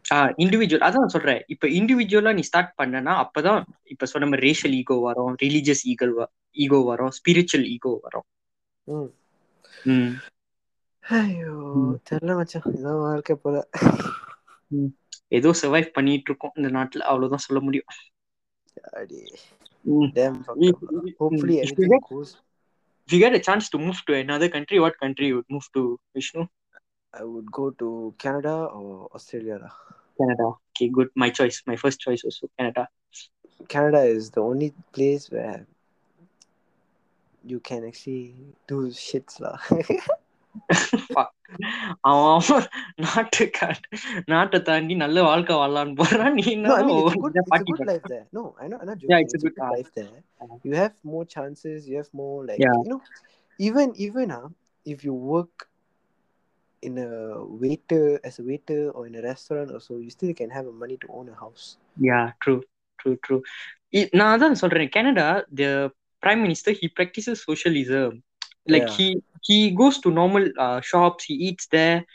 ah 0.06 0.18
individual 0.44 0.86
அதான் 0.88 1.12
சொல்றேன் 1.14 1.42
இப்ப 1.48 1.68
இண்டிவிஜுவலா 1.80 2.32
நீ 2.34 2.42
start 2.42 2.74
பண்ணனா 2.82 3.14
அப்பதான் 3.24 3.60
இப்ப 3.84 4.06
சொன்ன 4.06 4.28
மாதிரி 4.28 4.48
ரேஷியல் 4.48 4.76
ஈகோ 4.80 4.96
வரும் 5.06 5.34
ரிலீஜியஸ் 5.44 5.84
ஈகல் 5.92 6.14
ஈகோ 6.58 6.80
வரும் 6.90 7.14
ஸ்பிரிச்சுவல் 7.20 7.68
ஈகோ 7.76 7.94
வரும் 8.06 8.28
Mm. 9.86 10.10
ஐயோ 11.04 11.54
தெரியல 12.10 12.34
மச்சான் 12.36 12.68
இதான் 12.74 13.00
வாழ்க்கை 13.00 13.36
போல 13.36 13.56
ஏதோ 15.38 15.50
சர்வைவ் 15.62 15.88
பண்ணிட்டு 15.98 16.30
இருக்கோம் 16.32 16.56
இந்த 16.60 16.70
நாட்டுல 16.78 17.04
அவ்வளவுதான் 17.12 17.46
சொல்ல 17.48 17.60
முடியும் 17.62 17.92
அடி 19.02 19.22
ம். 19.86 20.10
damn 20.18 20.36
fucked 20.48 20.68
up 20.72 20.82
lah. 20.96 21.04
hopefully 21.22 21.56
If 21.56 21.64
you 21.64 21.66
everything 21.66 21.94
get- 21.94 22.10
goes 22.12 22.32
if 23.08 23.14
you 23.14 23.20
get 23.24 23.34
a 23.40 23.44
chance 23.48 23.66
to 23.74 23.78
move 23.86 24.00
to 24.08 24.14
another 24.16 24.48
country, 24.50 24.78
what 24.84 24.96
country 25.02 25.26
you 25.30 25.36
would 25.38 25.50
move 25.56 25.66
to, 25.78 25.82
Vishnu? 26.16 26.44
I 27.14 27.24
would 27.32 27.50
go 27.58 27.66
to 27.82 27.88
Canada 28.24 28.54
or 28.78 28.92
Australia 29.18 29.56
lah. 29.64 29.74
Canada. 30.20 30.46
Okay, 30.70 30.88
good. 30.98 31.10
My 31.24 31.30
choice. 31.40 31.58
My 31.72 31.76
first 31.76 32.00
choice 32.06 32.22
also 32.28 32.46
Canada. 32.58 32.84
Canada 33.74 34.02
is 34.16 34.32
the 34.38 34.44
only 34.50 34.70
place 34.98 35.26
where 35.36 35.60
you 37.44 37.60
can 37.70 37.82
actually 37.90 38.24
do 38.72 38.78
shits 39.08 39.36
lah. 39.46 39.58
Fuck. 41.15 41.31
அவன் 42.09 42.27
அவன் 42.37 42.65
நாட்டு 43.05 43.45
நாட்டை 44.33 44.59
தாண்டி 44.69 44.95
நல்ல 45.03 45.19
வாழ்க்கை 45.29 45.55
வாழலான்னு 45.61 45.95
போறான் 46.01 46.35
நீ 46.39 46.45
no, 46.45 46.51
I 46.51 46.55
என்ன 46.57 46.69
mean 46.69 46.89
it's 46.89 46.93
a 46.93 46.97
ஒவ்வொரு 46.99 47.21
good, 47.25 47.33
இதா 47.33 47.43
it's 47.43 47.49
a 47.49 47.53
பாட்டி 47.53 47.71
good 47.73 47.79
பண்ற? 47.81 47.93
life 47.93 48.07
there. 48.13 48.25
No, 48.39 48.43
I 48.63 48.69
know, 48.71 48.79
I'm 48.81 48.89
not 48.91 48.99
joking. 49.01 49.13
Yeah, 49.13 49.23
it's 49.25 49.35
a 49.35 49.39
it's 49.39 49.45
a 49.45 49.47
good- 49.47 49.57
good 49.59 49.67
ah. 49.69 49.73
life 49.77 49.91
there. 49.99 50.19
Ah. 50.45 50.57
You 50.69 50.75
have 50.83 50.95
more 51.13 51.25
chances. 51.37 51.79
You 51.91 51.97
have 52.03 52.11
more 52.23 52.37
like 52.51 52.61
Yeah. 52.67 52.77
you 52.85 52.91
know, 52.93 53.01
even 53.59 53.89
even 54.07 54.29
uh, 54.39 54.49
if 54.87 54.99
you 55.07 55.15
work 55.35 55.55
in 56.83 56.97
a 56.99 57.13
waiter 57.63 58.05
as 58.29 58.35
a 58.43 58.47
waiter 58.51 58.83
or 58.97 59.03
in 59.11 59.15
a 59.21 59.25
restaurant 59.31 59.71
or 59.77 59.81
so, 59.81 59.95
you 60.05 60.11
still 60.11 60.35
can 60.41 60.51
have 60.57 60.67
money 60.85 60.99
to 61.05 61.09
own 61.19 61.29
a 61.29 61.39
house. 61.45 61.65
Yeah, 62.11 62.27
true, 62.45 62.61
true, 62.99 63.17
true. 63.27 63.41
இ- 63.99 64.11
நான் 64.19 64.33
அதான் 64.35 64.61
சொல்றேன் 64.63 64.93
Canada 64.97 65.29
the 65.61 65.71
prime 66.23 66.41
minister 66.47 66.73
he 66.81 66.89
practices 66.99 67.37
socialism 67.49 68.11
like 68.67 68.89
Yeah. 68.89 68.97
he 68.99 69.07
he 69.44 69.72
goes 69.72 70.00
to 70.00 70.12
normal 70.12 70.48
uh, 70.60 70.82
shops 70.82 71.26
he 71.26 71.36
eats 71.36 71.68
there 71.72 72.06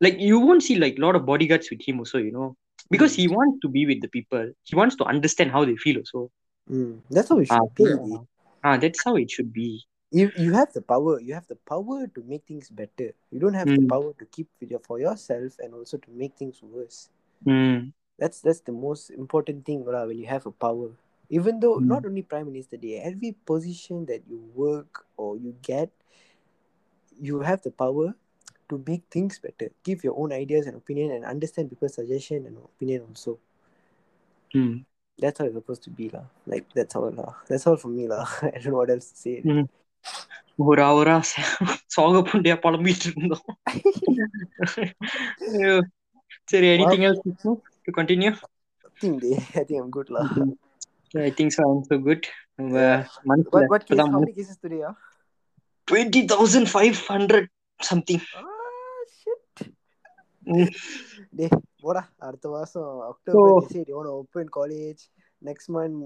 like 0.00 0.16
you 0.18 0.38
won't 0.40 0.62
see 0.62 0.76
like 0.76 0.98
a 0.98 1.00
lot 1.00 1.16
of 1.16 1.26
bodyguards 1.26 1.70
with 1.70 1.80
him 1.86 1.98
also 2.00 2.18
you 2.18 2.32
know 2.32 2.56
because 2.90 3.14
Mm. 3.14 3.20
he 3.20 3.28
wants 3.28 3.58
to 3.62 3.68
be 3.68 3.86
with 3.86 4.00
the 4.02 4.08
people 4.08 4.50
he 4.64 4.76
wants 4.76 4.96
to 4.96 5.04
understand 5.04 5.50
how 5.52 5.64
they 5.64 5.76
feel 5.76 5.98
also 5.98 6.30
Mm. 6.70 7.02
That's 7.10 7.28
how 7.28 7.38
it 7.38 7.48
should 7.48 7.74
be. 7.74 7.84
yeah. 7.84 8.18
ah 8.64 8.76
that's 8.76 9.02
how 9.04 9.16
it 9.16 9.30
should 9.30 9.52
be 9.52 9.86
You 10.10 10.30
you 10.36 10.52
have 10.54 10.72
the 10.72 10.82
power. 10.82 11.20
You 11.20 11.34
have 11.34 11.46
the 11.48 11.56
power 11.56 12.06
to 12.08 12.22
make 12.22 12.44
things 12.46 12.70
better. 12.70 13.14
You 13.30 13.38
don't 13.40 13.54
have 13.54 13.72
the 13.74 13.80
Mm. 13.80 13.88
power 13.88 14.12
to 14.18 14.24
keep 14.26 14.48
for 14.86 14.98
yourself 14.98 15.58
and 15.58 15.74
also 15.74 15.98
to 15.98 16.10
make 16.10 16.36
things 16.36 16.62
worse. 16.62 17.10
mm. 17.46 17.92
That's 18.18 18.40
that's 18.40 18.60
the 18.60 18.72
most 18.72 19.10
important 19.10 19.64
thing 19.66 19.84
lah, 19.84 20.06
when 20.06 20.18
you 20.18 20.26
have 20.26 20.46
a 20.46 20.52
power. 20.54 20.90
Even 21.28 21.60
though 21.60 21.80
Mm. 21.80 21.86
not 21.86 22.06
only 22.06 22.22
prime 22.22 22.46
minister, 22.50 22.76
day, 22.76 23.00
every 23.02 23.32
position 23.46 24.06
that 24.06 24.22
you 24.28 24.38
work 24.54 25.06
or 25.16 25.36
you 25.36 25.54
get, 25.62 25.90
you 27.27 27.41
have 27.49 27.61
the 27.67 27.71
power 27.71 28.07
to 28.69 28.83
make 28.87 29.03
things 29.15 29.39
better. 29.45 29.69
Give 29.83 29.99
your 30.03 30.15
own 30.21 30.31
ideas 30.31 30.65
and 30.67 30.75
opinion 30.75 31.11
and 31.11 31.23
understand 31.25 31.69
people's 31.69 31.95
suggestion 31.99 32.45
and 32.47 32.57
opinion 32.57 33.01
also. 33.07 33.37
Mm. 34.55 34.85
That's 35.21 35.39
how 35.39 35.45
it's 35.45 35.55
supposed 35.55 35.83
to 35.87 35.91
be 35.99 36.09
lah. 36.09 36.25
Like 36.47 36.65
that's 36.73 36.95
all 36.95 37.11
lah. 37.11 37.33
That's 37.49 37.65
all 37.67 37.77
for 37.83 37.91
me 37.97 38.07
lah. 38.07 38.25
I 38.41 38.57
don't 38.61 38.71
know 38.73 38.79
what 38.81 38.89
else 38.95 39.07
to 39.11 39.17
say. 39.25 39.35
Mm. 39.53 39.67
ஒரு 40.69 40.81
அவரா 40.87 41.13
சோக 41.95 42.15
புண்டியா 42.29 42.55
புலம்பிட்டு 42.63 43.05
இருந்தோம் 43.11 43.45
ஐயோ. 45.57 45.75
சரி 46.51 46.67
anything 46.75 47.03
else 47.07 47.19
Vishnu, 47.27 47.53
to 47.85 47.91
continue 47.99 48.33
I 48.87 48.91
think 49.01 49.15
they, 49.23 49.35
I 49.59 49.63
think 49.67 49.77
I'm 49.81 49.91
good 49.97 50.09
lah. 50.15 50.25
I 51.27 51.31
think 51.37 51.49
so 51.55 51.61
I'm 51.69 51.83
so 51.91 51.97
good 52.07 52.23
நம்ம 52.59 52.75
Yeah. 52.83 52.99
மனசுல 53.29 53.53
What 53.55 53.71
what 53.73 53.83
case? 53.85 53.91
இப்பதான் 53.91 54.11
How 54.15 54.21
many 54.25 54.35
cases 54.39 54.57
today? 54.65 54.81
Ah, 54.89 54.95
Twenty 55.88 56.22
thousand 56.32 56.70
five 56.74 56.96
hundred 57.08 57.48
something 57.80 58.24
டே 61.38 61.46
போடா. 61.82 62.02
அடுத்த 62.26 62.46
மாசம் 62.48 62.90
October 63.10 63.70
சரி 63.72 63.92
ஓன 63.98 64.10
open 64.20 64.50
college 64.56 65.02
next 65.42 65.70
month 65.76 66.00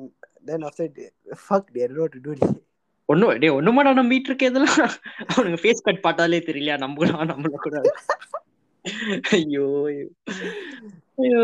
then 0.49 0.65
after 0.69 0.91
fuck 1.47 1.71
day 1.77 1.87
no 1.99 2.07
to 2.15 2.21
to 2.27 2.33
டே 2.41 2.49
ஒண்ணு 3.09 3.29
டே 3.43 3.49
ஒண்ணுமாடா 3.49 3.93
நம்பிட்டு 3.99 4.29
இருக்க 4.31 4.51
இதெல்லாம். 4.51 4.93
அவனுக்கு 5.33 5.61
ஃபேஸ் 5.63 5.87
கட் 5.87 6.05
பார்த்தாலே 6.05 6.39
தெரியலையா? 6.49 6.77
நம்பலாம் 6.85 7.31
நம்மள 7.31 7.57
கூட. 7.65 7.77
ஐயோ 9.37 9.65
ஐயோ. 11.23 11.43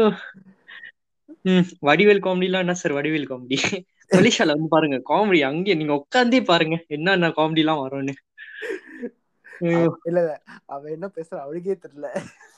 வடிவேல் 1.88 2.24
காமெடிலாம் 2.26 2.64
என்ன 2.64 2.74
சார் 2.82 2.96
வடிவேல் 2.98 3.30
காமெடி. 3.30 3.58
மலேசியால 4.10 4.54
வந்து 4.56 4.72
பாருங்க 4.74 4.96
காமெடி 5.10 5.40
அங்கே 5.48 5.76
நீங்க 5.80 5.94
உட்காந்தே 6.00 6.40
பாருங்க 6.50 6.76
என்னென்ன 6.96 7.30
காமெடி 7.38 7.62
எல்லாம் 7.64 7.82
வரும்னு. 7.84 8.14
இல்ல 10.08 10.20
அவன் 10.74 10.94
என்ன 10.94 11.06
பேசுறான் 11.16 11.44
அவனுக்கே 11.44 11.76
தெரியல. 11.84 12.08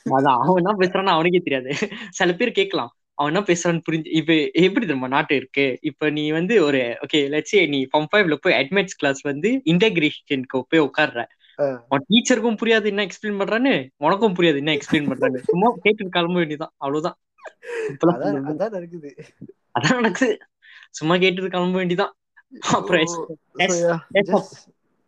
அதான் 0.07 0.39
அவன் 0.43 0.61
என்ன 0.63 0.73
பேசுறான்னு 0.81 1.17
அவனுக்கே 1.17 1.41
தெரியாது. 1.47 1.73
சில 2.19 2.33
பேர் 2.33 2.59
கேட்கலாம் 2.59 2.93
அவன் 3.19 3.31
என்ன 3.33 3.43
பேசுறான்னு 3.49 3.85
புரிஞ்சு 3.87 4.11
இப்ப 4.19 4.33
எப்படி 4.67 4.85
தெரியுமா 4.85 5.09
நாட்டு 5.15 5.35
இருக்கு? 5.41 5.67
இப்ப 5.91 6.11
நீ 6.17 6.25
வந்து 6.39 6.55
ஒரு 6.67 6.81
ஓகே 7.05 7.21
லட்சே 7.35 7.61
நீ 7.75 7.81
ஃபார்ம் 7.91 8.11
ஃபைவ்ல 8.11 8.37
போய் 8.45 8.59
அட்மிட்ஸ் 8.61 8.99
கிளாஸ் 9.01 9.23
வந்து 9.31 9.51
இன்டகிரேஷனுக்கு 9.73 10.61
போய் 10.71 10.85
உட்கார்ற. 10.89 11.25
உன் 11.93 12.05
டீச்சருக்கும் 12.11 12.59
புரியாது 12.61 12.87
என்ன 12.93 13.05
எக்ஸ்பிளைன் 13.07 13.41
பண்றான்னு 13.41 13.73
உனக்கும் 14.07 14.37
புரியாது 14.37 14.61
என்ன 14.63 14.75
எக்ஸ்பிளைன் 14.77 15.09
பண்றான்னு. 15.13 15.41
சும்மா 15.51 15.71
கேட்டு 15.87 16.11
கிளம்ப 16.17 16.39
வேண்டியதான் 16.41 16.75
அவ்வளவுதான். 16.77 17.19
அதான் 18.13 18.75
நடக்குது. 18.77 20.29
சும்மா 20.92 21.18
கேட்டு 21.18 21.50
கிளம்ப 21.50 21.78
வேண்டியதான் 21.80 22.14
அப்புறம் 22.74 23.06
So, 23.06 23.38
S- 23.60 23.72
so 23.72 23.90
yeah, 23.90 24.00
S- 24.22 24.30
just 24.30 24.54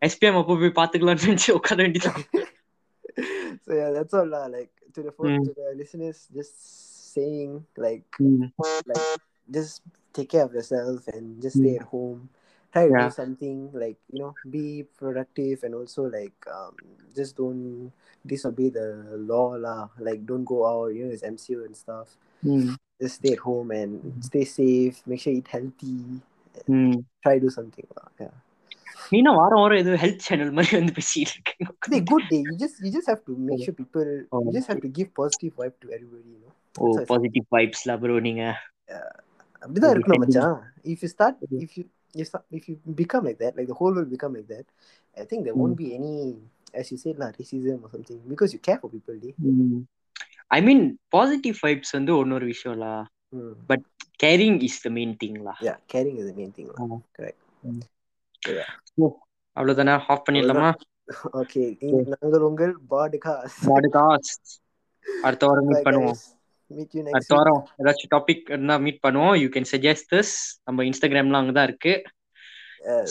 SPM 0.01 0.37
அப்போ 0.39 0.53
போய் 0.61 0.77
பாத்துக்கலாம்னு 0.79 1.25
நினைச்சு 1.27 1.51
உட்கார 1.51 1.77
வேண்டியதான் 1.81 2.21
so 3.65 3.71
yeah, 3.73 3.89
that's 3.95 4.13
all 4.13 4.27
lah. 4.27 4.45
Like 4.55 4.71
to 4.95 5.01
the 5.03 5.11
phone, 5.17 5.31
Mm. 5.31 5.43
to 5.47 5.53
the 5.59 5.67
listeners, 5.81 6.17
just 6.37 6.55
saying 7.15 7.51
like 7.85 8.07
ம். 8.23 8.47
like 8.91 9.05
just 9.51 9.75
take 10.13 10.29
care 10.33 10.43
of 10.43 10.53
yourself 10.53 11.07
and 11.15 11.25
just 11.45 11.55
stay 11.61 11.73
Mm. 11.75 11.79
at 11.79 11.87
home. 11.93 12.19
Try 12.73 12.83
to 12.85 12.93
Yeah. 12.93 13.03
do 13.03 13.13
something 13.17 13.57
like 13.81 13.97
you 14.11 14.19
know, 14.21 14.31
be 14.53 14.63
productive 15.01 15.59
and 15.65 15.73
also 15.79 16.01
like 16.15 16.37
um, 16.57 16.73
just 17.17 17.33
don't 17.37 17.61
disobey 18.25 18.69
the 18.77 18.87
law 19.31 19.45
lah. 19.65 19.77
Like 20.07 20.21
don't 20.31 20.47
go 20.53 20.57
out. 20.71 20.87
You 20.95 21.03
know, 21.03 21.13
it's 21.15 21.25
MCO 21.35 21.59
and 21.67 21.75
stuff. 21.83 22.09
ம். 22.43 22.71
Just 23.01 23.15
stay 23.21 23.31
at 23.37 23.43
home 23.47 23.69
and 23.77 23.93
stay 24.29 24.43
safe. 24.57 24.97
Make 25.11 25.21
sure 25.23 25.33
you 25.35 25.41
eat 25.43 25.51
healthy. 25.55 25.95
ம். 26.77 26.97
Try 27.23 27.33
to 27.37 27.43
do 27.45 27.51
something 27.59 27.87
lah. 27.99 28.07
Yeah. 28.23 28.35
நீனா 29.13 29.31
வாரம் 29.39 29.61
வாரம் 29.61 29.79
ஏதோ 29.81 29.95
health 30.03 30.23
channel 30.27 30.53
மாதிரி 30.57 30.75
வந்து 30.79 30.93
பேசிட்டு 30.99 31.33
இருக்கேன் 31.35 31.67
They 31.93 31.99
good 32.11 32.23
day. 32.33 32.39
You 32.49 32.55
just 32.63 32.77
you 32.85 32.91
just 32.97 33.09
have 33.11 33.21
to 33.29 33.33
make 33.49 33.59
Oh. 33.59 33.65
sure 33.65 33.75
people. 33.81 34.07
Oh, 34.33 34.41
You 34.45 34.53
just 34.59 34.69
have 34.73 34.81
to 34.85 34.91
give 34.99 35.09
positive 35.21 35.53
vibe 35.61 35.75
to 35.83 35.89
everybody. 35.97 36.29
You 36.35 36.39
know. 36.43 36.53
O 36.81 36.85
That's 36.85 36.95
why 36.95 37.03
it's- 37.03 37.11
positive 37.11 37.45
வைப்ஸ்ல 37.57 37.91
bro 38.03 38.15
நீங்க 38.29 38.43
அப்படிதான் 39.63 39.91
ஒரு 39.93 39.97
இருக்கணும் 39.99 40.23
tendency. 40.25 40.41
மச்சான் 40.41 40.57
if 40.93 40.99
you 41.05 41.11
start 41.17 41.35
Okay. 41.45 41.85
if 42.14 42.28
if 42.50 42.68
you 42.68 42.76
become 42.94 43.24
like 43.24 43.38
that 43.38 43.56
like 43.56 43.68
the 43.68 43.74
whole 43.74 43.94
world 43.94 44.10
become 44.10 44.34
like 44.34 44.48
that 44.48 44.66
I 45.16 45.24
think 45.24 45.44
there 45.44 45.54
won't 45.54 45.76
be 45.76 45.88
any 45.94 46.14
as 46.74 46.90
you 46.92 46.98
said 46.98 47.18
lah 47.18 47.30
racism 47.38 47.78
or 47.84 47.90
something 47.90 48.20
because 48.28 48.52
you 48.52 48.60
care 48.68 48.78
for 48.82 48.90
people 48.90 49.16
day 49.18 49.34
I 50.50 50.58
mean 50.62 50.84
positive 51.08 51.56
vibes 51.66 51.94
வந்து 51.98 52.12
ஒன்னொரு 52.20 52.46
விஷயம்ல 52.52 52.86
mm. 53.32 53.82
Caring 54.22 54.58
is 54.68 54.80
the 54.82 54.90
main 54.90 55.14
திங்லா 55.22 55.54
yeah 55.60 55.76
caring 55.92 56.16
is 56.18 56.26
the 56.30 56.36
main 56.40 56.52
thing 56.56 56.68
lah. 56.72 56.78
ஆமா. 56.84 56.98
correct 57.18 57.38
Mm. 57.62 57.80
So, 58.42 58.50
yeah. 58.52 58.70
அவ்வளவுதானே 59.56 59.94
off 60.12 60.24
பண்ணிடலாமா 60.26 60.68
okay 61.42 61.68
இ- 61.86 62.04
நாங்கள் 62.14 62.44
உங்கள் 62.48 62.72
பாடுகாஸ் 62.90 63.56
பாடுகாஸ்ட் 63.70 64.50
அடுத்த 65.22 65.46
வாரம் 65.46 65.66
மீட் 65.66 65.86
பண்ணுவோம் 65.88 66.20
மீட் 66.70 66.94
யூ 66.96 67.02
நெக்ஸ்ட் 67.06 67.34
வாரம் 67.34 67.62
ஏதாச்சும் 67.78 68.12
டாபிக் 68.14 68.44
இருந்தா 68.48 68.76
மீட் 68.78 69.00
பண்ணுவோம். 69.06 69.34
யூ 69.42 69.48
கேன் 69.48 69.68
சஜஸ்ட் 69.72 70.08
திஸ் 70.14 70.34
நம்ம 70.64 70.84
இன்ஸ்டாகிராம்லாம் 70.84 71.42
அங்க 71.42 71.54
தான் 71.58 71.68
இருக்கு 71.70 71.94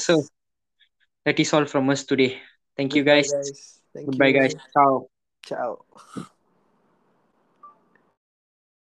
so 0.06 0.14
that 1.26 1.42
is 1.44 1.54
all 1.56 1.70
from 1.72 1.90
us 1.94 2.06
today 2.12 2.30
thank 2.80 2.96
you 2.98 3.04
guys 3.06 3.34
good 3.96 4.20
bye 4.24 4.30
guys 4.38 4.58
ciao 4.76 4.98
ciao 5.44 5.76